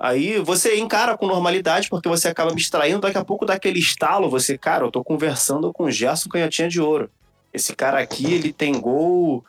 Aí 0.00 0.38
você 0.38 0.78
encara 0.78 1.14
com 1.14 1.26
normalidade, 1.26 1.90
porque 1.90 2.08
você 2.08 2.28
acaba 2.28 2.50
abstraindo, 2.50 3.00
daqui 3.00 3.18
a 3.18 3.24
pouco 3.24 3.44
daquele 3.44 3.78
estalo, 3.78 4.30
você, 4.30 4.56
cara, 4.56 4.86
eu 4.86 4.90
tô 4.90 5.04
conversando 5.04 5.70
com 5.74 5.84
o 5.84 5.90
Gerson 5.90 6.30
Canhotinha 6.30 6.70
de 6.70 6.80
Ouro. 6.80 7.10
Esse 7.52 7.76
cara 7.76 7.98
aqui, 7.98 8.32
ele 8.32 8.50
tem 8.50 8.80
gol 8.80 9.44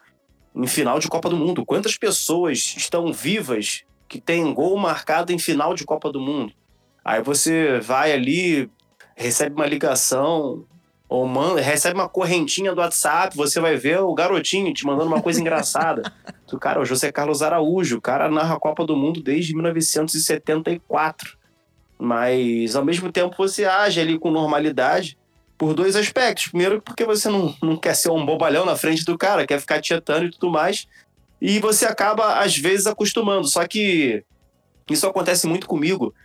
em 0.54 0.68
final 0.68 1.00
de 1.00 1.08
Copa 1.08 1.30
do 1.30 1.38
Mundo. 1.38 1.66
Quantas 1.66 1.96
pessoas 1.98 2.74
estão 2.76 3.14
vivas 3.14 3.84
que 4.10 4.20
tem 4.20 4.54
gol 4.54 4.76
marcado 4.78 5.32
em 5.32 5.40
final 5.40 5.74
de 5.74 5.86
Copa 5.86 6.12
do 6.12 6.20
Mundo? 6.20 6.52
Aí 7.06 7.22
você 7.22 7.80
vai 7.80 8.12
ali, 8.12 8.70
recebe 9.16 9.56
uma 9.56 9.66
ligação, 9.66 10.66
ou 11.12 11.28
manda, 11.28 11.60
recebe 11.60 11.94
uma 11.94 12.08
correntinha 12.08 12.74
do 12.74 12.80
WhatsApp, 12.80 13.36
você 13.36 13.60
vai 13.60 13.76
ver 13.76 14.00
o 14.00 14.14
garotinho 14.14 14.74
te 14.74 14.86
mandando 14.86 15.08
uma 15.08 15.22
coisa 15.22 15.42
engraçada. 15.42 16.10
O 16.50 16.58
cara, 16.58 16.80
o 16.80 16.86
José 16.86 17.12
Carlos 17.12 17.42
Araújo, 17.42 17.98
o 17.98 18.02
cara 18.02 18.30
narra 18.30 18.56
a 18.56 18.60
Copa 18.60 18.86
do 18.86 18.96
Mundo 18.96 19.22
desde 19.22 19.54
1974. 19.54 21.38
Mas, 22.00 22.78
ao 22.78 22.86
mesmo 22.86 23.12
tempo, 23.12 23.36
você 23.38 23.66
age 23.66 24.00
ali 24.00 24.18
com 24.18 24.32
normalidade 24.32 25.18
por 25.58 25.74
dois 25.74 25.98
aspectos. 25.98 26.48
Primeiro, 26.48 26.82
porque 26.82 27.04
você 27.04 27.28
não, 27.28 27.54
não 27.62 27.76
quer 27.76 27.94
ser 27.94 28.10
um 28.10 28.26
bobalhão 28.26 28.66
na 28.66 28.78
frente 28.78 29.04
do 29.04 29.18
cara, 29.18 29.46
quer 29.46 29.60
ficar 29.60 29.82
tietando 29.82 30.28
e 30.28 30.32
tudo 30.32 30.50
mais. 30.50 30.88
E 31.42 31.60
você 31.60 31.86
acaba, 31.86 32.40
às 32.40 32.58
vezes, 32.58 32.88
acostumando. 32.88 33.50
Só 33.50 33.68
que 33.68 34.24
isso 34.90 35.06
acontece 35.06 35.46
muito 35.46 35.68
comigo 35.68 36.16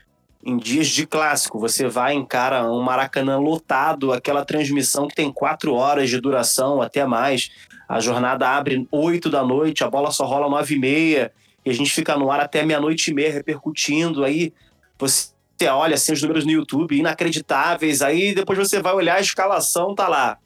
em 0.47 0.57
dias 0.57 0.87
de 0.87 1.05
clássico. 1.05 1.59
Você 1.59 1.89
vai, 1.89 2.15
encara 2.15 2.71
um 2.71 2.81
Maracanã 2.81 3.37
lotado, 3.37 4.13
aquela 4.13 4.45
transmissão 4.45 5.09
que 5.09 5.17
tem 5.17 5.33
quatro 5.33 5.75
horas 5.75 6.09
de 6.09 6.21
duração, 6.21 6.81
até 6.81 7.05
mais. 7.05 7.51
A 7.89 7.99
jornada 7.99 8.49
abre 8.49 8.87
oito 8.93 9.29
da 9.29 9.43
noite, 9.43 9.83
a 9.83 9.91
bola 9.91 10.13
só 10.13 10.25
rola 10.25 10.49
nove 10.49 10.77
e 10.77 10.79
meia, 10.79 11.33
e 11.65 11.71
a 11.71 11.73
gente 11.73 11.91
fica 11.91 12.17
no 12.17 12.31
ar 12.31 12.39
até 12.39 12.65
meia-noite 12.65 13.11
e 13.11 13.15
meia 13.15 13.33
repercutindo. 13.33 14.23
Aí 14.23 14.53
você 14.97 15.33
olha 15.69 15.97
assim, 15.97 16.13
os 16.13 16.23
números 16.23 16.45
no 16.45 16.53
YouTube, 16.53 16.97
inacreditáveis. 16.97 18.01
Aí 18.01 18.33
depois 18.33 18.57
você 18.57 18.81
vai 18.81 18.95
olhar 18.95 19.17
a 19.17 19.21
escalação, 19.21 19.97
tá 19.97 20.07
lá. 20.07 20.39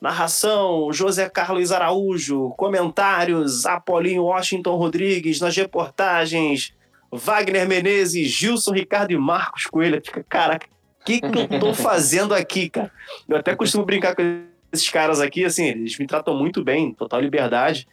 Narração, 0.00 0.92
José 0.92 1.28
Carlos 1.30 1.70
Araújo, 1.70 2.52
comentários, 2.56 3.64
Apolinho 3.64 4.24
Washington 4.24 4.76
Rodrigues 4.76 5.40
nas 5.40 5.56
reportagens, 5.56 6.74
Wagner 7.12 7.66
Menezes, 7.66 8.28
Gilson, 8.28 8.72
Ricardo 8.72 9.12
e 9.12 9.16
Marcos 9.16 9.66
Coelho. 9.66 10.00
Fica, 10.04 10.24
caraca, 10.28 10.66
o 11.00 11.04
que, 11.04 11.20
que 11.20 11.38
eu 11.38 11.60
tô 11.60 11.72
fazendo 11.74 12.34
aqui, 12.34 12.68
cara? 12.68 12.90
Eu 13.28 13.36
até 13.36 13.54
costumo 13.54 13.84
brincar 13.84 14.14
com 14.14 14.42
esses 14.72 14.88
caras 14.90 15.20
aqui, 15.20 15.44
assim, 15.44 15.66
eles 15.66 15.98
me 15.98 16.06
tratam 16.06 16.36
muito 16.36 16.62
bem, 16.62 16.92
total 16.92 17.20
liberdade. 17.20 17.86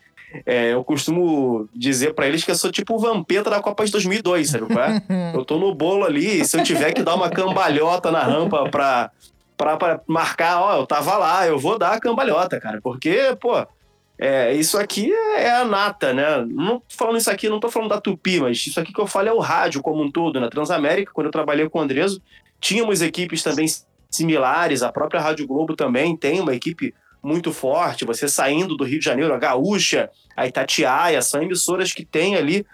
É, 0.46 0.74
eu 0.74 0.84
costumo 0.84 1.70
dizer 1.76 2.16
para 2.16 2.28
eles 2.28 2.44
que 2.44 2.50
eu 2.50 2.56
sou 2.56 2.72
tipo 2.72 2.96
o 2.96 3.00
Vampeta 3.00 3.52
da 3.52 3.62
Copa 3.62 3.86
de 3.86 3.92
2002, 3.92 4.50
sabe? 4.50 4.66
É? 4.74 5.34
Eu 5.38 5.46
tô 5.46 5.60
no 5.60 5.76
bolo 5.76 6.04
ali, 6.04 6.42
e 6.42 6.46
se 6.46 6.58
eu 6.58 6.64
tiver 6.64 6.92
que 6.92 7.04
dar 7.04 7.14
uma 7.14 7.30
cambalhota 7.30 8.12
na 8.12 8.24
rampa 8.24 8.68
pra, 8.70 9.12
pra, 9.56 9.78
pra 9.78 10.02
marcar, 10.08 10.60
ó, 10.60 10.78
eu 10.78 10.88
tava 10.88 11.18
lá, 11.18 11.46
eu 11.46 11.60
vou 11.60 11.78
dar 11.78 11.94
a 11.94 12.00
cambalhota, 12.00 12.60
cara. 12.60 12.80
Porque, 12.82 13.36
pô, 13.40 13.66
é, 14.26 14.54
isso 14.54 14.78
aqui 14.78 15.12
é 15.12 15.52
a 15.52 15.66
nata, 15.66 16.14
né? 16.14 16.46
Não 16.48 16.80
tô 16.80 16.96
falando 16.96 17.18
isso 17.18 17.30
aqui, 17.30 17.50
não 17.50 17.60
tô 17.60 17.70
falando 17.70 17.90
da 17.90 18.00
Tupi, 18.00 18.40
mas 18.40 18.66
isso 18.66 18.80
aqui 18.80 18.94
que 18.94 19.02
eu 19.02 19.06
falo 19.06 19.28
é 19.28 19.34
o 19.34 19.40
rádio 19.40 19.82
como 19.82 20.02
um 20.02 20.10
todo. 20.10 20.40
Na 20.40 20.50
Transamérica, 20.50 21.12
quando 21.14 21.26
eu 21.26 21.32
trabalhei 21.32 21.68
com 21.68 21.78
o 21.78 21.82
Andreso, 21.82 22.22
tínhamos 22.58 23.02
equipes 23.02 23.44
também 23.44 23.66
similares, 24.10 24.82
a 24.82 24.94
própria 24.94 25.20
Rádio 25.20 25.46
Globo 25.46 25.76
também 25.76 26.16
tem 26.16 26.40
uma 26.40 26.56
equipe 26.56 26.94
muito 27.22 27.52
forte. 27.52 28.06
Você 28.06 28.30
saindo 28.30 28.78
do 28.78 28.86
Rio 28.86 29.00
de 29.00 29.04
Janeiro, 29.04 29.34
a 29.34 29.38
Gaúcha, 29.38 30.10
a 30.38 30.48
Itatiaia, 30.48 31.22
são 31.22 31.44
emissoras 31.44 31.92
que 31.92 32.06
têm 32.06 32.38
ali 32.38 32.66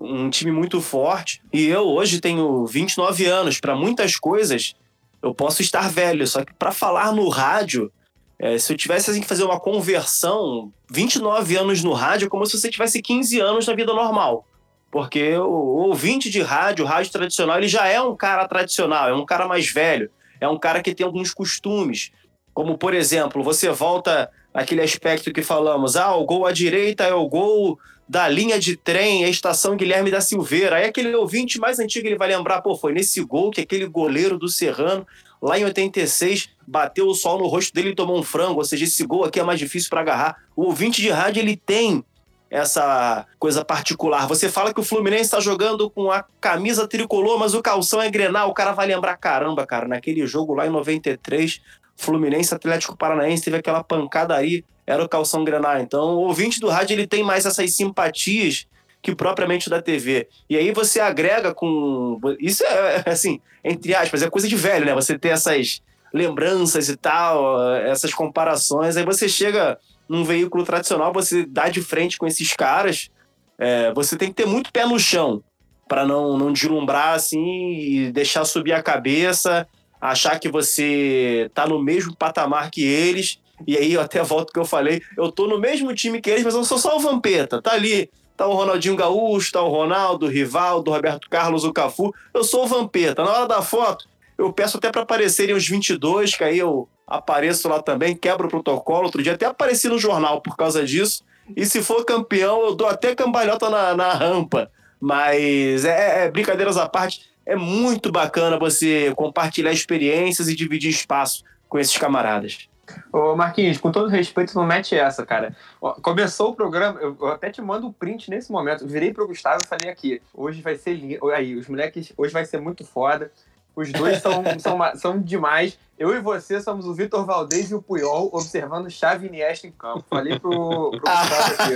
um 0.00 0.30
time 0.30 0.50
muito 0.50 0.80
forte. 0.80 1.42
E 1.52 1.66
eu 1.66 1.82
hoje 1.82 2.22
tenho 2.22 2.64
29 2.64 3.26
anos. 3.26 3.60
Para 3.60 3.76
muitas 3.76 4.16
coisas, 4.16 4.74
eu 5.22 5.34
posso 5.34 5.60
estar 5.60 5.90
velho, 5.90 6.26
só 6.26 6.42
que 6.42 6.54
para 6.54 6.72
falar 6.72 7.12
no 7.12 7.28
rádio 7.28 7.92
é, 8.38 8.58
se 8.58 8.72
eu 8.72 8.76
tivesse 8.76 9.10
assim, 9.10 9.20
que 9.20 9.26
fazer 9.26 9.44
uma 9.44 9.58
conversão, 9.58 10.72
29 10.90 11.56
anos 11.56 11.82
no 11.82 11.92
rádio 11.92 12.26
é 12.26 12.28
como 12.28 12.44
se 12.44 12.58
você 12.58 12.70
tivesse 12.70 13.00
15 13.00 13.40
anos 13.40 13.66
na 13.66 13.74
vida 13.74 13.94
normal. 13.94 14.46
Porque 14.90 15.36
o, 15.36 15.88
ouvinte 15.88 16.30
de 16.30 16.42
rádio, 16.42 16.84
o 16.84 16.88
rádio 16.88 17.12
tradicional, 17.12 17.58
ele 17.58 17.68
já 17.68 17.86
é 17.86 18.00
um 18.00 18.14
cara 18.14 18.46
tradicional, 18.46 19.08
é 19.08 19.14
um 19.14 19.24
cara 19.24 19.46
mais 19.48 19.70
velho, 19.70 20.10
é 20.40 20.48
um 20.48 20.58
cara 20.58 20.82
que 20.82 20.94
tem 20.94 21.04
alguns 21.04 21.32
costumes. 21.32 22.12
Como, 22.52 22.76
por 22.76 22.94
exemplo, 22.94 23.42
você 23.42 23.70
volta 23.70 24.30
aquele 24.52 24.82
aspecto 24.82 25.32
que 25.32 25.42
falamos, 25.42 25.96
ah, 25.96 26.14
o 26.14 26.24
gol 26.24 26.46
à 26.46 26.52
direita 26.52 27.04
é 27.04 27.14
o 27.14 27.26
gol 27.26 27.78
da 28.08 28.28
linha 28.28 28.58
de 28.58 28.76
trem 28.76 29.24
à 29.24 29.28
estação 29.28 29.76
Guilherme 29.76 30.10
da 30.10 30.20
Silveira. 30.20 30.76
Aí 30.76 30.84
aquele 30.84 31.14
ouvinte 31.14 31.58
mais 31.58 31.78
antigo 31.78 32.06
ele 32.06 32.16
vai 32.16 32.28
lembrar, 32.28 32.62
pô, 32.62 32.76
foi 32.76 32.92
nesse 32.92 33.22
gol 33.22 33.50
que 33.50 33.60
aquele 33.60 33.86
goleiro 33.86 34.38
do 34.38 34.48
Serrano, 34.48 35.06
lá 35.46 35.58
em 35.58 35.64
86, 35.64 36.50
bateu 36.66 37.06
o 37.06 37.14
sol 37.14 37.38
no 37.38 37.46
rosto 37.46 37.72
dele 37.72 37.90
e 37.90 37.94
tomou 37.94 38.18
um 38.18 38.22
frango. 38.22 38.58
Ou 38.58 38.64
seja, 38.64 38.84
esse 38.84 39.04
gol 39.06 39.24
aqui 39.24 39.38
é 39.38 39.44
mais 39.44 39.58
difícil 39.58 39.88
para 39.88 40.00
agarrar. 40.00 40.36
O 40.56 40.64
ouvinte 40.64 41.00
de 41.00 41.08
rádio 41.08 41.40
ele 41.40 41.56
tem 41.56 42.04
essa 42.50 43.26
coisa 43.38 43.64
particular. 43.64 44.26
Você 44.26 44.48
fala 44.48 44.74
que 44.74 44.80
o 44.80 44.84
Fluminense 44.84 45.24
está 45.24 45.40
jogando 45.40 45.88
com 45.88 46.10
a 46.10 46.24
camisa 46.40 46.86
tricolor, 46.86 47.38
mas 47.38 47.54
o 47.54 47.62
calção 47.62 48.02
é 48.02 48.10
grenal. 48.10 48.50
O 48.50 48.54
cara 48.54 48.72
vai 48.72 48.86
lembrar, 48.86 49.16
caramba, 49.16 49.66
cara, 49.66 49.86
naquele 49.86 50.26
jogo 50.26 50.54
lá 50.54 50.66
em 50.66 50.70
93, 50.70 51.60
Fluminense 51.96 52.54
Atlético 52.54 52.96
Paranaense 52.96 53.44
teve 53.44 53.56
aquela 53.56 53.82
pancadaria, 53.82 54.62
era 54.86 55.02
o 55.02 55.08
calção 55.08 55.44
grenal. 55.44 55.78
Então, 55.78 56.16
o 56.16 56.22
ouvinte 56.22 56.60
do 56.60 56.68
rádio 56.68 56.94
ele 56.94 57.06
tem 57.06 57.22
mais 57.22 57.46
essas 57.46 57.74
simpatias 57.74 58.66
que 59.06 59.14
propriamente 59.14 59.70
da 59.70 59.80
TV. 59.80 60.26
E 60.50 60.56
aí 60.56 60.72
você 60.72 60.98
agrega 60.98 61.54
com. 61.54 62.18
Isso 62.40 62.64
é, 62.64 63.04
assim, 63.06 63.40
entre 63.62 63.94
aspas, 63.94 64.20
é 64.20 64.28
coisa 64.28 64.48
de 64.48 64.56
velho, 64.56 64.84
né? 64.84 64.94
Você 64.94 65.16
ter 65.16 65.28
essas 65.28 65.80
lembranças 66.12 66.88
e 66.88 66.96
tal, 66.96 67.72
essas 67.76 68.12
comparações. 68.12 68.96
Aí 68.96 69.04
você 69.04 69.28
chega 69.28 69.78
num 70.08 70.24
veículo 70.24 70.64
tradicional, 70.64 71.12
você 71.12 71.46
dá 71.46 71.68
de 71.68 71.80
frente 71.80 72.18
com 72.18 72.26
esses 72.26 72.52
caras. 72.52 73.08
É, 73.56 73.92
você 73.92 74.16
tem 74.16 74.28
que 74.28 74.34
ter 74.34 74.46
muito 74.46 74.72
pé 74.72 74.84
no 74.84 74.98
chão 74.98 75.42
para 75.86 76.04
não, 76.04 76.36
não 76.36 76.52
deslumbrar 76.52 77.14
assim 77.14 77.74
e 77.78 78.10
deixar 78.10 78.44
subir 78.44 78.72
a 78.72 78.82
cabeça, 78.82 79.68
achar 80.00 80.38
que 80.40 80.48
você 80.48 81.48
tá 81.54 81.64
no 81.64 81.80
mesmo 81.80 82.14
patamar 82.16 82.72
que 82.72 82.82
eles. 82.84 83.38
E 83.66 83.76
aí 83.76 83.92
eu 83.92 84.00
até 84.00 84.20
volto 84.22 84.52
que 84.52 84.58
eu 84.58 84.64
falei, 84.64 85.00
eu 85.16 85.30
tô 85.30 85.46
no 85.46 85.60
mesmo 85.60 85.94
time 85.94 86.20
que 86.20 86.28
eles, 86.28 86.44
mas 86.44 86.54
eu 86.56 86.64
sou 86.64 86.76
só 86.76 86.96
o 86.96 87.00
Vampeta. 87.00 87.62
Tá 87.62 87.72
ali, 87.72 88.10
tá 88.36 88.46
o 88.46 88.54
Ronaldinho 88.54 88.96
Gaúcho, 88.96 89.52
tá 89.52 89.62
o 89.62 89.68
Ronaldo, 89.68 90.26
o 90.26 90.28
Rivaldo, 90.28 90.90
o 90.90 90.94
Roberto 90.94 91.28
Carlos, 91.28 91.64
o 91.64 91.72
Cafu. 91.72 92.14
Eu 92.34 92.44
sou 92.44 92.64
o 92.64 92.66
Vampeta. 92.66 93.24
Na 93.24 93.30
hora 93.30 93.48
da 93.48 93.62
foto, 93.62 94.06
eu 94.36 94.52
peço 94.52 94.76
até 94.76 94.90
para 94.90 95.02
aparecerem 95.02 95.54
os 95.54 95.66
22, 95.66 96.36
que 96.36 96.44
aí 96.44 96.58
eu 96.58 96.88
apareço 97.06 97.68
lá 97.68 97.80
também, 97.80 98.14
quebro 98.14 98.46
o 98.46 98.50
protocolo. 98.50 99.04
Outro 99.04 99.22
dia 99.22 99.34
até 99.34 99.46
apareci 99.46 99.88
no 99.88 99.98
jornal 99.98 100.40
por 100.40 100.56
causa 100.56 100.84
disso. 100.84 101.24
E 101.56 101.64
se 101.64 101.82
for 101.82 102.04
campeão, 102.04 102.62
eu 102.62 102.74
dou 102.74 102.88
até 102.88 103.14
cambalhota 103.14 103.70
na, 103.70 103.94
na 103.94 104.12
rampa. 104.12 104.70
Mas 105.00 105.84
é, 105.84 106.24
é, 106.24 106.30
brincadeiras 106.30 106.76
à 106.76 106.88
parte, 106.88 107.22
é 107.44 107.54
muito 107.54 108.10
bacana 108.10 108.58
você 108.58 109.12
compartilhar 109.16 109.72
experiências 109.72 110.48
e 110.48 110.56
dividir 110.56 110.90
espaço 110.90 111.44
com 111.68 111.78
esses 111.78 111.96
camaradas. 111.96 112.68
Ô 113.12 113.34
Marquinhos, 113.34 113.78
com 113.78 113.90
todo 113.90 114.08
respeito, 114.08 114.54
não 114.54 114.64
mete 114.64 114.94
essa, 114.94 115.24
cara. 115.24 115.56
Começou 116.02 116.50
o 116.50 116.54
programa, 116.54 117.00
eu 117.00 117.28
até 117.28 117.50
te 117.50 117.60
mando 117.60 117.86
o 117.86 117.90
um 117.90 117.92
print 117.92 118.30
nesse 118.30 118.50
momento. 118.50 118.86
Virei 118.86 119.12
pro 119.12 119.26
Gustavo 119.26 119.62
e 119.64 119.68
falei 119.68 119.90
aqui, 119.90 120.20
hoje 120.32 120.62
vai 120.62 120.76
ser 120.76 120.94
lindo. 120.94 121.30
Aí, 121.30 121.56
os 121.56 121.68
moleques, 121.68 122.12
hoje 122.16 122.32
vai 122.32 122.44
ser 122.44 122.60
muito 122.60 122.84
foda. 122.84 123.30
Os 123.76 123.92
dois 123.92 124.22
são, 124.22 124.42
são, 124.58 124.78
são 124.96 125.20
demais. 125.20 125.78
Eu 125.98 126.14
e 126.14 126.20
você 126.20 126.60
somos 126.60 126.86
o 126.86 126.92
Vitor 126.92 127.24
Valdez 127.24 127.70
e 127.70 127.74
o 127.74 127.80
Puyol 127.80 128.28
observando 128.32 128.90
Chave 128.90 129.28
Iniesta 129.28 129.66
em 129.66 129.70
campo. 129.70 130.04
Falei 130.10 130.38
pro, 130.38 130.90
pro 130.90 131.00
aqui. 131.08 131.74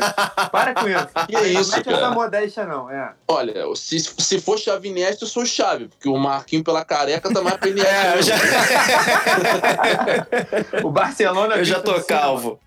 Para 0.51 0.74
com 0.74 0.88
isso. 0.88 1.09
Que 1.26 1.36
é 1.36 1.48
isso, 1.48 1.76
não 1.76 1.82
cara. 1.82 1.96
essa 1.96 2.11
modéstia, 2.11 2.66
não. 2.66 2.90
É. 2.90 3.14
Olha, 3.28 3.55
se, 3.74 3.98
se 3.98 4.40
for 4.40 4.59
Chave 4.59 4.88
Iniesta, 4.90 5.24
eu 5.24 5.28
sou 5.28 5.46
Chave, 5.46 5.88
porque 5.88 6.09
o 6.09 6.18
Marquinho 6.18 6.62
pela 6.62 6.84
careca 6.84 7.32
tá 7.32 7.40
mais 7.40 7.57
pra 7.61 7.68
Iniesta. 7.68 7.94
É, 7.94 8.22
já... 8.22 8.36
o 10.84 10.90
Barcelona... 10.90 11.57
Eu 11.57 11.64
já 11.64 11.80
tô 11.80 11.98
calvo. 12.03 12.61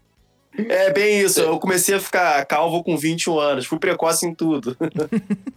É 0.56 0.92
bem 0.92 1.22
isso, 1.22 1.40
eu 1.40 1.60
comecei 1.60 1.96
a 1.96 2.00
ficar 2.00 2.46
calvo 2.46 2.84
com 2.84 2.96
21 2.96 3.40
anos, 3.40 3.66
fui 3.66 3.80
precoce 3.80 4.26
em 4.26 4.34
tudo. 4.34 4.78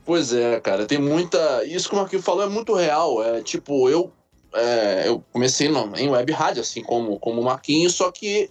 Pois 0.05 0.33
é, 0.33 0.61
cara, 0.61 0.87
tem 0.87 0.99
muita. 0.99 1.65
Isso 1.65 1.89
que 1.89 1.97
o 1.97 1.99
Marquinhos 1.99 2.25
falou 2.25 2.45
é 2.45 2.49
muito 2.49 2.73
real. 2.73 3.25
É 3.25 3.43
tipo, 3.43 3.91
eu, 3.91 4.13
é, 4.55 5.03
eu 5.07 5.21
comecei 5.33 5.69
em 5.69 6.09
web 6.09 6.33
rádio, 6.33 6.63
assim 6.63 6.81
como, 6.81 7.19
como 7.19 7.41
o 7.41 7.45
Marquinhos, 7.45 7.97
só 7.97 8.13
que 8.13 8.49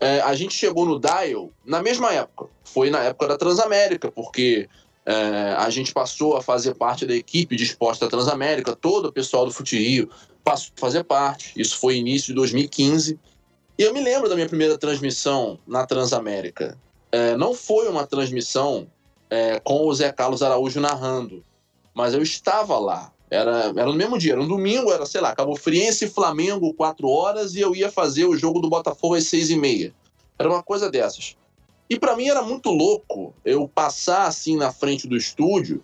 é, 0.00 0.20
a 0.22 0.34
gente 0.34 0.54
chegou 0.54 0.84
no 0.84 0.98
Dial 0.98 1.50
na 1.64 1.80
mesma 1.80 2.12
época. 2.12 2.48
Foi 2.64 2.90
na 2.90 3.04
época 3.04 3.28
da 3.28 3.38
Transamérica, 3.38 4.10
porque 4.10 4.68
é, 5.06 5.54
a 5.56 5.70
gente 5.70 5.92
passou 5.92 6.36
a 6.36 6.42
fazer 6.42 6.74
parte 6.74 7.06
da 7.06 7.14
equipe 7.14 7.54
de 7.54 7.62
esporte 7.62 8.00
da 8.00 8.08
Transamérica, 8.08 8.74
todo 8.74 9.06
o 9.06 9.12
pessoal 9.12 9.46
do 9.46 9.52
Fute 9.52 9.78
Rio 9.78 10.10
passou 10.42 10.72
a 10.76 10.80
fazer 10.80 11.04
parte. 11.04 11.52
Isso 11.56 11.78
foi 11.78 11.96
início 11.96 12.28
de 12.28 12.34
2015. 12.34 13.18
E 13.78 13.82
eu 13.82 13.92
me 13.92 14.00
lembro 14.00 14.28
da 14.28 14.34
minha 14.34 14.48
primeira 14.48 14.78
transmissão 14.78 15.58
na 15.66 15.86
Transamérica. 15.86 16.78
É, 17.12 17.36
não 17.36 17.52
foi 17.52 17.88
uma 17.88 18.06
transmissão 18.06 18.86
é, 19.28 19.60
com 19.60 19.86
o 19.86 19.94
Zé 19.94 20.10
Carlos 20.10 20.42
Araújo 20.42 20.80
narrando, 20.80 21.44
mas 21.94 22.14
eu 22.14 22.22
estava 22.22 22.78
lá. 22.78 23.12
Era, 23.30 23.72
era 23.76 23.86
no 23.86 23.92
mesmo 23.92 24.18
dia, 24.18 24.32
era 24.32 24.40
um 24.40 24.48
domingo, 24.48 24.90
era, 24.90 25.04
sei 25.04 25.20
lá, 25.20 25.34
Cabo 25.34 25.56
Friense 25.56 26.08
Flamengo, 26.08 26.72
4 26.72 27.06
horas, 27.06 27.54
e 27.54 27.60
eu 27.60 27.74
ia 27.74 27.90
fazer 27.90 28.24
o 28.24 28.36
jogo 28.36 28.60
do 28.60 28.70
Botafogo 28.70 29.14
às 29.14 29.26
6 29.26 29.50
e 29.50 29.56
meia. 29.56 29.94
Era 30.38 30.48
uma 30.48 30.62
coisa 30.62 30.90
dessas. 30.90 31.36
E 31.90 31.98
para 31.98 32.16
mim 32.16 32.28
era 32.28 32.42
muito 32.42 32.70
louco 32.70 33.34
eu 33.44 33.68
passar 33.68 34.26
assim 34.26 34.56
na 34.56 34.72
frente 34.72 35.06
do 35.06 35.16
estúdio 35.16 35.82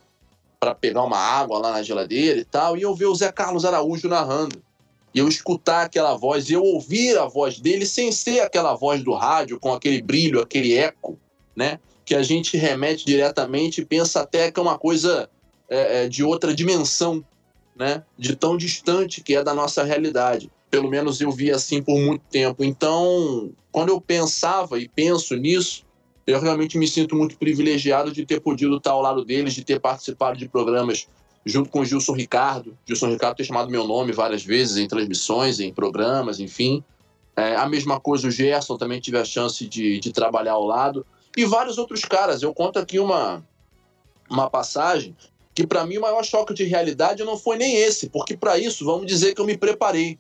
para 0.59 0.74
pegar 0.74 1.03
uma 1.03 1.18
água 1.18 1.59
lá 1.59 1.72
na 1.72 1.82
geladeira 1.82 2.40
e 2.40 2.45
tal, 2.45 2.76
e 2.76 2.82
eu 2.82 2.95
ver 2.95 3.07
o 3.07 3.14
Zé 3.14 3.30
Carlos 3.30 3.64
Araújo 3.64 4.09
narrando 4.09 4.62
e 5.14 5.18
eu 5.18 5.28
escutar 5.28 5.86
aquela 5.86 6.16
voz, 6.16 6.50
eu 6.50 6.62
ouvir 6.62 7.18
a 7.18 7.26
voz 7.26 7.60
dele 7.60 7.84
sem 7.84 8.10
ser 8.10 8.40
aquela 8.40 8.74
voz 8.74 9.02
do 9.02 9.12
rádio, 9.12 9.60
com 9.60 9.72
aquele 9.72 10.00
brilho, 10.00 10.40
aquele 10.40 10.74
eco, 10.74 11.18
né? 11.54 11.78
Que 12.04 12.14
a 12.14 12.22
gente 12.22 12.56
remete 12.56 13.04
diretamente 13.04 13.80
e 13.80 13.84
pensa 13.84 14.20
até 14.20 14.50
que 14.50 14.58
é 14.58 14.62
uma 14.62 14.78
coisa 14.78 15.28
é, 15.68 16.08
de 16.08 16.24
outra 16.24 16.54
dimensão, 16.54 17.24
né? 17.76 18.02
De 18.18 18.34
tão 18.34 18.56
distante 18.56 19.20
que 19.20 19.34
é 19.34 19.44
da 19.44 19.54
nossa 19.54 19.82
realidade. 19.82 20.50
Pelo 20.70 20.88
menos 20.88 21.20
eu 21.20 21.30
vi 21.30 21.50
assim 21.50 21.82
por 21.82 21.98
muito 21.98 22.24
tempo. 22.30 22.64
Então, 22.64 23.52
quando 23.70 23.90
eu 23.90 24.00
pensava 24.00 24.78
e 24.78 24.88
penso 24.88 25.36
nisso, 25.36 25.84
eu 26.26 26.40
realmente 26.40 26.78
me 26.78 26.88
sinto 26.88 27.14
muito 27.14 27.36
privilegiado 27.36 28.12
de 28.12 28.24
ter 28.24 28.40
podido 28.40 28.76
estar 28.76 28.92
ao 28.92 29.02
lado 29.02 29.24
deles, 29.24 29.54
de 29.54 29.64
ter 29.64 29.80
participado 29.80 30.38
de 30.38 30.48
programas 30.48 31.06
junto 31.45 31.70
com 31.70 31.80
o 31.80 31.84
Gilson 31.84 32.12
Ricardo. 32.12 32.76
Gilson 32.86 33.09
Ricardo 33.09 33.36
tem 33.36 33.47
chamado 33.47 33.70
meu 33.70 33.86
nome 33.86 34.12
várias 34.12 34.45
vezes 34.45 34.76
em 34.76 34.86
transmissões, 34.86 35.61
em 35.61 35.72
programas, 35.72 36.40
enfim. 36.40 36.82
É, 37.36 37.57
a 37.57 37.68
mesma 37.68 37.99
coisa, 37.99 38.28
o 38.28 38.30
Gerson 38.30 38.76
também 38.76 39.01
tive 39.01 39.18
a 39.18 39.24
chance 39.24 39.66
de, 39.66 39.99
de 39.99 40.12
trabalhar 40.12 40.53
ao 40.53 40.64
lado. 40.64 41.05
E 41.36 41.45
vários 41.45 41.78
outros 41.78 42.03
caras. 42.03 42.43
Eu 42.43 42.55
conto 42.55 42.78
aqui 42.78 42.99
uma, 42.99 43.45
uma 44.30 44.49
passagem 44.49 45.16
que, 45.55 45.66
para 45.66 45.84
mim, 45.84 45.99
o 45.99 46.03
maior 46.03 46.22
choque 46.24 46.55
de 46.55 46.64
realidade 46.64 47.24
não 47.24 47.36
foi 47.36 47.57
nem 47.57 47.76
esse, 47.76 48.09
porque 48.09 48.36
para 48.36 48.59
isso, 48.59 48.84
vamos 48.84 49.07
dizer 49.07 49.34
que 49.34 49.40
eu 49.40 49.47
me 49.47 49.57
preparei. 49.57 50.18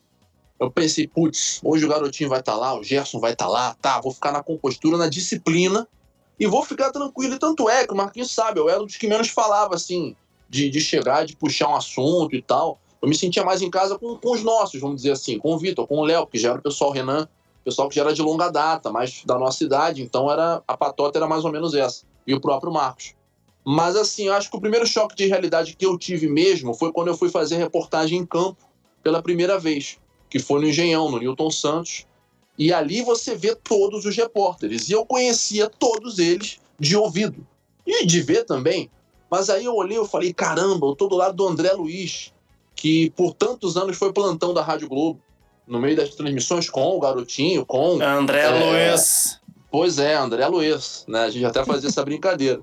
Eu 0.58 0.70
pensei, 0.70 1.06
putz, 1.06 1.60
hoje 1.62 1.84
o 1.84 1.88
garotinho 1.88 2.30
vai 2.30 2.40
estar 2.40 2.52
tá 2.52 2.58
lá, 2.58 2.78
o 2.78 2.84
Gerson 2.84 3.18
vai 3.18 3.32
estar 3.32 3.46
tá 3.46 3.50
lá, 3.50 3.76
tá, 3.80 4.00
vou 4.00 4.12
ficar 4.12 4.32
na 4.32 4.42
compostura, 4.42 4.96
na 4.96 5.08
disciplina 5.08 5.88
e 6.38 6.46
vou 6.46 6.64
ficar 6.64 6.90
tranquilo. 6.90 7.34
E 7.34 7.38
tanto 7.38 7.68
é 7.68 7.86
que 7.86 7.92
o 7.92 7.96
Marquinhos 7.96 8.30
sabe, 8.30 8.60
eu 8.60 8.68
era 8.68 8.80
um 8.80 8.86
dos 8.86 8.96
que 8.96 9.08
menos 9.08 9.28
falava 9.28 9.74
assim 9.74 10.14
de, 10.52 10.68
de 10.68 10.80
chegar, 10.82 11.24
de 11.24 11.34
puxar 11.34 11.70
um 11.70 11.74
assunto 11.74 12.36
e 12.36 12.42
tal. 12.42 12.78
Eu 13.00 13.08
me 13.08 13.16
sentia 13.16 13.42
mais 13.42 13.62
em 13.62 13.70
casa 13.70 13.98
com, 13.98 14.18
com 14.18 14.32
os 14.32 14.44
nossos, 14.44 14.78
vamos 14.78 14.96
dizer 14.96 15.12
assim, 15.12 15.38
com 15.38 15.54
o 15.54 15.58
Vitor, 15.58 15.86
com 15.86 15.96
o 15.96 16.04
Léo, 16.04 16.26
que 16.26 16.38
já 16.38 16.50
era 16.50 16.58
o 16.58 16.62
pessoal 16.62 16.90
Renan, 16.90 17.26
pessoal 17.64 17.88
que 17.88 17.96
já 17.96 18.02
era 18.02 18.12
de 18.12 18.20
longa 18.20 18.50
data, 18.50 18.92
mais 18.92 19.24
da 19.24 19.38
nossa 19.38 19.64
idade, 19.64 20.02
então 20.02 20.30
era 20.30 20.62
a 20.68 20.76
patota 20.76 21.18
era 21.18 21.26
mais 21.26 21.46
ou 21.46 21.50
menos 21.50 21.72
essa. 21.72 22.04
E 22.26 22.34
o 22.34 22.40
próprio 22.40 22.70
Marcos. 22.70 23.14
Mas 23.64 23.96
assim, 23.96 24.26
eu 24.26 24.34
acho 24.34 24.50
que 24.50 24.56
o 24.56 24.60
primeiro 24.60 24.86
choque 24.86 25.16
de 25.16 25.26
realidade 25.26 25.74
que 25.74 25.86
eu 25.86 25.96
tive 25.96 26.28
mesmo 26.28 26.74
foi 26.74 26.92
quando 26.92 27.08
eu 27.08 27.16
fui 27.16 27.30
fazer 27.30 27.56
reportagem 27.56 28.18
em 28.18 28.26
campo 28.26 28.58
pela 29.02 29.22
primeira 29.22 29.58
vez, 29.58 29.98
que 30.28 30.38
foi 30.38 30.60
no 30.60 30.68
Engenhão, 30.68 31.10
no 31.10 31.18
Newton 31.18 31.50
Santos. 31.50 32.06
E 32.58 32.74
ali 32.74 33.00
você 33.02 33.34
vê 33.34 33.54
todos 33.54 34.04
os 34.04 34.14
repórteres. 34.14 34.90
E 34.90 34.92
eu 34.92 35.06
conhecia 35.06 35.70
todos 35.70 36.18
eles 36.18 36.60
de 36.78 36.94
ouvido. 36.94 37.46
E 37.86 38.04
de 38.04 38.20
ver 38.20 38.44
também, 38.44 38.90
mas 39.32 39.48
aí 39.48 39.64
eu 39.64 39.74
olhei 39.74 39.98
e 39.98 40.06
falei, 40.06 40.30
caramba, 40.30 40.86
eu 40.86 40.94
tô 40.94 41.08
do 41.08 41.16
lado 41.16 41.34
do 41.34 41.48
André 41.48 41.72
Luiz, 41.72 42.34
que 42.76 43.08
por 43.12 43.32
tantos 43.32 43.78
anos 43.78 43.96
foi 43.96 44.12
plantão 44.12 44.52
da 44.52 44.62
Rádio 44.62 44.90
Globo, 44.90 45.22
no 45.66 45.80
meio 45.80 45.96
das 45.96 46.10
transmissões 46.10 46.68
com 46.68 46.94
o 46.94 47.00
garotinho, 47.00 47.64
com. 47.64 47.98
André 48.02 48.42
é, 48.42 48.90
Luiz. 48.90 49.40
Pois 49.70 49.98
é, 49.98 50.16
André 50.16 50.46
Luiz, 50.46 51.06
né? 51.08 51.20
A 51.20 51.30
gente 51.30 51.46
até 51.46 51.64
fazia 51.64 51.88
essa 51.88 52.04
brincadeira. 52.04 52.60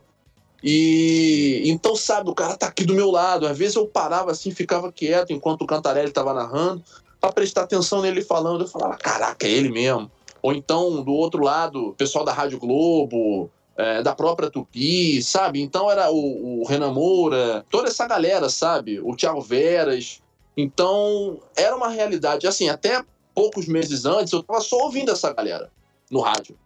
E 0.63 1.63
então, 1.65 1.95
sabe, 1.95 2.29
o 2.29 2.35
cara 2.35 2.55
tá 2.55 2.67
aqui 2.67 2.85
do 2.85 2.93
meu 2.93 3.09
lado. 3.09 3.47
Às 3.47 3.57
vezes 3.57 3.75
eu 3.75 3.87
parava 3.87 4.29
assim, 4.29 4.51
ficava 4.51 4.91
quieto 4.91 5.33
enquanto 5.33 5.63
o 5.63 5.65
Cantarelli 5.65 6.11
tava 6.11 6.35
narrando, 6.35 6.83
para 7.19 7.33
prestar 7.33 7.63
atenção 7.63 7.99
nele 8.03 8.21
falando. 8.21 8.65
Eu 8.65 8.67
falava, 8.67 8.95
caraca, 8.95 9.47
é 9.47 9.49
ele 9.49 9.69
mesmo. 9.69 10.11
Ou 10.39 10.53
então, 10.53 11.01
do 11.01 11.13
outro 11.13 11.41
lado, 11.41 11.87
o 11.87 11.93
pessoal 11.95 12.23
da 12.23 12.31
Rádio 12.31 12.59
Globo, 12.59 13.49
é, 13.79 14.03
da 14.03 14.13
própria 14.13 14.49
Tupi, 14.49 15.23
sabe? 15.23 15.61
Então 15.61 15.89
era 15.89 16.11
o, 16.11 16.61
o 16.61 16.65
Renan 16.65 16.91
Moura, 16.91 17.65
toda 17.69 17.87
essa 17.87 18.05
galera, 18.05 18.49
sabe? 18.49 18.99
O 18.99 19.15
Thiago 19.15 19.39
Veras. 19.39 20.21
Então 20.57 21.39
era 21.55 21.73
uma 21.73 21.87
realidade. 21.87 22.45
Assim, 22.45 22.67
até 22.67 23.01
poucos 23.33 23.67
meses 23.67 24.05
antes 24.05 24.33
eu 24.33 24.43
tava 24.43 24.59
só 24.59 24.75
ouvindo 24.83 25.11
essa 25.11 25.31
galera 25.31 25.71
no 26.11 26.19
rádio. 26.19 26.57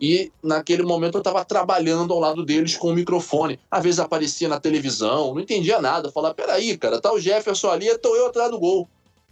E 0.00 0.32
naquele 0.42 0.82
momento 0.82 1.14
eu 1.14 1.20
estava 1.20 1.44
trabalhando 1.44 2.12
ao 2.12 2.18
lado 2.18 2.44
deles 2.44 2.76
com 2.76 2.88
o 2.88 2.94
microfone. 2.94 3.60
Às 3.70 3.84
vezes 3.84 4.00
aparecia 4.00 4.48
na 4.48 4.58
televisão, 4.58 5.34
não 5.34 5.40
entendia 5.40 5.80
nada. 5.80 6.10
Falava, 6.10 6.34
peraí, 6.34 6.76
cara, 6.76 7.00
tá 7.00 7.12
o 7.12 7.20
Jefferson 7.20 7.70
ali, 7.70 7.96
tô 7.98 8.16
eu 8.16 8.26
atrás 8.26 8.50
do 8.50 8.58
gol. 8.58 8.88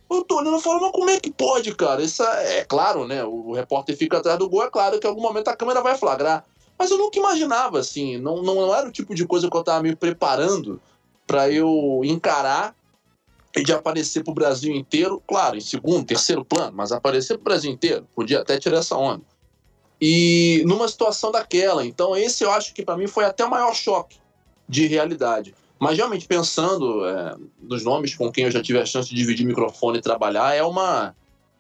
Eu 0.09 0.23
tô 0.23 0.37
olhando 0.37 0.59
e 0.59 0.63
falo, 0.63 0.81
mas 0.81 0.93
como 0.93 1.11
é 1.11 1.19
que 1.19 1.33
pode, 1.33 1.75
cara? 1.75 2.01
Isso 2.01 2.23
é, 2.23 2.59
é 2.59 2.65
claro, 2.65 3.05
né? 3.05 3.25
O 3.25 3.53
repórter 3.53 3.97
fica 3.97 4.19
atrás 4.19 4.39
do 4.39 4.49
gol, 4.49 4.63
é 4.63 4.71
claro 4.71 5.01
que 5.01 5.07
em 5.09 5.11
algum 5.11 5.23
momento 5.23 5.49
a 5.49 5.57
câmera 5.57 5.83
vai 5.83 5.97
flagrar. 5.97 6.45
Mas 6.79 6.91
eu 6.91 6.99
nunca 6.99 7.19
imaginava, 7.19 7.79
assim, 7.79 8.19
não, 8.19 8.43
não 8.43 8.75
era 8.75 8.89
o 8.89 8.93
tipo 8.93 9.15
de 9.15 9.27
coisa 9.27 9.49
que 9.51 9.57
eu 9.57 9.65
tava 9.65 9.83
me 9.83 9.97
preparando 9.97 10.81
para 11.27 11.51
eu 11.51 12.03
encarar 12.05 12.75
e 13.57 13.63
de 13.63 13.73
aparecer 13.73 14.23
pro 14.23 14.35
Brasil 14.35 14.75
inteiro, 14.75 15.23
claro, 15.27 15.57
em 15.57 15.61
segundo, 15.61 16.07
terceiro 16.07 16.45
plano, 16.45 16.77
mas 16.77 16.93
aparecer 16.93 17.35
pro 17.35 17.45
Brasil 17.45 17.71
inteiro, 17.73 18.07
podia 18.15 18.41
até 18.41 18.59
tirar 18.59 18.79
essa 18.79 18.97
onda. 18.97 19.25
E 20.01 20.63
numa 20.67 20.87
situação 20.87 21.33
daquela, 21.33 21.85
então 21.85 22.15
esse 22.15 22.45
eu 22.45 22.51
acho 22.51 22.75
que 22.75 22.85
para 22.85 22.99
mim 22.99 23.07
foi 23.07 23.25
até 23.25 23.45
o 23.45 23.51
maior 23.51 23.75
choque 23.75 24.19
de 24.69 24.87
realidade. 24.87 25.55
Mas 25.79 25.97
realmente 25.97 26.27
pensando 26.27 27.07
é, 27.07 27.37
nos 27.61 27.83
nomes 27.83 28.15
com 28.15 28.31
quem 28.31 28.45
eu 28.45 28.51
já 28.51 28.63
tive 28.63 28.79
a 28.79 28.87
chance 28.87 29.09
de 29.09 29.15
dividir 29.15 29.47
microfone 29.47 29.99
e 29.99 30.03
trabalhar, 30.03 30.55
é 30.55 30.63
uma, 30.63 31.15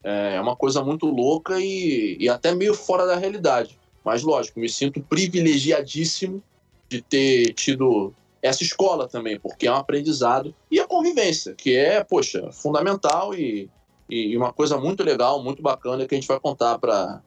é, 0.04 0.36
é 0.36 0.40
uma 0.40 0.54
coisa 0.54 0.82
muito 0.82 1.06
louca 1.06 1.58
e, 1.58 2.16
e 2.20 2.28
até 2.28 2.54
meio 2.54 2.74
fora 2.74 3.06
da 3.06 3.16
realidade. 3.16 3.78
Mas 4.06 4.22
lógico, 4.22 4.60
me 4.60 4.68
sinto 4.68 5.00
privilegiadíssimo 5.00 6.40
de 6.88 7.02
ter 7.02 7.52
tido 7.54 8.14
essa 8.40 8.62
escola 8.62 9.08
também, 9.08 9.36
porque 9.36 9.66
é 9.66 9.72
um 9.72 9.74
aprendizado 9.74 10.54
e 10.70 10.78
a 10.78 10.86
convivência, 10.86 11.54
que 11.54 11.74
é, 11.74 12.04
poxa, 12.04 12.52
fundamental 12.52 13.34
e, 13.34 13.68
e 14.08 14.36
uma 14.36 14.52
coisa 14.52 14.78
muito 14.78 15.02
legal, 15.02 15.42
muito 15.42 15.60
bacana 15.60 16.06
que 16.06 16.14
a 16.14 16.18
gente 16.18 16.28
vai 16.28 16.38
contar 16.38 16.78
para 16.78 17.20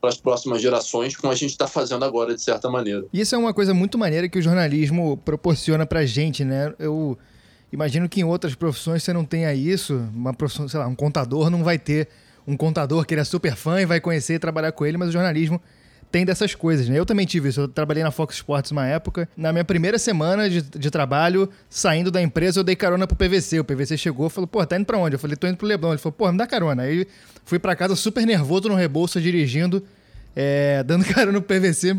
para 0.00 0.10
as 0.10 0.18
próximas 0.18 0.60
gerações, 0.60 1.16
como 1.16 1.32
a 1.32 1.36
gente 1.36 1.52
está 1.52 1.66
fazendo 1.66 2.04
agora, 2.04 2.34
de 2.34 2.42
certa 2.42 2.68
maneira. 2.68 3.06
Isso 3.10 3.34
é 3.34 3.38
uma 3.38 3.54
coisa 3.54 3.72
muito 3.72 3.96
maneira 3.96 4.28
que 4.28 4.38
o 4.38 4.42
jornalismo 4.42 5.16
proporciona 5.24 5.86
para 5.86 6.04
gente, 6.04 6.44
né? 6.44 6.74
Eu 6.78 7.16
imagino 7.72 8.06
que 8.06 8.20
em 8.20 8.24
outras 8.24 8.54
profissões 8.54 9.02
você 9.02 9.14
não 9.14 9.24
tenha 9.24 9.54
isso. 9.54 9.94
Uma 10.14 10.34
profissão, 10.34 10.68
sei 10.68 10.78
lá, 10.78 10.86
um 10.86 10.94
contador 10.94 11.48
não 11.48 11.64
vai 11.64 11.78
ter 11.78 12.08
um 12.46 12.54
contador 12.54 13.06
que 13.06 13.14
ele 13.14 13.22
é 13.22 13.24
super 13.24 13.56
fã 13.56 13.80
e 13.80 13.86
vai 13.86 13.98
conhecer 13.98 14.34
e 14.34 14.38
trabalhar 14.38 14.72
com 14.72 14.84
ele, 14.84 14.98
mas 14.98 15.08
o 15.08 15.12
jornalismo 15.12 15.58
tem 16.14 16.24
dessas 16.24 16.54
coisas, 16.54 16.88
né? 16.88 16.96
Eu 16.96 17.04
também 17.04 17.26
tive 17.26 17.48
isso. 17.48 17.62
Eu 17.62 17.66
trabalhei 17.66 18.04
na 18.04 18.12
Fox 18.12 18.36
Sports 18.36 18.70
uma 18.70 18.86
época. 18.86 19.28
Na 19.36 19.52
minha 19.52 19.64
primeira 19.64 19.98
semana 19.98 20.48
de, 20.48 20.62
de 20.62 20.88
trabalho, 20.88 21.50
saindo 21.68 22.08
da 22.08 22.22
empresa, 22.22 22.60
eu 22.60 22.64
dei 22.64 22.76
carona 22.76 23.04
pro 23.04 23.16
PVC. 23.16 23.58
O 23.58 23.64
PVC 23.64 23.98
chegou 23.98 24.28
e 24.28 24.30
falou, 24.30 24.46
pô, 24.46 24.64
tá 24.64 24.76
indo 24.76 24.86
pra 24.86 24.96
onde? 24.96 25.16
Eu 25.16 25.18
falei, 25.18 25.36
tô 25.36 25.48
indo 25.48 25.56
pro 25.56 25.66
Leblon. 25.66 25.88
Ele 25.88 25.98
falou, 25.98 26.12
pô, 26.12 26.30
me 26.30 26.38
dá 26.38 26.46
carona. 26.46 26.84
Aí 26.84 27.04
fui 27.44 27.58
para 27.58 27.74
casa 27.74 27.96
super 27.96 28.24
nervoso 28.24 28.68
no 28.68 28.76
rebolso, 28.76 29.20
dirigindo 29.20 29.82
é, 30.36 30.82
dando 30.82 31.04
cara 31.12 31.30
no 31.30 31.40
PVC, 31.40 31.96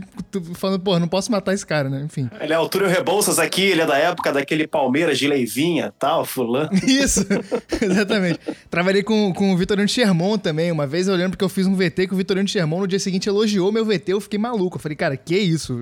falando, 0.55 0.81
pô, 0.81 0.99
não 0.99 1.07
posso 1.07 1.31
matar 1.31 1.53
esse 1.53 1.65
cara, 1.65 1.89
né? 1.89 2.03
Enfim. 2.05 2.29
Ele 2.39 2.53
é 2.53 2.59
o 2.59 2.67
Túlio 2.67 2.89
Rebouças 2.89 3.39
aqui, 3.39 3.63
ele 3.63 3.81
é 3.81 3.86
da 3.86 3.97
época 3.97 4.33
daquele 4.33 4.67
Palmeiras 4.67 5.17
de 5.17 5.27
Leivinha, 5.27 5.93
tal, 5.97 6.25
fulano. 6.25 6.69
Isso, 6.86 7.25
exatamente. 7.81 8.39
Trabalhei 8.69 9.03
com, 9.03 9.33
com 9.33 9.53
o 9.53 9.57
Vitorino 9.57 9.88
Sherman 9.88 10.38
também. 10.38 10.71
Uma 10.71 10.86
vez 10.86 11.07
eu 11.07 11.15
lembro 11.15 11.38
que 11.38 11.43
eu 11.43 11.49
fiz 11.49 11.65
um 11.65 11.75
VT 11.75 12.07
com 12.07 12.15
o 12.15 12.17
Vitorino 12.17 12.47
Sherman, 12.47 12.79
no 12.79 12.88
dia 12.88 12.99
seguinte 12.99 13.29
elogiou 13.29 13.71
meu 13.71 13.86
VT, 13.86 14.13
eu 14.13 14.21
fiquei 14.21 14.39
maluco. 14.39 14.77
Eu 14.77 14.81
falei, 14.81 14.95
cara, 14.95 15.15
que 15.15 15.38
isso? 15.38 15.77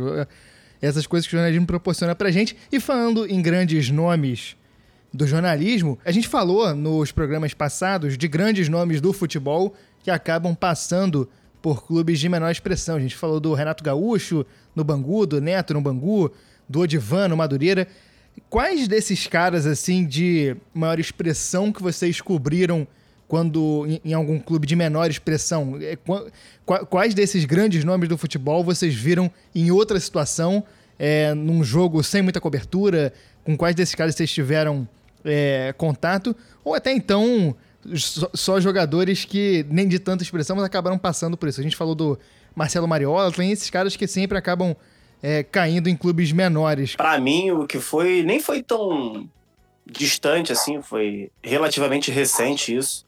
Essas 0.81 1.07
coisas 1.07 1.27
que 1.27 1.33
o 1.33 1.37
jornalismo 1.37 1.65
proporciona 1.65 2.13
pra 2.13 2.29
gente. 2.29 2.55
E 2.71 2.79
falando 2.79 3.25
em 3.25 3.41
grandes 3.41 3.89
nomes 3.89 4.55
do 5.13 5.25
jornalismo, 5.25 5.97
a 6.03 6.11
gente 6.11 6.27
falou 6.27 6.75
nos 6.75 7.11
programas 7.11 7.53
passados 7.53 8.17
de 8.17 8.27
grandes 8.27 8.67
nomes 8.67 8.99
do 8.99 9.13
futebol 9.13 9.73
que 10.03 10.11
acabam 10.11 10.53
passando 10.53 11.29
por 11.63 11.87
clubes 11.87 12.19
de 12.19 12.27
menor 12.27 12.51
expressão. 12.51 12.97
A 12.97 12.99
gente 12.99 13.15
falou 13.15 13.39
do 13.39 13.53
Renato 13.53 13.81
Gaúcho 13.81 14.45
no 14.75 14.83
Bangu, 14.83 15.25
do 15.25 15.39
Neto 15.39 15.73
no 15.73 15.79
Bangu, 15.79 16.29
do 16.67 16.81
Odivan 16.81 17.29
no 17.29 17.37
Madureira. 17.37 17.87
Quais 18.49 18.85
desses 18.85 19.27
caras, 19.27 19.65
assim, 19.65 20.05
de 20.05 20.57
maior 20.73 20.99
expressão 20.99 21.71
que 21.71 21.81
vocês 21.81 22.19
cobriram 22.19 22.85
quando 23.29 23.87
em, 24.03 24.13
algum 24.13 24.39
clube 24.39 24.67
de 24.67 24.75
menor 24.75 25.09
expressão? 25.09 25.77
É, 25.79 25.97
quais 26.89 27.13
desses 27.13 27.45
grandes 27.45 27.85
nomes 27.85 28.09
do 28.09 28.17
futebol 28.17 28.61
vocês 28.61 28.93
viram 28.93 29.31
em 29.55 29.71
outra 29.71 29.97
situação, 30.01 30.65
é, 30.99 31.33
num 31.33 31.63
jogo 31.63 32.03
sem 32.03 32.21
muita 32.21 32.41
cobertura? 32.41 33.13
Com 33.45 33.55
quais 33.55 33.73
desses 33.73 33.95
caras 33.95 34.15
vocês 34.15 34.29
tiveram 34.29 34.85
é, 35.23 35.73
contato? 35.77 36.35
Ou 36.61 36.73
até 36.73 36.91
então 36.91 37.55
só, 38.33 38.59
jogadores 38.59 39.25
que 39.25 39.65
nem 39.69 39.87
de 39.87 39.99
tanta 39.99 40.23
expressão, 40.23 40.55
mas 40.55 40.65
acabaram 40.65 40.97
passando 40.97 41.37
por 41.37 41.49
isso. 41.49 41.59
A 41.59 41.63
gente 41.63 41.75
falou 41.75 41.95
do 41.95 42.17
Marcelo 42.55 42.87
Mariola, 42.87 43.31
tem 43.31 43.51
esses 43.51 43.69
caras 43.69 43.95
que 43.95 44.07
sempre 44.07 44.37
acabam 44.37 44.75
é, 45.21 45.43
caindo 45.43 45.89
em 45.89 45.95
clubes 45.95 46.31
menores. 46.31 46.95
Para 46.95 47.19
mim, 47.19 47.51
o 47.51 47.67
que 47.67 47.79
foi 47.79 48.23
nem 48.23 48.39
foi 48.39 48.63
tão 48.63 49.29
distante 49.85 50.51
assim, 50.51 50.81
foi 50.81 51.31
relativamente 51.41 52.11
recente 52.11 52.75
isso. 52.75 53.05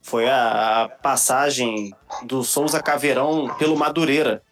Foi 0.00 0.28
a, 0.28 0.82
a 0.82 0.88
passagem 0.88 1.94
do 2.24 2.42
Souza 2.42 2.82
Caveirão 2.82 3.54
pelo 3.58 3.76
Madureira. 3.76 4.42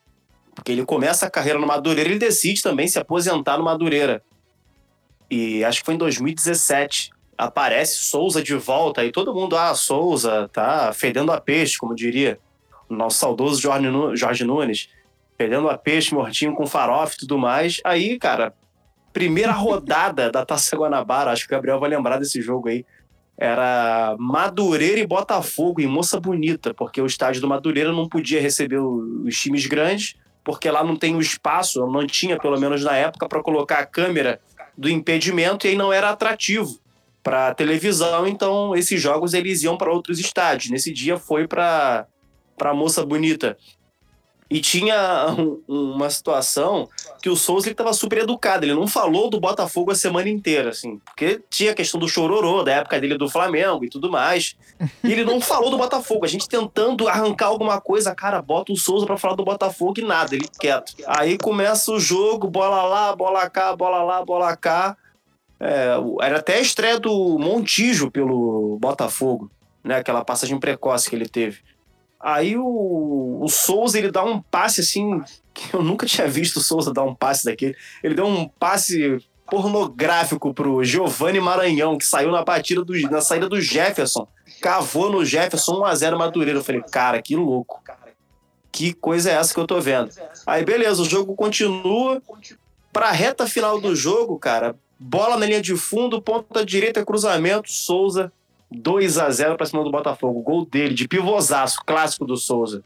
Porque 0.55 0.73
ele 0.73 0.85
começa 0.85 1.27
a 1.27 1.31
carreira 1.31 1.59
no 1.59 1.67
Madureira 1.67 2.09
ele 2.09 2.19
decide 2.19 2.63
também 2.63 2.87
se 2.87 2.99
aposentar 2.99 3.59
no 3.59 3.65
Madureira. 3.65 4.23
E 5.31 5.65
acho 5.65 5.81
que 5.81 5.87
foi 5.87 5.95
em 5.95 5.99
2017 5.99 7.11
aparece 7.41 8.05
Souza 8.05 8.43
de 8.43 8.55
volta 8.55 9.03
e 9.03 9.11
todo 9.11 9.34
mundo, 9.34 9.57
ah, 9.57 9.74
Souza 9.74 10.51
tá 10.53 10.93
fedendo 10.93 11.32
a 11.32 11.41
peixe, 11.41 11.78
como 11.78 11.95
diria 11.95 12.38
o 12.86 12.95
nosso 12.95 13.18
saudoso 13.18 13.62
Jorge, 14.14 14.45
Nunes, 14.45 14.91
fedendo 15.38 15.70
a 15.70 15.78
peixe, 15.78 16.14
mortinho 16.14 16.55
com 16.55 16.66
farofa 16.66 17.14
e 17.14 17.20
tudo 17.20 17.38
mais. 17.38 17.80
Aí, 17.82 18.18
cara, 18.18 18.53
primeira 19.11 19.53
rodada 19.53 20.30
da 20.30 20.45
Taça 20.45 20.76
Guanabara, 20.76 21.30
acho 21.30 21.49
que 21.49 21.55
o 21.55 21.57
Gabriel 21.57 21.80
vai 21.80 21.88
lembrar 21.88 22.18
desse 22.18 22.43
jogo 22.43 22.68
aí, 22.68 22.84
era 23.38 24.14
Madureira 24.18 25.01
e 25.01 25.07
Botafogo 25.07 25.80
em 25.80 25.86
Moça 25.86 26.20
Bonita, 26.20 26.74
porque 26.74 27.01
o 27.01 27.07
estádio 27.07 27.41
do 27.41 27.49
Madureira 27.49 27.91
não 27.91 28.07
podia 28.07 28.38
receber 28.38 28.80
os 28.80 29.34
times 29.41 29.64
grandes, 29.64 30.14
porque 30.45 30.70
lá 30.70 30.84
não 30.84 30.95
tem 30.95 31.16
o 31.16 31.20
espaço, 31.22 31.86
não 31.86 32.07
tinha 32.07 32.38
pelo 32.38 32.61
menos 32.61 32.84
na 32.84 32.95
época, 32.97 33.26
para 33.26 33.43
colocar 33.43 33.78
a 33.78 33.86
câmera 33.86 34.38
do 34.76 34.91
impedimento 34.91 35.66
e 35.66 35.70
aí 35.70 35.76
não 35.76 35.91
era 35.91 36.11
atrativo 36.11 36.78
para 37.23 37.55
televisão, 37.55 38.27
então 38.27 38.75
esses 38.75 39.01
jogos 39.01 39.35
eles 39.35 39.62
iam 39.62 39.77
para 39.77 39.93
outros 39.93 40.18
estádios. 40.18 40.71
Nesse 40.71 40.93
dia 40.93 41.16
foi 41.18 41.47
para 41.47 42.07
para 42.57 42.75
Moça 42.75 43.05
Bonita. 43.07 43.57
E 44.51 44.61
tinha 44.61 45.29
um, 45.39 45.62
uma 45.68 46.11
situação 46.11 46.89
que 47.23 47.31
o 47.31 47.37
Souza 47.37 47.71
estava 47.71 47.93
super 47.93 48.18
educado, 48.18 48.64
ele 48.64 48.75
não 48.75 48.89
falou 48.89 49.31
do 49.31 49.39
Botafogo 49.39 49.93
a 49.93 49.95
semana 49.95 50.29
inteira, 50.29 50.71
assim, 50.71 50.99
porque 50.99 51.41
tinha 51.49 51.71
a 51.71 51.75
questão 51.75 52.01
do 52.01 52.09
chororô, 52.09 52.64
da 52.64 52.73
época 52.73 53.01
dele 53.01 53.16
do 53.16 53.29
Flamengo 53.29 53.85
e 53.85 53.89
tudo 53.89 54.11
mais. 54.11 54.57
E 55.05 55.12
ele 55.12 55.25
não 55.25 55.41
falou 55.41 55.71
do 55.71 55.79
Botafogo, 55.79 56.25
a 56.25 56.29
gente 56.29 56.49
tentando 56.49 57.07
arrancar 57.09 57.47
alguma 57.47 57.81
coisa, 57.81 58.14
cara, 58.14 58.43
bota 58.43 58.73
o 58.73 58.77
Souza 58.77 59.07
para 59.07 59.16
falar 59.16 59.35
do 59.35 59.45
Botafogo 59.45 60.01
e 60.01 60.03
nada, 60.03 60.35
ele 60.35 60.49
quieto. 60.59 60.95
Aí 61.07 61.39
começa 61.39 61.93
o 61.93 62.01
jogo, 62.01 62.49
bola 62.49 62.83
lá, 62.83 63.14
bola 63.14 63.49
cá, 63.49 63.77
bola 63.77 64.03
lá, 64.03 64.25
bola 64.25 64.57
cá. 64.57 64.97
É, 65.61 65.95
era 66.23 66.39
até 66.39 66.57
a 66.57 66.61
estreia 66.61 66.99
do 66.99 67.39
Montijo 67.39 68.11
pelo 68.11 68.79
Botafogo, 68.81 69.51
né? 69.85 69.97
Aquela 69.97 70.25
passagem 70.25 70.59
precoce 70.59 71.11
que 71.11 71.15
ele 71.15 71.29
teve. 71.29 71.59
Aí 72.19 72.57
o, 72.57 73.39
o 73.43 73.49
Souza 73.49 73.99
ele 73.99 74.11
dá 74.11 74.25
um 74.25 74.41
passe 74.41 74.81
assim 74.81 75.23
que 75.55 75.75
eu 75.75 75.83
nunca 75.83 76.07
tinha 76.07 76.27
visto 76.27 76.57
o 76.57 76.61
Souza 76.61 76.93
dar 76.93 77.03
um 77.03 77.15
passe 77.15 77.45
daquele. 77.45 77.77
Ele 78.03 78.15
deu 78.15 78.27
um 78.27 78.49
passe 78.49 79.19
pornográfico 79.47 80.55
pro 80.55 80.83
Giovanni 80.85 81.41
Maranhão, 81.41 81.99
que 81.99 82.07
saiu 82.07 82.31
na 82.31 82.45
batida 82.45 82.85
do, 82.85 82.99
na 83.11 83.21
saída 83.21 83.49
do 83.49 83.61
Jefferson. 83.61 84.27
Cavou 84.63 85.11
no 85.11 85.25
Jefferson 85.25 85.83
1x0 85.83 86.17
Madureira. 86.17 86.59
Eu 86.59 86.65
falei, 86.65 86.83
cara, 86.83 87.21
que 87.21 87.35
louco. 87.35 87.83
Que 88.71 88.93
coisa 88.93 89.31
é 89.31 89.35
essa 89.35 89.53
que 89.53 89.59
eu 89.59 89.67
tô 89.67 89.81
vendo? 89.81 90.11
Aí, 90.47 90.65
beleza, 90.65 91.03
o 91.03 91.05
jogo 91.05 91.35
continua. 91.35 92.23
Pra 92.93 93.11
reta 93.11 93.47
final 93.47 93.81
do 93.81 93.95
jogo, 93.95 94.39
cara, 94.39 94.77
Bola 95.03 95.39
na 95.39 95.47
linha 95.47 95.63
de 95.63 95.75
fundo, 95.77 96.21
ponta 96.21 96.63
direita, 96.63 97.07
cruzamento, 97.07 97.73
Souza, 97.73 98.31
2 98.71 99.17
a 99.17 99.31
0 99.31 99.57
para 99.57 99.65
cima 99.65 99.83
do 99.83 99.91
Botafogo. 99.91 100.43
Gol 100.43 100.67
dele, 100.67 100.93
de 100.93 101.09
pivôzaço, 101.09 101.81
clássico 101.87 102.27
do 102.27 102.37
Souza. 102.37 102.85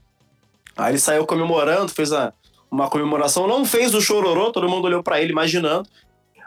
Aí 0.76 0.92
ele 0.92 0.98
saiu 0.98 1.26
comemorando, 1.26 1.88
fez 1.88 2.12
a, 2.12 2.32
uma 2.70 2.88
comemoração, 2.88 3.48
não 3.48 3.64
fez 3.64 3.94
o 3.94 4.00
chororô, 4.00 4.52
todo 4.52 4.68
mundo 4.68 4.84
olhou 4.84 5.02
para 5.02 5.20
ele 5.20 5.32
imaginando. 5.32 5.88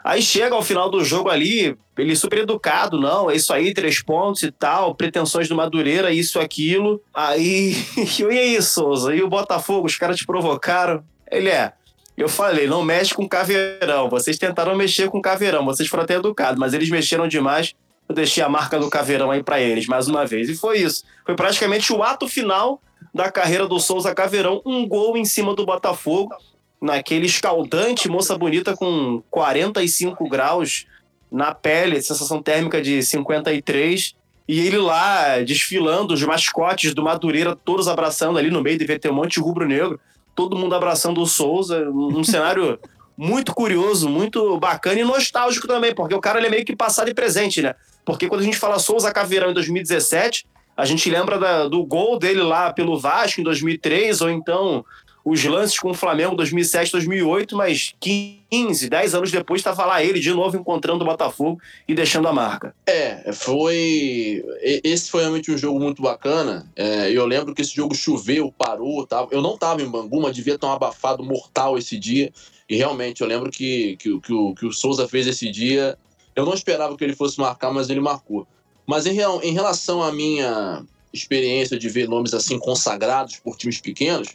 Aí 0.02 0.22
chega 0.22 0.54
ao 0.54 0.62
final 0.62 0.88
do 0.88 1.04
jogo 1.04 1.28
ali, 1.28 1.76
ele 1.98 2.16
super 2.16 2.38
educado, 2.38 2.98
não, 2.98 3.30
é 3.30 3.36
isso 3.36 3.52
aí, 3.52 3.74
três 3.74 4.02
pontos 4.02 4.42
e 4.42 4.50
tal, 4.50 4.94
pretensões 4.94 5.50
do 5.50 5.54
Madureira, 5.54 6.10
isso, 6.10 6.40
aquilo. 6.40 7.02
Aí, 7.12 7.74
e 8.18 8.24
aí, 8.24 8.62
Souza? 8.62 9.14
E 9.14 9.22
o 9.22 9.28
Botafogo, 9.28 9.86
os 9.86 9.98
caras 9.98 10.16
te 10.16 10.24
provocaram? 10.24 11.04
Ele 11.30 11.50
é, 11.50 11.74
eu 12.18 12.28
falei, 12.28 12.66
não 12.66 12.82
mexe 12.82 13.14
com 13.14 13.28
caveirão. 13.28 14.08
Vocês 14.10 14.36
tentaram 14.36 14.74
mexer 14.76 15.08
com 15.08 15.22
caveirão, 15.22 15.64
vocês 15.64 15.88
foram 15.88 16.02
até 16.02 16.14
educados, 16.14 16.58
mas 16.58 16.74
eles 16.74 16.90
mexeram 16.90 17.28
demais. 17.28 17.74
Eu 18.08 18.14
deixei 18.14 18.42
a 18.42 18.48
marca 18.48 18.78
do 18.78 18.90
caveirão 18.90 19.30
aí 19.30 19.42
para 19.42 19.60
eles, 19.60 19.86
mais 19.86 20.08
uma 20.08 20.26
vez. 20.26 20.48
E 20.48 20.56
foi 20.56 20.78
isso. 20.78 21.04
Foi 21.24 21.36
praticamente 21.36 21.92
o 21.92 22.02
ato 22.02 22.26
final 22.26 22.80
da 23.14 23.30
carreira 23.30 23.66
do 23.66 23.78
Souza 23.78 24.14
Caveirão, 24.14 24.60
um 24.64 24.86
gol 24.86 25.16
em 25.16 25.24
cima 25.24 25.54
do 25.54 25.64
Botafogo, 25.64 26.34
naquele 26.80 27.26
escaldante 27.26 28.08
moça 28.08 28.36
bonita 28.36 28.76
com 28.76 29.22
45 29.30 30.28
graus 30.28 30.86
na 31.30 31.54
pele, 31.54 32.00
sensação 32.00 32.42
térmica 32.42 32.80
de 32.80 33.02
53, 33.02 34.14
e 34.48 34.60
ele 34.60 34.78
lá 34.78 35.40
desfilando, 35.40 36.14
os 36.14 36.22
mascotes 36.22 36.94
do 36.94 37.02
Madureira, 37.02 37.54
todos 37.54 37.86
abraçando 37.86 38.38
ali 38.38 38.50
no 38.50 38.62
meio, 38.62 38.78
devia 38.78 38.98
ter 38.98 39.10
um 39.10 39.14
monte 39.14 39.34
de 39.34 39.40
rubro-negro, 39.40 40.00
todo 40.38 40.56
mundo 40.56 40.72
abraçando 40.72 41.20
o 41.20 41.26
Souza, 41.26 41.90
um 41.90 42.22
cenário 42.22 42.78
muito 43.18 43.52
curioso, 43.52 44.08
muito 44.08 44.56
bacana 44.56 45.00
e 45.00 45.02
nostálgico 45.02 45.66
também, 45.66 45.92
porque 45.92 46.14
o 46.14 46.20
cara 46.20 46.40
é 46.46 46.48
meio 46.48 46.64
que 46.64 46.76
passado 46.76 47.10
e 47.10 47.14
presente, 47.14 47.60
né? 47.60 47.74
Porque 48.04 48.28
quando 48.28 48.42
a 48.42 48.44
gente 48.44 48.56
fala 48.56 48.78
Souza 48.78 49.12
Caveirão 49.12 49.50
em 49.50 49.54
2017, 49.54 50.46
a 50.76 50.84
gente 50.84 51.10
lembra 51.10 51.40
da, 51.40 51.66
do 51.66 51.84
gol 51.84 52.20
dele 52.20 52.40
lá 52.40 52.72
pelo 52.72 52.96
Vasco 52.96 53.40
em 53.40 53.42
2003, 53.44 54.20
ou 54.20 54.30
então 54.30 54.84
os 55.28 55.44
lances 55.44 55.78
com 55.78 55.90
o 55.90 55.94
Flamengo 55.94 56.34
2007, 56.34 56.92
2008, 56.92 57.54
mas 57.54 57.94
15, 58.00 58.88
10 58.88 59.14
anos 59.14 59.30
depois 59.30 59.60
estava 59.60 59.84
lá 59.84 60.02
ele 60.02 60.20
de 60.20 60.32
novo 60.32 60.56
encontrando 60.56 61.04
o 61.04 61.06
Botafogo 61.06 61.60
e 61.86 61.94
deixando 61.94 62.28
a 62.28 62.32
marca. 62.32 62.74
É, 62.86 63.30
foi. 63.32 64.42
Esse 64.62 65.10
foi 65.10 65.20
realmente 65.20 65.50
um 65.50 65.58
jogo 65.58 65.78
muito 65.78 66.00
bacana. 66.00 66.66
É, 66.74 67.10
eu 67.10 67.26
lembro 67.26 67.54
que 67.54 67.60
esse 67.60 67.74
jogo 67.74 67.94
choveu, 67.94 68.52
parou. 68.56 69.06
Tava... 69.06 69.28
Eu 69.30 69.42
não 69.42 69.54
estava 69.54 69.82
em 69.82 69.90
Bangu, 69.90 70.20
mas 70.22 70.34
devia 70.34 70.54
estar 70.54 70.68
um 70.68 70.72
abafado 70.72 71.22
mortal 71.22 71.76
esse 71.76 71.98
dia. 71.98 72.32
E 72.68 72.76
realmente, 72.76 73.20
eu 73.20 73.26
lembro 73.26 73.50
que, 73.50 73.96
que, 73.96 74.18
que, 74.20 74.32
o, 74.32 74.54
que 74.54 74.66
o 74.66 74.72
Souza 74.72 75.06
fez 75.06 75.26
esse 75.26 75.50
dia. 75.50 75.98
Eu 76.34 76.46
não 76.46 76.54
esperava 76.54 76.96
que 76.96 77.04
ele 77.04 77.14
fosse 77.14 77.38
marcar, 77.38 77.70
mas 77.70 77.90
ele 77.90 78.00
marcou. 78.00 78.46
Mas 78.86 79.04
em, 79.04 79.18
em 79.42 79.52
relação 79.52 80.02
à 80.02 80.10
minha 80.10 80.82
experiência 81.12 81.78
de 81.78 81.88
ver 81.88 82.08
nomes 82.08 82.32
assim 82.34 82.58
consagrados 82.58 83.36
por 83.36 83.56
times 83.56 83.80
pequenos, 83.80 84.28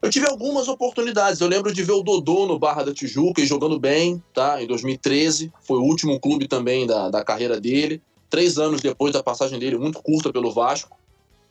eu 0.00 0.10
tive 0.10 0.26
algumas 0.26 0.68
oportunidades. 0.68 1.40
Eu 1.40 1.48
lembro 1.48 1.72
de 1.72 1.82
ver 1.82 1.92
o 1.92 2.02
Dodô 2.02 2.46
no 2.46 2.58
Barra 2.58 2.84
da 2.84 2.94
Tijuca 2.94 3.40
e 3.40 3.46
jogando 3.46 3.78
bem, 3.78 4.22
tá? 4.32 4.62
Em 4.62 4.66
2013. 4.66 5.52
Foi 5.62 5.78
o 5.78 5.82
último 5.82 6.20
clube 6.20 6.46
também 6.46 6.86
da, 6.86 7.10
da 7.10 7.24
carreira 7.24 7.60
dele. 7.60 8.00
Três 8.30 8.58
anos 8.58 8.80
depois 8.80 9.12
da 9.12 9.22
passagem 9.22 9.58
dele, 9.58 9.78
muito 9.78 10.00
curta 10.02 10.32
pelo 10.32 10.52
Vasco, 10.52 10.96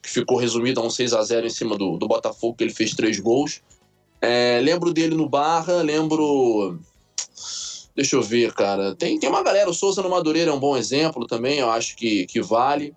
que 0.02 0.10
ficou 0.10 0.38
resumido 0.38 0.80
a 0.80 0.86
um 0.86 0.90
6 0.90 1.14
a 1.14 1.24
0 1.24 1.48
em 1.48 1.50
cima 1.50 1.76
do, 1.78 1.98
do 1.98 2.08
Botafogo, 2.08 2.56
que 2.56 2.64
ele 2.64 2.74
fez 2.74 2.94
três 2.94 3.20
gols. 3.20 3.62
É, 4.22 4.60
lembro 4.64 4.94
dele 4.94 5.16
no 5.16 5.28
Barra, 5.28 5.82
lembro. 5.82 6.80
Deixa 7.96 8.16
eu 8.16 8.22
ver, 8.22 8.54
cara. 8.54 8.96
Tem, 8.96 9.20
tem 9.20 9.28
uma 9.28 9.44
galera, 9.44 9.70
o 9.70 9.74
Souza 9.74 10.02
no 10.02 10.10
Madureira 10.10 10.52
é 10.52 10.54
um 10.54 10.60
bom 10.60 10.78
exemplo 10.78 11.26
também, 11.26 11.60
eu 11.60 11.70
acho 11.70 11.96
que, 11.96 12.28
que 12.28 12.42
vale. 12.42 12.96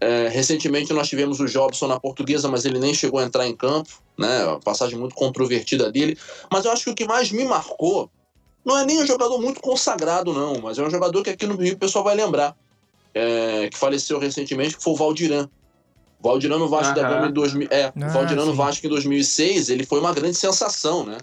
É, 0.00 0.28
recentemente 0.28 0.92
nós 0.92 1.08
tivemos 1.08 1.40
o 1.40 1.46
Jobson 1.46 1.88
na 1.88 1.98
portuguesa, 1.98 2.48
mas 2.48 2.64
ele 2.64 2.78
nem 2.78 2.94
chegou 2.94 3.18
a 3.18 3.24
entrar 3.24 3.46
em 3.46 3.56
campo, 3.56 3.90
né? 4.16 4.44
Uma 4.44 4.60
passagem 4.60 4.98
muito 4.98 5.14
controvertida 5.14 5.90
dele. 5.90 6.16
Mas 6.50 6.64
eu 6.64 6.72
acho 6.72 6.84
que 6.84 6.90
o 6.90 6.94
que 6.94 7.04
mais 7.04 7.32
me 7.32 7.44
marcou 7.44 8.08
não 8.64 8.78
é 8.78 8.84
nem 8.84 9.02
um 9.02 9.06
jogador 9.06 9.38
muito 9.40 9.60
consagrado, 9.60 10.32
não, 10.32 10.60
mas 10.60 10.78
é 10.78 10.82
um 10.82 10.90
jogador 10.90 11.22
que 11.22 11.30
aqui 11.30 11.46
no 11.46 11.56
Rio 11.56 11.74
o 11.74 11.78
pessoal 11.78 12.04
vai 12.04 12.14
lembrar. 12.14 12.56
É, 13.14 13.68
que 13.68 13.78
faleceu 13.78 14.18
recentemente, 14.18 14.76
que 14.76 14.82
foi 14.82 14.92
o 14.92 14.96
Valdiran. 14.96 15.48
Valdirano 16.20 16.68
Vasco 16.68 16.94
da 16.94 17.08
Gama 17.08 17.28
em 17.28 17.32
2000. 17.32 17.68
É, 17.70 17.84
ah, 17.86 18.08
Valdirano 18.08 18.52
Vasco 18.54 18.86
em 18.86 18.88
2006, 18.90 19.70
ele 19.70 19.86
foi 19.86 20.00
uma 20.00 20.12
grande 20.12 20.36
sensação, 20.36 21.04
né? 21.04 21.18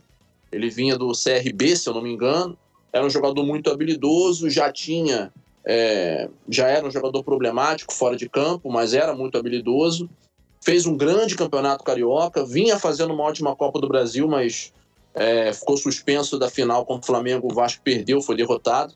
Ele 0.52 0.70
vinha 0.70 0.98
do 0.98 1.12
CRB, 1.12 1.76
se 1.76 1.88
eu 1.88 1.94
não 1.94 2.02
me 2.02 2.12
engano. 2.12 2.58
Era 2.92 3.06
um 3.06 3.10
jogador 3.10 3.46
muito 3.46 3.70
habilidoso, 3.70 4.50
já 4.50 4.72
tinha. 4.72 5.32
É, 5.66 6.30
já 6.48 6.68
era 6.68 6.86
um 6.86 6.92
jogador 6.92 7.24
problemático 7.24 7.94
fora 7.94 8.16
de 8.16 8.30
campo, 8.30 8.72
mas 8.72 8.94
era 8.94 9.16
muito 9.16 9.38
habilidoso. 9.38 10.10
Fez 10.64 10.86
um 10.86 10.96
grande 10.96 11.36
campeonato 11.36 11.84
carioca, 11.84 12.46
vinha 12.46 12.78
fazendo 12.78 13.14
uma 13.14 13.24
ótima 13.24 13.56
Copa 13.56 13.80
do 13.80 13.88
Brasil, 13.88 14.28
mas 14.28 14.72
é, 15.14 15.52
ficou 15.54 15.78
suspenso 15.78 16.38
da 16.38 16.50
final 16.50 16.86
contra 16.86 17.04
o 17.04 17.06
Flamengo. 17.06 17.52
O 17.52 17.54
Vasco 17.54 17.82
perdeu, 17.84 18.22
foi 18.22 18.36
derrotado. 18.36 18.94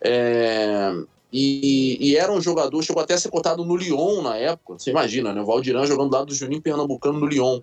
É, 0.00 0.92
e, 1.32 1.96
e, 2.00 2.16
era 2.16 2.30
um 2.30 2.40
jogador, 2.40 2.80
chegou 2.82 3.02
até 3.02 3.14
a 3.14 3.18
ser 3.18 3.30
cotado 3.30 3.64
no 3.64 3.76
Lyon 3.76 4.22
na 4.22 4.36
época. 4.36 4.78
Você 4.78 4.90
imagina, 4.90 5.32
né? 5.32 5.40
O 5.40 5.46
Valdiran 5.46 5.86
jogando 5.86 6.10
do 6.10 6.16
lado 6.16 6.26
do 6.26 6.34
Juninho 6.34 6.62
Pernambucano 6.62 7.18
no 7.18 7.26
Lyon. 7.26 7.60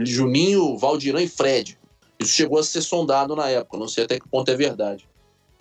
Juninho, 0.00 0.76
Valdiran 0.76 1.22
e 1.22 1.28
Fred. 1.28 1.78
Isso 2.18 2.32
chegou 2.32 2.58
a 2.58 2.62
ser 2.62 2.82
sondado 2.82 3.34
na 3.36 3.48
época, 3.48 3.78
não 3.78 3.88
sei 3.88 4.04
até 4.04 4.18
que 4.18 4.28
ponto 4.28 4.50
é 4.50 4.56
verdade. 4.56 5.08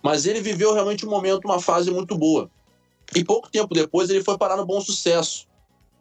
Mas 0.04 0.26
ele 0.26 0.42
viveu 0.42 0.74
realmente 0.74 1.06
um 1.06 1.10
momento, 1.10 1.46
uma 1.46 1.62
fase 1.62 1.90
muito 1.90 2.18
boa. 2.18 2.52
E 3.16 3.24
pouco 3.24 3.50
tempo 3.50 3.74
depois 3.74 4.10
ele 4.10 4.24
foi 4.24 4.38
parar 4.38 4.58
no 4.58 4.66
bom 4.66 4.82
sucesso. 4.82 5.48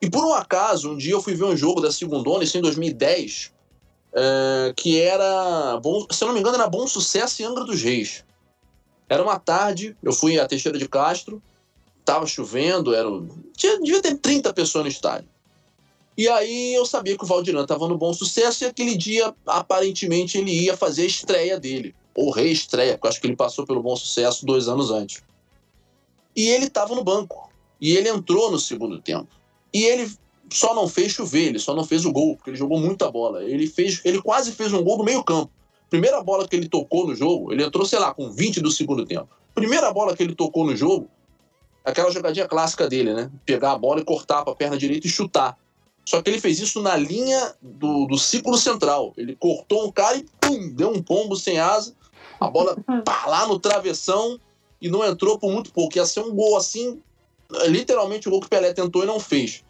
E 0.01 0.11
por 0.11 0.25
um 0.25 0.35
acaso, 0.35 0.91
um 0.91 0.97
dia 0.97 1.13
eu 1.13 1.23
fui 1.23 1.35
ver 1.35 1.45
um 1.45 1.57
jogo 1.57 1.81
da 1.81 1.93
segunda 1.93 2.43
isso 2.43 2.59
em 2.59 2.61
2010, 2.61 3.53
é, 4.13 4.75
que 4.77 5.01
era, 5.01 5.79
bom, 5.81 6.05
se 6.11 6.23
eu 6.23 6.27
não 6.27 6.35
me 6.35 6.41
engano, 6.41 6.57
era 6.57 6.69
Bom 6.69 6.87
Sucesso 6.87 7.41
em 7.41 7.45
Angra 7.45 7.65
dos 7.65 7.81
Reis. 7.81 8.25
Era 9.09 9.23
uma 9.23 9.39
tarde, 9.39 9.97
eu 10.03 10.13
fui 10.13 10.39
a 10.41 10.47
Teixeira 10.47 10.77
de 10.77 10.89
Castro, 10.89 11.41
Tava 12.05 12.27
chovendo, 12.27 12.95
era, 12.95 13.09
tinha, 13.57 13.79
devia 13.81 14.03
ter 14.03 14.17
30 14.19 14.53
pessoas 14.53 14.85
no 14.85 14.91
estádio. 14.91 15.29
E 16.19 16.29
aí 16.29 16.75
eu 16.75 16.85
sabia 16.85 17.17
que 17.17 17.25
o 17.25 17.27
Valdiran 17.27 17.63
estava 17.63 17.87
no 17.87 17.97
bom 17.97 18.13
sucesso 18.13 18.65
e 18.65 18.67
aquele 18.67 18.97
dia, 18.97 19.33
aparentemente, 19.47 20.37
ele 20.37 20.51
ia 20.51 20.77
fazer 20.77 21.03
a 21.03 21.07
estreia 21.07 21.61
dele. 21.61 21.95
Ou 22.15 22.31
reestreia, 22.31 22.93
porque 22.93 23.07
eu 23.07 23.11
acho 23.11 23.21
que 23.21 23.27
ele 23.27 23.37
passou 23.37 23.67
pelo 23.67 23.83
bom 23.83 23.97
sucesso 23.97 24.45
dois 24.45 24.69
anos 24.69 24.91
antes. 24.91 25.23
E 26.37 26.49
ele 26.49 26.67
estava 26.67 26.95
no 26.95 27.05
banco. 27.05 27.51
E 27.81 27.97
ele 27.97 28.09
entrou 28.09 28.51
no 28.51 28.59
segundo 28.59 29.01
tempo. 29.01 29.29
E 29.73 29.85
ele 29.85 30.11
só 30.51 30.75
não 30.75 30.87
fez 30.87 31.13
chover, 31.13 31.49
ele 31.49 31.59
só 31.59 31.75
não 31.75 31.85
fez 31.85 32.05
o 32.05 32.13
gol, 32.13 32.37
porque 32.37 32.51
ele 32.51 32.57
jogou 32.57 32.79
muita 32.79 33.11
bola. 33.11 33.43
Ele 33.43 33.67
fez, 33.67 34.01
ele 34.05 34.21
quase 34.21 34.53
fez 34.53 34.73
um 34.73 34.83
gol 34.83 34.99
no 34.99 35.05
meio-campo. 35.05 35.51
Primeira 35.89 36.23
bola 36.23 36.47
que 36.47 36.57
ele 36.57 36.69
tocou 36.69 37.07
no 37.07 37.15
jogo, 37.15 37.53
ele 37.53 37.63
entrou, 37.63 37.85
sei 37.85 37.99
lá, 37.99 38.15
com 38.15 38.31
20 38.31 38.61
do 38.61 38.71
segundo 38.71 39.05
tempo. 39.05 39.29
Primeira 39.55 39.93
bola 39.93 40.17
que 40.17 40.23
ele 40.23 40.35
tocou 40.35 40.65
no 40.65 40.75
jogo, 40.75 41.09
aquela 41.85 42.11
jogadinha 42.11 42.49
clássica 42.49 42.89
dele, 42.89 43.13
né? 43.13 43.31
Pegar 43.45 43.73
a 43.73 43.79
bola 43.79 44.01
e 44.01 44.05
cortar 44.05 44.43
para 44.43 44.53
a 44.53 44.57
perna 44.57 44.79
direita 44.79 45.07
e 45.07 45.11
chutar. 45.11 45.59
Só 46.05 46.21
que 46.21 46.31
ele 46.31 46.41
fez 46.41 46.59
isso 46.59 46.81
na 46.81 46.97
linha 46.97 47.55
do, 47.61 48.07
do 48.07 48.19
círculo 48.19 48.57
central. 48.57 49.13
Ele 49.17 49.37
cortou 49.37 49.87
um 49.87 49.93
cara 49.93 50.17
e 50.17 50.27
pum, 50.41 50.73
deu 50.75 50.91
um 50.91 51.03
pombo 51.03 51.37
sem 51.37 51.59
asa. 51.59 51.95
A 52.47 52.51
bola 52.51 52.76
pá, 53.05 53.26
lá 53.26 53.47
no 53.47 53.59
travessão 53.59 54.38
e 54.80 54.88
não 54.88 55.05
entrou 55.05 55.38
por 55.38 55.51
muito 55.51 55.72
pouco. 55.72 55.97
Ia 55.97 56.07
ser 56.07 56.20
um 56.20 56.34
gol 56.34 56.57
assim, 56.57 57.01
literalmente 57.66 58.28
o 58.28 58.30
gol 58.30 58.40
que 58.40 58.47
o 58.47 58.51
Pelé 58.51 58.72
tentou 58.72 59.03
e 59.03 59.07
não 59.07 59.20
fez. 59.20 59.62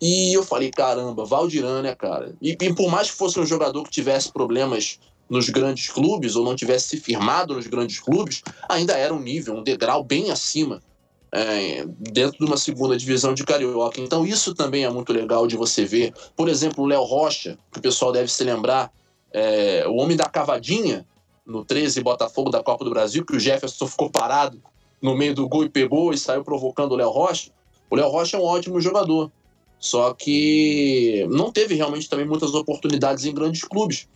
E 0.00 0.34
eu 0.34 0.44
falei, 0.44 0.70
caramba, 0.70 1.24
Valdiran, 1.24 1.82
né, 1.82 1.94
cara? 1.94 2.34
E, 2.42 2.50
e 2.50 2.74
por 2.74 2.90
mais 2.90 3.10
que 3.10 3.16
fosse 3.16 3.38
um 3.38 3.46
jogador 3.46 3.84
que 3.84 3.90
tivesse 3.90 4.32
problemas 4.32 4.98
nos 5.30 5.48
grandes 5.48 5.88
clubes 5.88 6.34
ou 6.36 6.44
não 6.44 6.56
tivesse 6.56 6.88
se 6.88 6.96
firmado 6.98 7.54
nos 7.54 7.66
grandes 7.66 8.00
clubes, 8.00 8.42
ainda 8.68 8.94
era 8.94 9.14
um 9.14 9.20
nível, 9.20 9.54
um 9.54 9.62
degrau 9.62 10.02
bem 10.02 10.30
acima 10.30 10.82
é, 11.32 11.86
dentro 11.98 12.38
de 12.38 12.44
uma 12.44 12.58
segunda 12.58 12.96
divisão 12.96 13.32
de 13.32 13.42
Carioca. 13.42 14.00
Então 14.00 14.26
isso 14.26 14.54
também 14.54 14.84
é 14.84 14.90
muito 14.90 15.12
legal 15.12 15.46
de 15.46 15.56
você 15.56 15.84
ver. 15.84 16.12
Por 16.36 16.48
exemplo, 16.48 16.84
o 16.84 16.86
Léo 16.86 17.02
Rocha, 17.02 17.58
que 17.72 17.78
o 17.78 17.82
pessoal 17.82 18.12
deve 18.12 18.30
se 18.30 18.44
lembrar, 18.44 18.92
é, 19.32 19.84
o 19.88 19.94
homem 19.94 20.16
da 20.16 20.26
cavadinha 20.26 21.06
no 21.46 21.64
13 21.64 22.00
Botafogo 22.02 22.50
da 22.50 22.62
Copa 22.62 22.84
do 22.84 22.90
Brasil, 22.90 23.24
que 23.24 23.36
o 23.36 23.40
Jefferson 23.40 23.86
ficou 23.86 24.10
parado 24.10 24.62
no 25.00 25.16
meio 25.16 25.34
do 25.34 25.48
gol 25.48 25.64
e 25.64 25.68
pegou 25.68 26.12
e 26.12 26.18
saiu 26.18 26.44
provocando 26.44 26.92
o 26.92 26.96
Léo 26.96 27.10
Rocha. 27.10 27.50
O 27.90 27.96
Léo 27.96 28.08
Rocha 28.08 28.36
é 28.36 28.40
um 28.40 28.44
ótimo 28.44 28.80
jogador, 28.80 29.30
só 29.78 30.14
que 30.14 31.26
não 31.30 31.50
teve 31.50 31.74
realmente 31.74 32.08
também 32.08 32.26
muitas 32.26 32.54
oportunidades 32.54 33.24
em 33.24 33.34
grandes 33.34 33.62
clubes. 33.64 34.08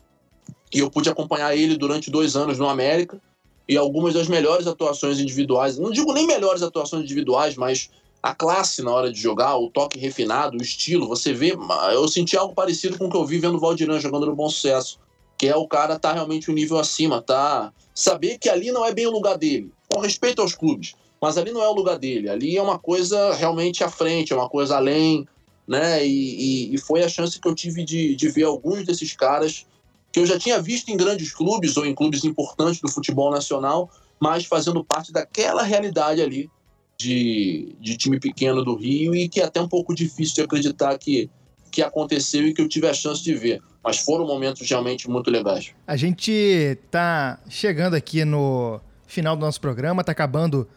E 0.72 0.78
eu 0.78 0.90
pude 0.90 1.08
acompanhar 1.08 1.56
ele 1.56 1.76
durante 1.76 2.10
dois 2.10 2.36
anos 2.36 2.58
no 2.58 2.68
América, 2.68 3.20
e 3.68 3.76
algumas 3.76 4.14
das 4.14 4.28
melhores 4.28 4.66
atuações 4.66 5.18
individuais, 5.18 5.76
não 5.76 5.90
digo 5.90 6.12
nem 6.12 6.26
melhores 6.26 6.62
atuações 6.62 7.02
individuais, 7.02 7.56
mas 7.56 7.90
a 8.22 8.34
classe 8.34 8.82
na 8.82 8.92
hora 8.92 9.12
de 9.12 9.20
jogar, 9.20 9.56
o 9.56 9.70
toque 9.70 9.98
refinado, 9.98 10.56
o 10.56 10.62
estilo, 10.62 11.08
você 11.08 11.32
vê, 11.32 11.56
eu 11.92 12.08
senti 12.08 12.36
algo 12.36 12.54
parecido 12.54 12.96
com 12.96 13.06
o 13.06 13.10
que 13.10 13.16
eu 13.16 13.26
vi 13.26 13.38
vendo 13.38 13.56
o 13.56 13.60
Valdiran 13.60 13.98
jogando 13.98 14.26
no 14.26 14.36
Bom 14.36 14.48
Sucesso, 14.48 14.98
que 15.38 15.46
é 15.46 15.56
o 15.56 15.68
cara 15.68 15.98
tá 15.98 16.12
realmente 16.12 16.50
um 16.50 16.54
nível 16.54 16.78
acima, 16.78 17.20
tá? 17.22 17.72
Saber 17.94 18.38
que 18.38 18.48
ali 18.48 18.70
não 18.70 18.84
é 18.84 18.92
bem 18.92 19.06
o 19.06 19.10
lugar 19.10 19.36
dele, 19.36 19.70
com 19.88 20.00
respeito 20.00 20.42
aos 20.42 20.54
clubes, 20.54 20.94
mas 21.20 21.36
ali 21.38 21.52
não 21.52 21.62
é 21.62 21.68
o 21.68 21.74
lugar 21.74 21.98
dele, 21.98 22.28
ali 22.28 22.56
é 22.56 22.62
uma 22.62 22.78
coisa 22.78 23.34
realmente 23.34 23.82
à 23.82 23.88
frente, 23.88 24.32
é 24.32 24.36
uma 24.36 24.48
coisa 24.48 24.76
além, 24.76 25.26
né? 25.66 26.06
E, 26.06 26.70
e, 26.70 26.74
e 26.74 26.78
foi 26.78 27.02
a 27.02 27.08
chance 27.08 27.40
que 27.40 27.48
eu 27.48 27.54
tive 27.54 27.84
de, 27.84 28.14
de 28.14 28.28
ver 28.28 28.44
alguns 28.44 28.84
desses 28.84 29.14
caras 29.14 29.66
que 30.12 30.20
eu 30.20 30.26
já 30.26 30.38
tinha 30.38 30.60
visto 30.62 30.88
em 30.88 30.96
grandes 30.96 31.32
clubes 31.32 31.76
ou 31.76 31.84
em 31.84 31.94
clubes 31.94 32.24
importantes 32.24 32.80
do 32.80 32.90
futebol 32.90 33.30
nacional, 33.30 33.90
mas 34.18 34.46
fazendo 34.46 34.82
parte 34.82 35.12
daquela 35.12 35.62
realidade 35.62 36.22
ali 36.22 36.50
de, 36.96 37.76
de 37.78 37.96
time 37.96 38.18
pequeno 38.18 38.64
do 38.64 38.74
Rio 38.74 39.14
e 39.14 39.28
que 39.28 39.40
é 39.40 39.44
até 39.44 39.60
um 39.60 39.68
pouco 39.68 39.94
difícil 39.94 40.36
de 40.36 40.40
acreditar 40.42 40.96
que, 40.98 41.28
que 41.70 41.82
aconteceu 41.82 42.46
e 42.46 42.54
que 42.54 42.62
eu 42.62 42.68
tive 42.68 42.88
a 42.88 42.94
chance 42.94 43.22
de 43.22 43.34
ver. 43.34 43.62
Mas 43.86 43.98
foram 43.98 44.26
momentos 44.26 44.68
realmente 44.68 45.08
muito 45.08 45.30
legais. 45.30 45.72
A 45.86 45.94
gente 45.94 46.76
tá 46.90 47.38
chegando 47.48 47.94
aqui 47.94 48.24
no 48.24 48.80
final 49.06 49.36
do 49.36 49.46
nosso 49.46 49.60
programa, 49.60 50.02
tá 50.02 50.10
acabando 50.10 50.68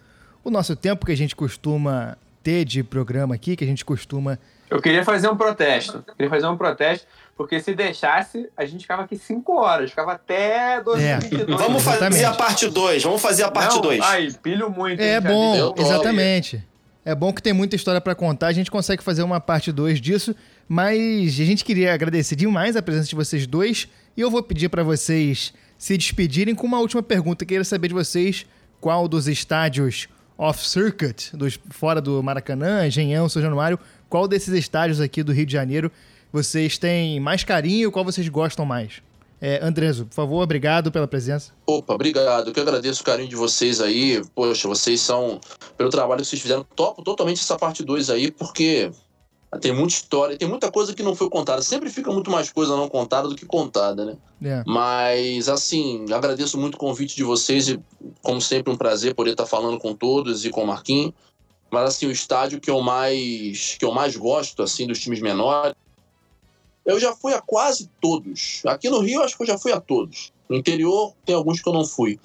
o 0.43 0.51
nosso 0.51 0.75
tempo 0.75 1.07
que 1.07 1.11
a 1.11 1.17
gente 1.17 1.35
costuma 1.35 2.15
ter 2.43 2.63
de 2.65 2.83
programa 2.83 3.33
aqui, 3.33 3.55
que 3.55 3.63
a 3.63 3.67
gente 3.67 3.83
costuma. 3.83 4.37
Eu 4.69 4.79
queria 4.79 5.03
fazer 5.03 5.27
um 5.27 5.35
protesto. 5.35 6.03
Eu 6.07 6.13
queria 6.13 6.29
fazer 6.29 6.45
um 6.45 6.55
protesto, 6.55 7.07
porque 7.35 7.59
se 7.59 7.73
deixasse, 7.73 8.47
a 8.55 8.63
gente 8.63 8.81
ficava 8.81 9.01
aqui 9.01 9.17
5 9.17 9.51
horas, 9.53 9.89
ficava 9.89 10.11
até 10.13 10.79
2022. 10.83 11.49
É, 11.49 11.63
vamos 11.63 11.81
fazer 11.81 12.25
a 12.25 12.33
parte 12.33 12.67
2, 12.67 13.03
vamos 13.03 13.21
fazer 13.23 13.41
a 13.41 13.49
parte 13.49 13.73
Não, 13.73 13.81
2. 13.81 14.01
Ai, 14.03 14.31
pilho 14.43 14.69
muito. 14.69 15.01
É 15.01 15.19
bom, 15.19 15.73
exatamente. 15.75 16.63
É 17.03 17.15
bom 17.15 17.33
que 17.33 17.41
tem 17.41 17.53
muita 17.53 17.75
história 17.75 17.99
pra 17.99 18.13
contar, 18.13 18.47
a 18.47 18.51
gente 18.51 18.69
consegue 18.69 19.01
fazer 19.01 19.23
uma 19.23 19.39
parte 19.39 19.71
2 19.71 19.99
disso, 19.99 20.35
mas 20.69 21.39
a 21.39 21.43
gente 21.43 21.65
queria 21.65 21.95
agradecer 21.95 22.35
demais 22.35 22.75
a 22.75 22.81
presença 22.81 23.09
de 23.09 23.15
vocês 23.15 23.47
dois 23.47 23.87
e 24.15 24.21
eu 24.21 24.29
vou 24.29 24.43
pedir 24.43 24.69
pra 24.69 24.83
vocês 24.83 25.51
se 25.79 25.97
despedirem 25.97 26.53
com 26.53 26.67
uma 26.67 26.79
última 26.79 27.01
pergunta. 27.01 27.43
Queria 27.43 27.63
saber 27.63 27.87
de 27.87 27.95
vocês 27.95 28.45
qual 28.79 29.07
dos 29.07 29.27
estádios 29.27 30.07
off-circuit, 30.37 31.31
fora 31.71 31.99
do 31.99 32.21
Maracanã, 32.21 32.85
Engenhão, 32.85 33.27
São 33.27 33.41
Januário, 33.41 33.79
qual 34.07 34.27
desses 34.27 34.53
estádios 34.53 35.01
aqui 35.01 35.23
do 35.23 35.33
Rio 35.33 35.45
de 35.45 35.53
Janeiro 35.53 35.91
vocês 36.31 36.77
têm 36.77 37.19
mais 37.19 37.43
carinho, 37.43 37.91
qual 37.91 38.05
vocês 38.05 38.29
gostam 38.29 38.63
mais? 38.63 39.01
É, 39.41 39.59
Andreso, 39.65 40.05
por 40.05 40.13
favor, 40.13 40.43
obrigado 40.43 40.91
pela 40.91 41.07
presença. 41.07 41.51
Opa, 41.65 41.95
obrigado. 41.95 42.47
Eu 42.49 42.53
que 42.53 42.59
agradeço 42.59 43.01
o 43.01 43.05
carinho 43.05 43.29
de 43.29 43.35
vocês 43.35 43.81
aí. 43.81 44.21
Poxa, 44.35 44.67
vocês 44.67 44.99
são. 44.99 45.39
Pelo 45.77 45.89
trabalho 45.89 46.21
que 46.21 46.27
vocês 46.27 46.41
fizeram, 46.41 46.65
topo 46.75 47.01
totalmente 47.01 47.39
essa 47.39 47.57
parte 47.57 47.83
2 47.83 48.09
aí, 48.09 48.31
porque 48.31 48.91
tem 49.57 49.73
muita 49.73 49.93
história, 49.93 50.37
tem 50.37 50.47
muita 50.47 50.71
coisa 50.71 50.93
que 50.93 51.01
não 51.01 51.15
foi 51.15 51.29
contada. 51.29 51.61
Sempre 51.63 51.89
fica 51.89 52.11
muito 52.11 52.29
mais 52.29 52.51
coisa 52.51 52.75
não 52.75 52.87
contada 52.87 53.27
do 53.27 53.35
que 53.35 53.45
contada, 53.45 54.05
né? 54.05 54.17
É. 54.43 54.63
Mas, 54.65 55.49
assim, 55.49 56.05
agradeço 56.13 56.57
muito 56.57 56.75
o 56.75 56.77
convite 56.77 57.15
de 57.15 57.23
vocês 57.23 57.67
e, 57.67 57.79
como 58.21 58.39
sempre, 58.39 58.71
um 58.71 58.77
prazer 58.77 59.15
poder 59.15 59.31
estar 59.31 59.47
falando 59.47 59.79
com 59.79 59.95
todos 59.95 60.45
e 60.45 60.51
com 60.51 60.63
o 60.63 60.67
Marquinhos. 60.67 61.13
Mas, 61.71 61.89
assim, 61.89 62.05
o 62.05 62.11
estádio 62.11 62.59
que 62.59 62.69
eu 62.69 62.81
mais, 62.81 63.75
que 63.79 63.85
eu 63.85 63.91
mais 63.91 64.15
gosto, 64.15 64.61
assim, 64.61 64.85
dos 64.85 64.99
times 64.99 65.19
menores, 65.19 65.73
eu 66.85 66.99
já 66.99 67.15
fui 67.15 67.33
a 67.33 67.41
quase 67.41 67.89
todos. 67.99 68.61
Aqui 68.65 68.89
no 68.89 68.99
Rio, 68.99 69.23
acho 69.23 69.35
que 69.35 69.43
eu 69.43 69.47
já 69.47 69.57
fui 69.57 69.71
a 69.71 69.79
todos. 69.79 70.31
No 70.47 70.55
interior, 70.55 71.13
tem 71.25 71.35
alguns 71.35 71.59
que 71.59 71.67
eu 71.67 71.73
não 71.73 71.85
fui. 71.85 72.19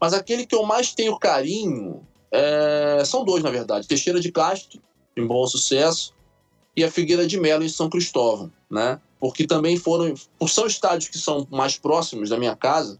Mas 0.00 0.14
aquele 0.14 0.46
que 0.46 0.54
eu 0.54 0.64
mais 0.64 0.94
tenho 0.94 1.18
carinho 1.18 2.02
é, 2.30 3.02
são 3.04 3.24
dois, 3.24 3.42
na 3.42 3.50
verdade. 3.50 3.86
Teixeira 3.86 4.20
de 4.20 4.32
Castro, 4.32 4.80
em 5.16 5.26
bom 5.26 5.46
sucesso, 5.46 6.14
e 6.76 6.84
a 6.84 6.90
Figueira 6.90 7.26
de 7.26 7.38
Melo, 7.38 7.64
em 7.64 7.68
São 7.68 7.88
Cristóvão, 7.88 8.50
né? 8.70 9.00
Porque 9.20 9.46
também 9.46 9.76
foram... 9.76 10.14
São 10.48 10.66
estádios 10.66 11.08
que 11.08 11.18
são 11.18 11.46
mais 11.50 11.76
próximos 11.76 12.30
da 12.30 12.38
minha 12.38 12.56
casa, 12.56 12.98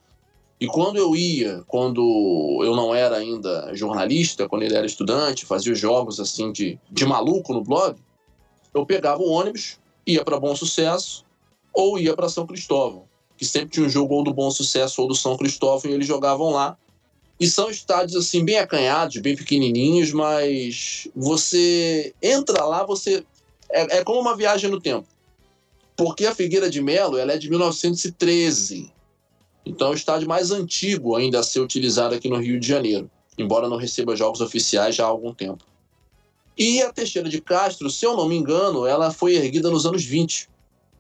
e 0.63 0.67
quando 0.69 0.97
eu 0.97 1.17
ia, 1.17 1.65
quando 1.67 2.61
eu 2.63 2.77
não 2.77 2.95
era 2.95 3.17
ainda 3.17 3.75
jornalista, 3.75 4.49
quando 4.49 4.63
ele 4.63 4.77
era 4.77 4.87
estudante, 4.87 5.45
fazia 5.45 5.73
os 5.73 5.79
jogos 5.81 6.21
assim 6.21 6.53
de, 6.53 6.79
de 6.89 7.05
maluco 7.05 7.53
no 7.53 7.65
blog, 7.65 7.97
eu 8.73 8.87
pegava 8.87 9.21
o 9.21 9.29
ônibus, 9.29 9.81
ia 10.07 10.25
para 10.25 10.39
Bom 10.39 10.55
Sucesso 10.55 11.25
ou 11.75 11.99
ia 11.99 12.15
para 12.15 12.29
São 12.29 12.47
Cristóvão, 12.47 13.07
que 13.37 13.45
sempre 13.45 13.71
tinha 13.71 13.87
um 13.87 13.89
jogo 13.89 14.15
ou 14.15 14.23
do 14.23 14.33
Bom 14.33 14.53
Sucesso 14.53 15.03
ou 15.03 15.09
do 15.09 15.17
São 15.17 15.37
Cristóvão 15.37 15.91
e 15.91 15.95
eles 15.95 16.07
jogavam 16.07 16.51
lá. 16.51 16.79
E 17.41 17.49
são 17.49 17.69
estádios 17.69 18.15
assim 18.15 18.45
bem 18.45 18.59
acanhados, 18.59 19.17
bem 19.17 19.35
pequenininhos, 19.35 20.13
mas 20.13 21.09
você 21.13 22.15
entra 22.23 22.65
lá, 22.65 22.87
você 22.87 23.25
é, 23.73 23.99
é 23.99 24.05
como 24.05 24.21
uma 24.21 24.37
viagem 24.37 24.71
no 24.71 24.81
tempo. 24.81 25.07
Porque 25.97 26.27
a 26.27 26.35
Figueira 26.35 26.71
de 26.71 26.81
Melo, 26.81 27.19
ela 27.19 27.33
é 27.33 27.39
de 27.39 27.49
1913. 27.51 28.93
Então 29.65 29.89
é 29.89 29.91
o 29.91 29.95
estádio 29.95 30.29
mais 30.29 30.51
antigo 30.51 31.17
ainda 31.17 31.41
a 31.41 31.43
ser 31.43 31.61
utilizado 31.61 32.15
aqui 32.15 32.29
no 32.29 32.39
Rio 32.39 32.59
de 32.59 32.67
Janeiro, 32.67 33.11
embora 33.39 33.69
não 33.69 33.77
receba 33.77 34.17
jogos 34.17 34.41
oficiais 34.41 34.95
já 34.95 35.05
há 35.05 35.09
algum 35.09 35.33
tempo. 35.33 35.65
E 36.57 36.83
a 36.83 36.93
Teixeira 36.93 37.29
de 37.29 37.41
Castro, 37.41 37.89
se 37.89 38.05
eu 38.05 38.17
não 38.17 38.29
me 38.29 38.37
engano, 38.37 38.87
ela 38.87 39.11
foi 39.11 39.35
erguida 39.35 39.71
nos 39.71 39.87
anos 39.87 40.05
20. 40.05 40.51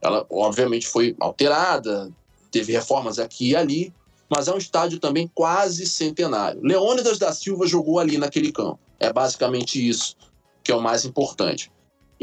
Ela, 0.00 0.26
obviamente, 0.30 0.86
foi 0.86 1.14
alterada, 1.20 2.10
teve 2.50 2.72
reformas 2.72 3.18
aqui 3.18 3.50
e 3.50 3.56
ali, 3.56 3.92
mas 4.28 4.48
é 4.48 4.54
um 4.54 4.58
estádio 4.58 4.98
também 4.98 5.30
quase 5.34 5.84
centenário. 5.86 6.60
Leônidas 6.62 7.18
da 7.18 7.32
Silva 7.32 7.66
jogou 7.66 7.98
ali 7.98 8.16
naquele 8.16 8.50
campo. 8.50 8.78
É 8.98 9.12
basicamente 9.12 9.86
isso 9.86 10.16
que 10.62 10.70
é 10.70 10.74
o 10.74 10.80
mais 10.80 11.04
importante. 11.04 11.70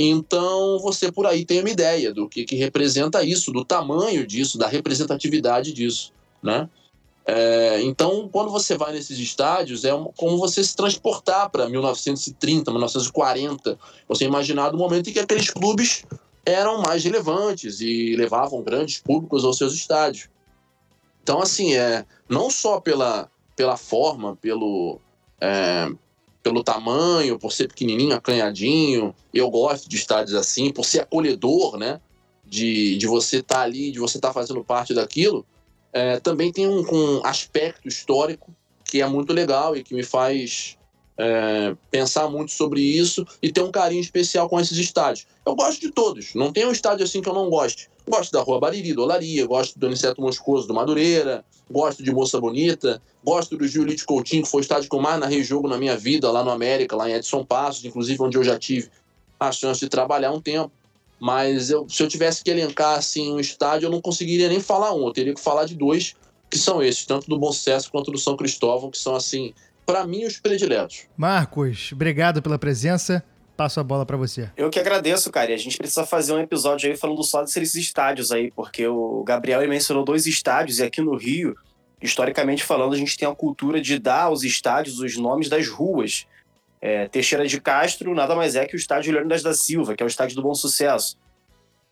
Então, 0.01 0.79
você 0.79 1.11
por 1.11 1.27
aí 1.27 1.43
tem 1.43 1.59
uma 1.59 1.69
ideia 1.69 2.13
do 2.13 2.29
que, 2.29 2.45
que 2.45 2.55
representa 2.55 3.21
isso, 3.21 3.51
do 3.51 3.65
tamanho 3.65 4.25
disso, 4.25 4.57
da 4.57 4.65
representatividade 4.65 5.73
disso, 5.73 6.13
né? 6.41 6.69
É, 7.25 7.81
então, 7.81 8.29
quando 8.31 8.49
você 8.49 8.77
vai 8.77 8.93
nesses 8.93 9.19
estádios, 9.19 9.83
é 9.83 9.91
como 10.15 10.37
você 10.37 10.63
se 10.63 10.73
transportar 10.73 11.49
para 11.49 11.67
1930, 11.67 12.71
1940. 12.71 13.77
Você 14.07 14.23
imaginar 14.23 14.69
do 14.69 14.77
momento 14.77 15.09
em 15.09 15.13
que 15.13 15.19
aqueles 15.19 15.49
clubes 15.49 16.05
eram 16.45 16.81
mais 16.81 17.03
relevantes 17.03 17.81
e 17.81 18.15
levavam 18.15 18.63
grandes 18.63 18.99
públicos 18.99 19.43
aos 19.43 19.57
seus 19.57 19.73
estádios. 19.73 20.29
Então, 21.21 21.41
assim, 21.41 21.75
é, 21.75 22.05
não 22.27 22.49
só 22.49 22.79
pela, 22.79 23.29
pela 23.53 23.75
forma, 23.75 24.37
pelo, 24.37 24.99
é, 25.41 25.91
pelo 26.49 26.63
tamanho, 26.63 27.37
por 27.37 27.53
ser 27.53 27.67
pequenininho, 27.67 28.15
acanhadinho, 28.15 29.13
eu 29.31 29.51
gosto 29.51 29.87
de 29.87 29.95
estádios 29.95 30.35
assim, 30.35 30.73
por 30.73 30.83
ser 30.83 31.01
acolhedor, 31.01 31.77
né? 31.77 32.01
De, 32.43 32.97
de 32.97 33.05
você 33.05 33.37
estar 33.37 33.61
ali, 33.61 33.91
de 33.91 33.99
você 33.99 34.17
estar 34.17 34.33
fazendo 34.33 34.63
parte 34.63 34.91
daquilo, 34.91 35.45
é, 35.93 36.19
também 36.19 36.51
tem 36.51 36.67
um, 36.67 36.83
um 36.91 37.21
aspecto 37.23 37.87
histórico 37.87 38.51
que 38.83 38.99
é 38.99 39.07
muito 39.07 39.31
legal 39.31 39.75
e 39.75 39.83
que 39.83 39.93
me 39.93 40.01
faz 40.01 40.75
é, 41.19 41.75
pensar 41.91 42.29
muito 42.29 42.51
sobre 42.51 42.81
isso 42.81 43.27
e 43.43 43.51
ter 43.51 43.61
um 43.61 43.71
carinho 43.71 43.99
especial 43.99 44.47
com 44.47 44.57
esses 44.57 44.77
estádios. 44.77 45.27
Eu 45.45 45.53
gosto 45.53 45.81
de 45.81 45.91
todos, 45.91 46.33
não 46.33 46.53
tem 46.53 46.65
um 46.65 46.71
estádio 46.71 47.03
assim 47.03 47.21
que 47.21 47.27
eu 47.27 47.33
não 47.33 47.49
goste. 47.49 47.89
Gosto 48.07 48.31
da 48.31 48.41
Rua 48.41 48.59
Bariri, 48.59 48.93
do 48.93 49.03
Olaria, 49.03 49.45
gosto 49.45 49.77
do 49.77 49.87
Aniceto 49.87 50.21
Moscoso, 50.21 50.65
do 50.65 50.73
Madureira, 50.73 51.43
gosto 51.69 52.01
de 52.01 52.11
Moça 52.11 52.39
Bonita, 52.39 53.01
gosto 53.23 53.57
do 53.57 53.67
Giulite 53.67 54.05
Coutinho, 54.05 54.43
que 54.43 54.49
foi 54.49 54.61
o 54.61 54.63
estádio 54.63 54.89
que 54.89 54.95
eu 54.95 55.01
mais 55.01 55.19
narrei 55.19 55.43
jogo 55.43 55.67
na 55.67 55.77
minha 55.77 55.97
vida, 55.97 56.31
lá 56.31 56.41
no 56.41 56.51
América, 56.51 56.95
lá 56.95 57.09
em 57.09 57.13
Edson 57.13 57.43
Passos, 57.43 57.83
inclusive 57.83 58.23
onde 58.23 58.37
eu 58.37 58.43
já 58.43 58.57
tive 58.57 58.89
a 59.37 59.51
chance 59.51 59.81
de 59.81 59.89
trabalhar 59.89 60.31
um 60.31 60.39
tempo. 60.39 60.71
Mas 61.19 61.69
eu, 61.69 61.85
se 61.89 62.01
eu 62.01 62.07
tivesse 62.07 62.41
que 62.41 62.49
elencar 62.49 62.97
assim, 62.97 63.33
um 63.33 63.41
estádio, 63.41 63.87
eu 63.87 63.91
não 63.91 63.99
conseguiria 63.99 64.47
nem 64.47 64.61
falar 64.61 64.93
um. 64.93 65.05
Eu 65.05 65.11
teria 65.11 65.33
que 65.33 65.41
falar 65.41 65.65
de 65.65 65.75
dois, 65.75 66.15
que 66.49 66.57
são 66.57 66.81
esses, 66.81 67.05
tanto 67.05 67.29
do 67.29 67.37
Bom 67.37 67.51
Sucesso 67.51 67.91
quanto 67.91 68.09
do 68.09 68.17
São 68.17 68.37
Cristóvão, 68.37 68.89
que 68.89 68.97
são, 68.97 69.15
assim, 69.15 69.53
para 69.89 70.05
mim, 70.05 70.23
os 70.23 70.39
prediletos. 70.39 71.07
Marcos, 71.17 71.89
obrigado 71.93 72.43
pela 72.43 72.59
presença. 72.59 73.23
Passo 73.57 73.79
a 73.79 73.83
bola 73.83 74.05
pra 74.05 74.15
você. 74.15 74.47
Eu 74.55 74.69
que 74.69 74.79
agradeço, 74.79 75.31
cara. 75.31 75.49
E 75.49 75.53
a 75.55 75.57
gente 75.57 75.79
precisa 75.79 76.05
fazer 76.05 76.31
um 76.31 76.39
episódio 76.39 76.87
aí 76.87 76.95
falando 76.95 77.23
só 77.23 77.41
desses 77.41 77.73
estádios 77.73 78.31
aí, 78.31 78.51
porque 78.51 78.87
o 78.87 79.23
Gabriel 79.23 79.67
mencionou 79.67 80.05
dois 80.05 80.27
estádios 80.27 80.77
e 80.77 80.83
aqui 80.83 81.01
no 81.01 81.17
Rio, 81.17 81.55
historicamente 81.99 82.63
falando, 82.63 82.93
a 82.93 82.97
gente 82.97 83.17
tem 83.17 83.27
a 83.27 83.33
cultura 83.33 83.81
de 83.81 83.97
dar 83.97 84.25
aos 84.25 84.43
estádios 84.43 84.99
os 84.99 85.17
nomes 85.17 85.49
das 85.49 85.67
ruas. 85.67 86.27
É, 86.79 87.07
Teixeira 87.07 87.47
de 87.47 87.59
Castro 87.59 88.13
nada 88.13 88.35
mais 88.35 88.55
é 88.55 88.67
que 88.67 88.75
o 88.75 88.77
estádio 88.77 89.11
Leônidas 89.11 89.41
da 89.41 89.55
Silva, 89.55 89.95
que 89.95 90.03
é 90.03 90.05
o 90.05 90.07
estádio 90.07 90.35
do 90.35 90.43
Bom 90.43 90.53
Sucesso. 90.53 91.17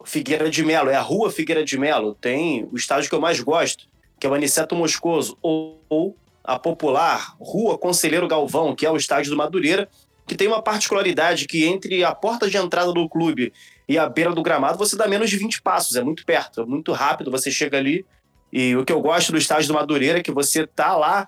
Figueira 0.06 0.52
de 0.52 0.64
Melo, 0.64 0.92
é 0.92 0.96
a 0.96 1.02
rua 1.02 1.32
Figueira 1.32 1.66
de 1.66 1.80
Melo. 1.80 2.14
Tem 2.14 2.70
o 2.72 2.76
estádio 2.76 3.10
que 3.10 3.16
eu 3.16 3.20
mais 3.20 3.40
gosto, 3.40 3.86
que 4.20 4.28
é 4.28 4.30
o 4.30 4.36
Aniceto 4.36 4.76
Moscoso, 4.76 5.36
ou, 5.42 5.82
ou 5.90 6.16
a 6.48 6.58
popular 6.58 7.36
Rua 7.42 7.78
Conselheiro 7.78 8.26
Galvão, 8.26 8.74
que 8.74 8.86
é 8.86 8.90
o 8.90 8.96
estádio 8.96 9.32
do 9.32 9.38
Madureira, 9.38 9.90
que 10.26 10.34
tem 10.34 10.48
uma 10.48 10.62
particularidade 10.62 11.46
que 11.46 11.66
entre 11.66 12.06
a 12.06 12.16
porta 12.16 12.50
de 12.50 12.56
entrada 12.56 12.94
do 12.94 13.08
clube 13.10 13.52
e 13.88 13.98
a 13.98 14.08
beira 14.08 14.34
do 14.34 14.42
gramado 14.42 14.78
você 14.78 14.96
dá 14.96 15.08
menos 15.08 15.30
de 15.30 15.38
20 15.38 15.62
passos, 15.62 15.98
é 15.98 16.04
muito 16.04 16.26
perto, 16.26 16.62
é 16.62 16.66
muito 16.66 16.94
rápido, 16.94 17.30
você 17.30 17.52
chega 17.52 17.78
ali. 17.78 18.06
E 18.52 18.74
o 18.78 18.86
que 18.86 18.94
eu 18.94 19.02
gosto 19.02 19.34
do 19.34 19.38
estádio 19.38 19.68
do 19.68 19.74
Madureira 19.74 20.20
é 20.20 20.24
que 20.24 20.32
você 20.32 20.66
tá 20.66 20.96
lá 20.96 21.28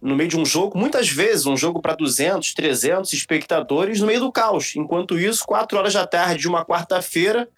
no 0.00 0.14
meio 0.14 0.28
de 0.28 0.36
um 0.36 0.44
jogo, 0.44 0.78
muitas 0.78 1.08
vezes 1.08 1.46
um 1.46 1.56
jogo 1.56 1.80
para 1.80 1.94
200, 1.94 2.54
300 2.54 3.12
espectadores 3.12 4.00
no 4.00 4.06
meio 4.06 4.20
do 4.20 4.32
caos. 4.32 4.74
Enquanto 4.76 5.18
isso, 5.18 5.44
4 5.44 5.78
horas 5.78 5.92
da 5.92 6.06
tarde 6.06 6.40
de 6.40 6.48
uma 6.48 6.64
quarta-feira, 6.64 7.48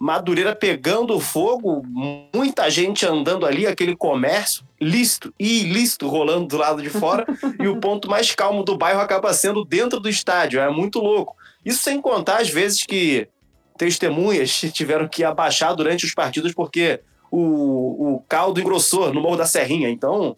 Madureira 0.00 0.56
pegando 0.56 1.20
fogo, 1.20 1.82
muita 2.34 2.70
gente 2.70 3.04
andando 3.04 3.44
ali, 3.44 3.66
aquele 3.66 3.94
comércio 3.94 4.64
lícito 4.80 5.30
e 5.38 5.60
ilícito 5.60 6.08
rolando 6.08 6.46
do 6.46 6.56
lado 6.56 6.80
de 6.80 6.88
fora, 6.88 7.26
e 7.60 7.68
o 7.68 7.78
ponto 7.78 8.08
mais 8.08 8.34
calmo 8.34 8.64
do 8.64 8.78
bairro 8.78 9.02
acaba 9.02 9.34
sendo 9.34 9.62
dentro 9.62 10.00
do 10.00 10.08
estádio. 10.08 10.58
É 10.58 10.70
muito 10.70 11.00
louco. 11.00 11.36
Isso 11.62 11.82
sem 11.82 12.00
contar 12.00 12.40
as 12.40 12.48
vezes 12.48 12.82
que 12.82 13.28
testemunhas 13.76 14.50
tiveram 14.72 15.06
que 15.06 15.22
abaixar 15.22 15.76
durante 15.76 16.06
os 16.06 16.14
partidos 16.14 16.54
porque 16.54 17.00
o, 17.30 18.14
o 18.14 18.24
caldo 18.26 18.58
engrossou 18.58 19.12
no 19.12 19.20
Morro 19.20 19.36
da 19.36 19.44
Serrinha. 19.44 19.90
Então, 19.90 20.34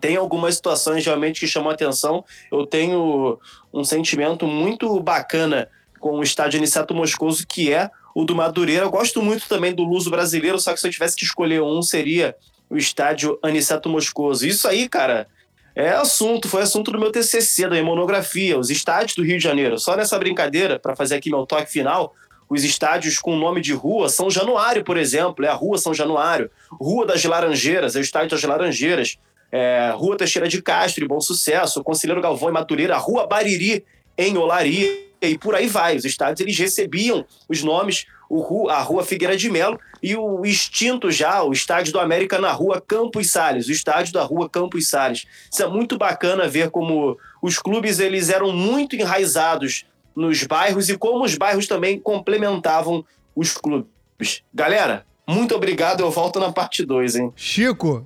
tem 0.00 0.16
algumas 0.16 0.56
situações 0.56 1.06
realmente 1.06 1.38
que 1.38 1.46
chamam 1.46 1.70
a 1.70 1.74
atenção. 1.74 2.24
Eu 2.50 2.66
tenho 2.66 3.38
um 3.72 3.84
sentimento 3.84 4.48
muito 4.48 4.98
bacana 4.98 5.68
com 6.00 6.18
o 6.18 6.22
estádio 6.24 6.58
Aniceto 6.58 6.92
Moscoso, 6.92 7.46
que 7.46 7.72
é 7.72 7.88
o 8.14 8.24
do 8.24 8.34
Madureira. 8.34 8.84
Eu 8.84 8.90
gosto 8.90 9.22
muito 9.22 9.48
também 9.48 9.74
do 9.74 9.84
Luso 9.84 10.10
Brasileiro, 10.10 10.58
só 10.58 10.72
que 10.72 10.80
se 10.80 10.86
eu 10.86 10.90
tivesse 10.90 11.16
que 11.16 11.24
escolher 11.24 11.62
um, 11.62 11.82
seria 11.82 12.34
o 12.68 12.76
estádio 12.76 13.38
Aniceto 13.42 13.88
Moscoso. 13.88 14.46
Isso 14.46 14.68
aí, 14.68 14.88
cara, 14.88 15.26
É 15.74 15.90
assunto, 15.90 16.48
foi 16.48 16.62
assunto 16.62 16.90
do 16.90 16.98
meu 16.98 17.12
TCC, 17.12 17.62
da 17.62 17.70
minha 17.70 17.84
monografia, 17.84 18.58
os 18.58 18.70
estádios 18.70 19.14
do 19.14 19.22
Rio 19.22 19.38
de 19.38 19.44
Janeiro. 19.44 19.78
Só 19.78 19.96
nessa 19.96 20.18
brincadeira, 20.18 20.80
para 20.80 20.96
fazer 20.96 21.14
aqui 21.14 21.30
meu 21.30 21.46
toque 21.46 21.70
final, 21.70 22.12
os 22.48 22.64
estádios 22.64 23.20
com 23.20 23.36
nome 23.36 23.60
de 23.60 23.72
rua, 23.72 24.08
São 24.08 24.28
Januário, 24.28 24.84
por 24.84 24.96
exemplo, 24.96 25.44
é 25.44 25.48
a 25.48 25.54
Rua 25.54 25.78
São 25.78 25.94
Januário. 25.94 26.50
Rua 26.72 27.06
das 27.06 27.24
Laranjeiras, 27.24 27.94
é 27.94 28.00
o 28.00 28.02
estádio 28.02 28.30
das 28.30 28.42
Laranjeiras. 28.42 29.16
É, 29.52 29.92
rua 29.94 30.16
Teixeira 30.16 30.48
de 30.48 30.60
Castro, 30.60 31.04
em 31.04 31.08
Bom 31.08 31.20
Sucesso. 31.20 31.82
Conselheiro 31.84 32.20
Galvão, 32.20 32.50
em 32.50 32.52
Matureira. 32.52 32.96
Rua 32.96 33.26
Bariri, 33.26 33.84
em 34.18 34.36
Olaria. 34.36 35.09
E 35.20 35.36
por 35.36 35.54
aí 35.54 35.66
vai. 35.66 35.96
Os 35.96 36.04
estádios, 36.04 36.40
eles 36.40 36.58
recebiam 36.58 37.24
os 37.48 37.62
nomes, 37.62 38.06
o, 38.28 38.68
a 38.68 38.80
Rua 38.80 39.04
Figueira 39.04 39.36
de 39.36 39.50
Melo 39.50 39.78
e 40.02 40.16
o 40.16 40.44
extinto 40.44 41.10
já, 41.10 41.42
o 41.42 41.52
estádio 41.52 41.92
do 41.92 42.00
América 42.00 42.38
na 42.38 42.52
Rua 42.52 42.80
Campos 42.80 43.30
Sales, 43.30 43.68
o 43.68 43.72
estádio 43.72 44.12
da 44.12 44.22
Rua 44.22 44.48
Campos 44.48 44.88
Sales. 44.88 45.26
Isso 45.50 45.62
é 45.62 45.66
muito 45.66 45.98
bacana 45.98 46.48
ver 46.48 46.70
como 46.70 47.18
os 47.42 47.58
clubes 47.58 47.98
eles 47.98 48.30
eram 48.30 48.52
muito 48.52 48.96
enraizados 48.96 49.84
nos 50.14 50.42
bairros 50.44 50.88
e 50.88 50.96
como 50.96 51.24
os 51.24 51.36
bairros 51.36 51.66
também 51.66 51.98
complementavam 51.98 53.04
os 53.34 53.52
clubes. 53.52 54.42
Galera, 54.52 55.04
muito 55.26 55.54
obrigado. 55.54 56.00
Eu 56.00 56.10
volto 56.10 56.40
na 56.40 56.52
parte 56.52 56.84
2, 56.84 57.16
hein? 57.16 57.32
Chico, 57.36 58.04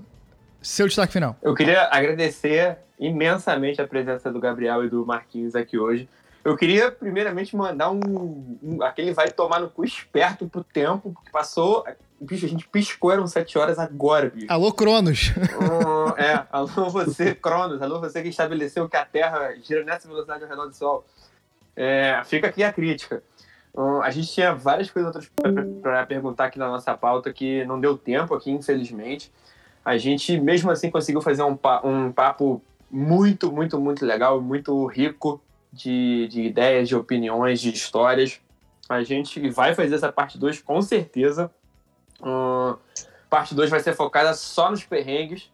seu 0.60 0.86
destaque 0.86 1.12
final. 1.12 1.36
Eu 1.42 1.54
queria 1.54 1.88
agradecer 1.90 2.78
imensamente 2.98 3.80
a 3.80 3.86
presença 3.86 4.30
do 4.30 4.40
Gabriel 4.40 4.84
e 4.84 4.88
do 4.88 5.04
Marquinhos 5.04 5.54
aqui 5.54 5.78
hoje. 5.78 6.08
Eu 6.44 6.56
queria, 6.58 6.92
primeiramente, 6.92 7.56
mandar 7.56 7.90
um, 7.90 8.58
um, 8.62 8.82
aquele 8.82 9.14
vai 9.14 9.30
tomar 9.30 9.60
no 9.60 9.70
cu 9.70 9.82
esperto 9.82 10.46
pro 10.46 10.62
tempo, 10.62 11.10
porque 11.14 11.30
passou. 11.30 11.84
Bicho, 12.20 12.44
a 12.44 12.48
gente 12.48 12.68
piscou, 12.68 13.10
eram 13.10 13.26
sete 13.26 13.58
horas 13.58 13.78
agora, 13.78 14.28
bicho. 14.28 14.46
Alô, 14.50 14.70
Cronos. 14.70 15.30
Uh, 15.30 16.12
é, 16.20 16.46
alô 16.52 16.90
você, 16.90 17.34
Cronos. 17.34 17.80
Alô 17.80 17.98
você 17.98 18.22
que 18.22 18.28
estabeleceu 18.28 18.86
que 18.88 18.96
a 18.96 19.06
Terra 19.06 19.54
gira 19.62 19.82
nessa 19.84 20.06
velocidade 20.06 20.44
ao 20.44 20.50
redor 20.50 20.66
do 20.66 20.74
Sol. 20.74 21.04
É, 21.74 22.20
fica 22.24 22.48
aqui 22.48 22.62
a 22.62 22.72
crítica. 22.72 23.22
Uh, 23.72 24.02
a 24.02 24.10
gente 24.10 24.30
tinha 24.30 24.54
várias 24.54 24.90
coisas 24.90 25.14
outras 25.14 25.30
para 25.82 26.04
perguntar 26.06 26.44
aqui 26.44 26.58
na 26.58 26.68
nossa 26.68 26.94
pauta 26.94 27.32
que 27.32 27.64
não 27.64 27.80
deu 27.80 27.96
tempo 27.96 28.34
aqui, 28.34 28.50
infelizmente. 28.50 29.32
A 29.82 29.96
gente, 29.96 30.38
mesmo 30.38 30.70
assim, 30.70 30.90
conseguiu 30.90 31.22
fazer 31.22 31.42
um, 31.42 31.58
um 31.82 32.12
papo 32.12 32.62
muito, 32.90 33.50
muito, 33.50 33.80
muito 33.80 34.04
legal, 34.04 34.40
muito 34.40 34.86
rico 34.86 35.40
de, 35.74 36.28
de 36.28 36.42
ideias, 36.42 36.88
de 36.88 36.96
opiniões, 36.96 37.60
de 37.60 37.70
histórias. 37.70 38.40
A 38.88 39.02
gente 39.02 39.48
vai 39.50 39.74
fazer 39.74 39.94
essa 39.94 40.12
parte 40.12 40.38
2 40.38 40.60
com 40.62 40.80
certeza. 40.80 41.50
Uh, 42.20 42.78
parte 43.28 43.54
2 43.54 43.70
vai 43.70 43.80
ser 43.80 43.94
focada 43.94 44.32
só 44.34 44.70
nos 44.70 44.84
perrengues. 44.84 45.50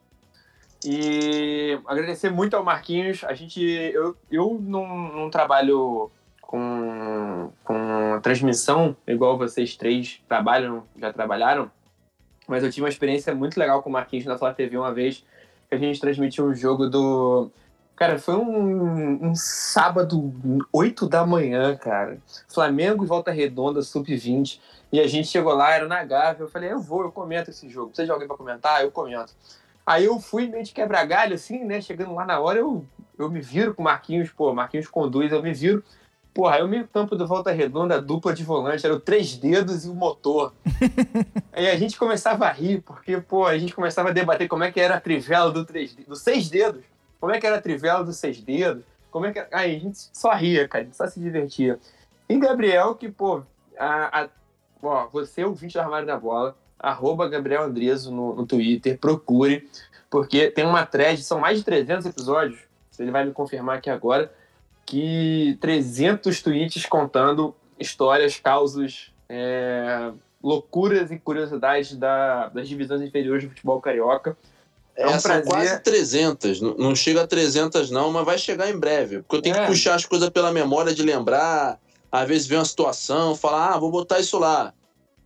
E 0.84 1.78
agradecer 1.86 2.30
muito 2.30 2.56
ao 2.56 2.64
Marquinhos. 2.64 3.22
A 3.24 3.34
gente, 3.34 3.60
eu, 3.60 4.16
eu 4.30 4.58
não, 4.60 4.86
não 5.12 5.30
trabalho 5.30 6.10
com, 6.40 7.52
com 7.62 8.20
transmissão 8.22 8.96
igual 9.06 9.38
vocês 9.38 9.76
três 9.76 10.20
trabalham, 10.26 10.84
já 10.96 11.12
trabalharam, 11.12 11.70
mas 12.48 12.64
eu 12.64 12.70
tive 12.70 12.82
uma 12.82 12.88
experiência 12.88 13.32
muito 13.34 13.56
legal 13.56 13.82
com 13.82 13.88
o 13.88 13.92
Marquinhos 13.92 14.26
na 14.26 14.36
Flá 14.36 14.52
TV 14.52 14.76
uma 14.76 14.92
vez 14.92 15.24
que 15.68 15.74
a 15.76 15.78
gente 15.78 16.00
transmitiu 16.00 16.46
um 16.46 16.54
jogo 16.54 16.88
do. 16.88 17.50
Cara, 18.00 18.18
foi 18.18 18.34
um, 18.34 19.26
um 19.26 19.34
sábado, 19.34 20.32
8 20.72 21.06
da 21.06 21.26
manhã, 21.26 21.76
cara. 21.76 22.16
Flamengo 22.48 23.04
e 23.04 23.06
Volta 23.06 23.30
Redonda, 23.30 23.82
sub-20. 23.82 24.58
E 24.90 24.98
a 24.98 25.06
gente 25.06 25.28
chegou 25.28 25.52
lá, 25.54 25.74
era 25.74 25.86
na 25.86 26.02
Gávea. 26.02 26.44
Eu 26.44 26.48
falei, 26.48 26.72
eu 26.72 26.80
vou, 26.80 27.02
eu 27.02 27.12
comento 27.12 27.50
esse 27.50 27.68
jogo. 27.68 27.88
Precisa 27.88 28.06
de 28.06 28.10
alguém 28.10 28.26
pra 28.26 28.38
comentar? 28.38 28.82
Eu 28.82 28.90
comento. 28.90 29.34
Aí 29.84 30.06
eu 30.06 30.18
fui 30.18 30.46
meio 30.46 30.64
de 30.64 30.72
quebra-galho, 30.72 31.34
assim, 31.34 31.62
né? 31.62 31.82
Chegando 31.82 32.14
lá 32.14 32.24
na 32.24 32.40
hora, 32.40 32.58
eu, 32.58 32.86
eu 33.18 33.30
me 33.30 33.42
viro 33.42 33.74
com 33.74 33.82
o 33.82 33.84
Marquinhos, 33.84 34.30
pô, 34.30 34.54
Marquinhos 34.54 34.86
conduz, 34.86 35.30
eu 35.30 35.42
me 35.42 35.52
viro. 35.52 35.84
Porra, 36.32 36.56
aí 36.56 36.62
o 36.62 36.68
meio 36.68 36.88
campo 36.88 37.14
do 37.14 37.26
Volta 37.26 37.52
Redonda, 37.52 38.00
dupla 38.00 38.32
de 38.32 38.42
volante, 38.42 38.86
era 38.86 38.94
o 38.94 39.00
três 39.00 39.36
dedos 39.36 39.84
e 39.84 39.90
o 39.90 39.94
motor. 39.94 40.54
aí 41.52 41.68
a 41.68 41.76
gente 41.76 41.98
começava 41.98 42.46
a 42.46 42.50
rir, 42.50 42.80
porque, 42.80 43.18
pô, 43.18 43.44
a 43.44 43.58
gente 43.58 43.74
começava 43.74 44.08
a 44.08 44.12
debater 44.12 44.48
como 44.48 44.64
é 44.64 44.72
que 44.72 44.80
era 44.80 44.94
a 44.94 45.00
trivela 45.00 45.50
do, 45.50 45.66
três, 45.66 45.94
do 45.94 46.16
seis 46.16 46.48
dedos. 46.48 46.82
Como 47.20 47.32
é 47.32 47.40
que 47.40 47.46
era 47.46 47.56
a 47.56 47.60
trivela 47.60 48.02
dos 48.02 48.16
seis 48.16 48.40
dedos. 48.40 48.82
Como 49.10 49.26
é 49.26 49.32
que 49.32 49.38
era... 49.38 49.48
Aí 49.52 49.76
a 49.76 49.78
gente 49.78 50.08
só 50.12 50.32
ria, 50.32 50.66
cara, 50.66 50.88
só 50.92 51.06
se 51.06 51.20
divertia. 51.20 51.78
E 52.28 52.38
Gabriel, 52.38 52.94
que, 52.94 53.08
pô, 53.08 53.42
a, 53.78 54.22
a... 54.22 54.28
Ó, 54.82 55.08
você, 55.08 55.44
o 55.44 55.52
vídeo 55.52 55.74
do 55.74 55.84
Armário 55.84 56.06
da 56.06 56.18
Bola, 56.18 56.56
arroba 56.78 57.28
Gabriel 57.28 57.64
Andreso 57.64 58.10
no, 58.10 58.34
no 58.34 58.46
Twitter, 58.46 58.98
procure, 58.98 59.68
porque 60.08 60.50
tem 60.50 60.64
uma 60.64 60.86
thread, 60.86 61.22
são 61.22 61.38
mais 61.38 61.58
de 61.58 61.64
300 61.64 62.06
episódios, 62.06 62.58
ele 62.98 63.10
vai 63.10 63.24
me 63.24 63.32
confirmar 63.32 63.78
aqui 63.78 63.90
agora, 63.90 64.32
que 64.84 65.56
300 65.60 66.42
tweets 66.42 66.86
contando 66.86 67.54
histórias, 67.78 68.38
causos, 68.38 69.12
é, 69.28 70.10
loucuras 70.42 71.10
e 71.10 71.18
curiosidades 71.18 71.96
da, 71.96 72.48
das 72.48 72.68
divisões 72.68 73.00
inferiores 73.00 73.44
do 73.44 73.50
futebol 73.50 73.80
carioca. 73.80 74.36
É, 75.00 75.08
um 75.08 75.18
são 75.18 75.42
quase 75.42 75.80
300, 75.80 76.60
não, 76.60 76.74
não 76.76 76.94
chega 76.94 77.22
a 77.22 77.26
300 77.26 77.90
não, 77.90 78.12
mas 78.12 78.24
vai 78.24 78.36
chegar 78.36 78.68
em 78.68 78.76
breve, 78.76 79.22
porque 79.22 79.36
eu 79.36 79.42
tenho 79.42 79.56
é. 79.56 79.60
que 79.60 79.66
puxar 79.66 79.94
as 79.94 80.04
coisas 80.04 80.28
pela 80.28 80.52
memória 80.52 80.94
de 80.94 81.02
lembrar, 81.02 81.80
às 82.12 82.28
vezes 82.28 82.46
vem 82.46 82.58
uma 82.58 82.64
situação, 82.64 83.34
falar, 83.34 83.74
ah, 83.74 83.78
vou 83.78 83.90
botar 83.90 84.20
isso 84.20 84.38
lá. 84.38 84.74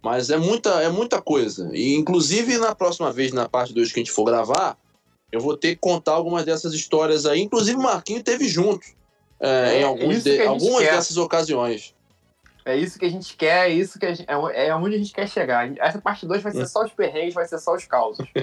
Mas 0.01 0.31
é 0.31 0.37
muita, 0.37 0.71
é 0.83 0.89
muita 0.91 1.21
coisa. 1.21 1.71
E, 1.73 1.95
inclusive, 1.95 2.59
na 2.59 2.75
próxima 2.75 3.11
vez, 3.11 3.33
na 3.33 3.49
parte 3.49 3.73
2 3.73 3.91
que 3.91 4.01
a 4.01 4.03
gente 4.03 4.13
for 4.13 4.25
gravar, 4.25 4.77
eu 5.33 5.41
vou 5.41 5.57
ter 5.57 5.71
que 5.71 5.81
contar 5.81 6.13
algumas 6.13 6.45
dessas 6.45 6.75
histórias 6.75 7.25
aí. 7.27 7.41
Inclusive, 7.41 7.77
o 7.79 7.83
Marquinho 7.83 8.23
teve 8.23 8.47
junto 8.47 8.87
é, 9.41 9.77
é, 9.77 9.81
em 9.81 9.83
alguns 9.83 10.23
de, 10.23 10.41
algumas 10.43 10.85
quer. 10.85 10.93
dessas 10.93 11.17
ocasiões. 11.17 11.95
É 12.65 12.75
isso 12.75 12.99
que 12.99 13.05
a 13.05 13.11
gente 13.11 13.37
quer, 13.37 13.69
é 13.69 13.73
isso 13.75 13.99
que 13.99 14.15
gente, 14.15 14.27
é, 14.27 14.69
é 14.69 14.75
onde 14.75 14.95
a 14.95 14.99
gente 14.99 15.13
quer 15.13 15.29
chegar. 15.29 15.71
Essa 15.79 16.01
parte 16.01 16.27
2 16.27 16.43
vai 16.43 16.51
ser 16.51 16.67
só 16.67 16.83
os 16.83 16.93
perrengues, 16.93 17.35
vai 17.35 17.45
ser 17.45 17.59
só 17.59 17.75
os 17.75 17.85
causos. 17.85 18.27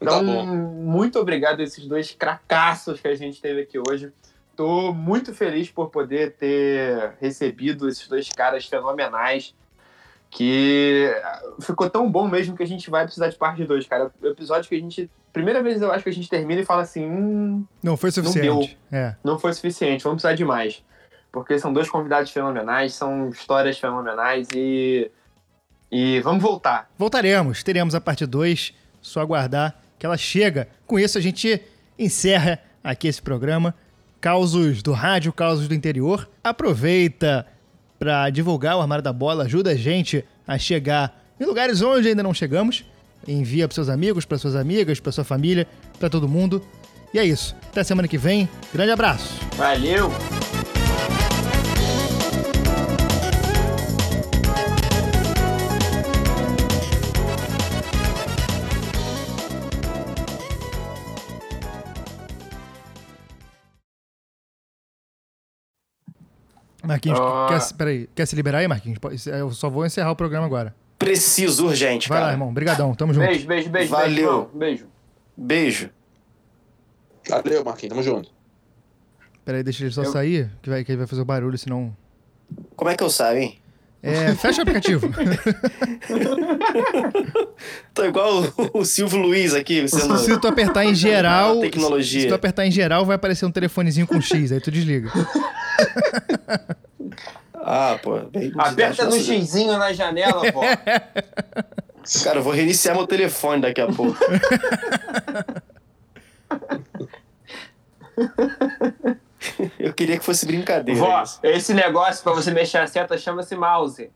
Então, 0.00 0.24
tá 0.24 0.42
muito 0.44 1.18
obrigado 1.18 1.60
a 1.60 1.62
esses 1.62 1.86
dois 1.86 2.10
cracassos 2.12 3.00
que 3.00 3.06
a 3.06 3.14
gente 3.14 3.40
teve 3.40 3.60
aqui 3.60 3.78
hoje. 3.78 4.12
Tô 4.56 4.92
muito 4.92 5.34
feliz 5.34 5.70
por 5.70 5.90
poder 5.90 6.32
ter 6.32 7.12
recebido 7.20 7.88
esses 7.88 8.08
dois 8.08 8.28
caras 8.30 8.66
fenomenais 8.66 9.54
que 10.30 11.12
ficou 11.60 11.90
tão 11.90 12.10
bom 12.10 12.28
mesmo 12.28 12.56
que 12.56 12.62
a 12.62 12.66
gente 12.66 12.88
vai 12.88 13.04
precisar 13.04 13.28
de 13.28 13.36
parte 13.36 13.64
2, 13.64 13.86
cara. 13.86 14.10
O 14.22 14.26
episódio 14.28 14.68
que 14.68 14.74
a 14.74 14.78
gente. 14.78 15.10
Primeira 15.32 15.62
vez 15.62 15.82
eu 15.82 15.92
acho 15.92 16.02
que 16.02 16.10
a 16.10 16.12
gente 16.12 16.28
termina 16.28 16.60
e 16.60 16.64
fala 16.64 16.82
assim. 16.82 17.04
Hum, 17.04 17.64
não 17.82 17.96
foi 17.96 18.10
suficiente. 18.10 18.48
Não, 18.48 18.60
deu, 18.60 18.70
é. 18.92 19.16
não 19.22 19.38
foi 19.38 19.52
suficiente, 19.52 20.04
vamos 20.04 20.22
precisar 20.22 20.36
de 20.36 20.44
mais. 20.44 20.82
Porque 21.32 21.58
são 21.58 21.72
dois 21.72 21.88
convidados 21.88 22.30
fenomenais, 22.30 22.94
são 22.94 23.28
histórias 23.28 23.78
fenomenais 23.78 24.48
e. 24.54 25.10
E 25.92 26.20
vamos 26.20 26.40
voltar. 26.40 26.88
Voltaremos, 26.96 27.64
teremos 27.64 27.96
a 27.96 28.00
parte 28.00 28.24
2, 28.24 28.72
só 29.00 29.20
aguardar 29.20 29.76
que 29.98 30.06
ela 30.06 30.16
chega. 30.16 30.68
Com 30.86 30.98
isso 30.98 31.18
a 31.18 31.20
gente 31.20 31.60
encerra 31.98 32.60
aqui 32.82 33.08
esse 33.08 33.20
programa. 33.20 33.74
Causos 34.20 34.82
do 34.82 34.92
rádio, 34.92 35.32
causos 35.32 35.66
do 35.66 35.74
interior. 35.74 36.28
Aproveita 36.44 37.46
para 37.98 38.30
divulgar 38.30 38.76
o 38.76 38.80
Armário 38.80 39.02
da 39.02 39.12
Bola, 39.12 39.44
ajuda 39.44 39.72
a 39.72 39.74
gente 39.74 40.24
a 40.46 40.56
chegar 40.58 41.20
em 41.38 41.44
lugares 41.44 41.82
onde 41.82 42.08
ainda 42.08 42.22
não 42.22 42.32
chegamos. 42.32 42.84
Envia 43.28 43.68
para 43.68 43.74
seus 43.74 43.88
amigos, 43.88 44.24
para 44.24 44.38
suas 44.38 44.56
amigas, 44.56 44.98
para 45.00 45.12
sua 45.12 45.24
família, 45.24 45.66
para 45.98 46.08
todo 46.08 46.26
mundo. 46.26 46.64
E 47.12 47.18
é 47.18 47.24
isso. 47.24 47.54
Até 47.68 47.84
semana 47.84 48.08
que 48.08 48.16
vem. 48.16 48.48
Grande 48.72 48.92
abraço. 48.92 49.34
Valeu! 49.56 50.10
Marquinhos, 66.82 67.18
oh. 67.18 67.46
quer, 67.48 67.76
peraí, 67.76 68.08
quer 68.14 68.26
se 68.26 68.36
liberar 68.36 68.58
aí, 68.58 68.68
Marquinhos? 68.68 68.98
Eu 69.26 69.50
só 69.50 69.68
vou 69.68 69.84
encerrar 69.84 70.10
o 70.10 70.16
programa 70.16 70.46
agora. 70.46 70.74
Preciso, 70.98 71.66
urgente, 71.66 72.08
Vai 72.08 72.18
cara. 72.18 72.26
lá, 72.26 72.32
irmão. 72.32 72.52
Brigadão, 72.52 72.94
tamo 72.94 73.14
junto. 73.14 73.26
Beijo, 73.26 73.46
beijo, 73.46 73.70
beijo. 73.70 73.90
Valeu. 73.90 74.50
Beijo. 74.52 74.86
Beijo. 75.36 75.90
Valeu, 77.28 77.64
Marquinhos, 77.64 77.90
tamo 77.90 78.02
junto. 78.02 78.30
Peraí, 79.44 79.62
deixa 79.62 79.84
ele 79.84 79.92
só 79.92 80.02
eu... 80.02 80.12
sair, 80.12 80.50
que, 80.60 80.68
vai, 80.68 80.84
que 80.84 80.92
ele 80.92 80.98
vai 80.98 81.06
fazer 81.06 81.22
o 81.22 81.24
barulho, 81.24 81.56
senão... 81.56 81.96
Como 82.76 82.90
é 82.90 82.96
que 82.96 83.02
eu 83.02 83.10
saio, 83.10 83.38
hein? 83.38 83.60
É, 84.02 84.34
fecha 84.34 84.60
o 84.60 84.62
aplicativo. 84.62 85.10
Tô 87.92 88.04
igual 88.04 88.42
o, 88.56 88.80
o 88.80 88.84
Silvio 88.84 89.18
Luiz 89.18 89.52
aqui. 89.54 89.86
Sendo... 89.86 90.16
Se 90.16 90.38
tu 90.38 90.48
apertar 90.48 90.86
em 90.86 90.94
geral. 90.94 91.60
Tecnologia. 91.60 92.22
Se 92.22 92.28
tu 92.28 92.34
apertar 92.34 92.66
em 92.66 92.70
geral, 92.70 93.04
vai 93.04 93.16
aparecer 93.16 93.44
um 93.44 93.50
telefonezinho 93.50 94.06
com 94.06 94.18
X, 94.18 94.52
aí 94.52 94.60
tu 94.60 94.70
desliga. 94.70 95.10
ah, 97.54 97.98
pô. 98.02 98.16
Aperta 98.58 99.04
no 99.06 99.12
xizinho 99.12 99.76
na 99.78 99.92
janela, 99.92 100.50
pô. 100.52 100.60
Cara, 102.24 102.38
eu 102.38 102.42
vou 102.42 102.52
reiniciar 102.52 102.96
meu 102.96 103.06
telefone 103.06 103.62
daqui 103.62 103.80
a 103.80 103.86
pouco. 103.86 104.18
queria 110.00 110.18
que 110.18 110.24
fosse 110.24 110.46
brincadeira. 110.46 110.98
Vó, 110.98 111.22
esse 111.42 111.74
negócio 111.74 112.22
pra 112.22 112.32
você 112.32 112.50
mexer 112.50 112.78
a 112.78 112.86
seta 112.86 113.18
chama-se 113.18 113.54
mouse. 113.54 114.10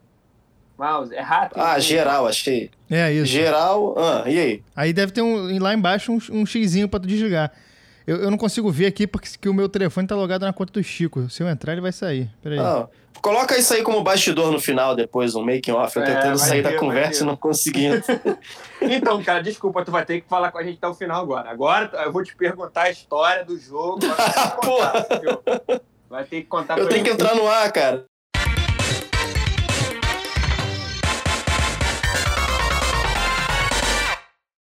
Mouse, 0.78 1.14
é 1.14 1.20
rato? 1.20 1.60
Ah, 1.60 1.78
geral, 1.78 2.26
achei. 2.26 2.70
É 2.90 3.12
isso. 3.12 3.26
Geral. 3.26 3.94
Ah, 3.98 4.24
e 4.26 4.38
aí? 4.38 4.62
Aí 4.74 4.92
deve 4.92 5.12
ter 5.12 5.20
um, 5.20 5.62
lá 5.62 5.74
embaixo 5.74 6.10
um, 6.10 6.18
um 6.32 6.46
xizinho 6.46 6.88
pra 6.88 6.98
tu 6.98 7.06
desligar. 7.06 7.52
Eu, 8.06 8.18
eu 8.18 8.30
não 8.30 8.36
consigo 8.36 8.70
ver 8.70 8.86
aqui 8.86 9.06
porque 9.06 9.28
que 9.40 9.48
o 9.48 9.54
meu 9.54 9.68
telefone 9.68 10.06
tá 10.06 10.14
logado 10.14 10.42
na 10.42 10.52
conta 10.52 10.72
do 10.72 10.82
Chico. 10.82 11.28
Se 11.30 11.42
eu 11.42 11.48
entrar, 11.48 11.72
ele 11.72 11.80
vai 11.80 11.92
sair. 11.92 12.30
Peraí. 12.42 12.58
Ah, 12.58 12.86
coloca 13.22 13.56
isso 13.56 13.72
aí 13.72 13.82
como 13.82 14.02
bastidor 14.02 14.52
no 14.52 14.60
final, 14.60 14.94
depois, 14.94 15.34
um 15.34 15.42
making 15.42 15.72
off. 15.72 15.96
Eu 15.96 16.02
É, 16.02 16.06
tentando 16.06 16.38
sair 16.38 16.62
ver, 16.62 16.72
da 16.72 16.78
conversa 16.78 17.22
e 17.22 17.26
não 17.26 17.36
conseguindo. 17.36 18.02
Então, 18.86 19.22
cara, 19.22 19.42
desculpa, 19.42 19.82
tu 19.82 19.90
vai 19.90 20.04
ter 20.04 20.20
que 20.20 20.28
falar 20.28 20.52
com 20.52 20.58
a 20.58 20.62
gente 20.62 20.76
até 20.76 20.86
o 20.86 20.92
final 20.92 21.22
agora. 21.22 21.48
Agora 21.48 21.90
eu 22.04 22.12
vou 22.12 22.22
te 22.22 22.36
perguntar 22.36 22.82
a 22.82 22.90
história 22.90 23.42
do 23.42 23.58
jogo. 23.58 24.00
Vai 24.06 24.14
ter 24.14 24.42
que 24.42 24.50
contar, 24.50 24.56
Porra. 24.60 25.06
entendeu? 25.10 25.42
Vai 26.10 26.24
ter 26.24 26.40
que 26.42 26.46
contar 26.46 26.78
Eu 26.78 26.88
tenho 26.88 27.02
que 27.02 27.10
entrar 27.10 27.34
no 27.34 27.48
ar, 27.48 27.72
cara. 27.72 28.04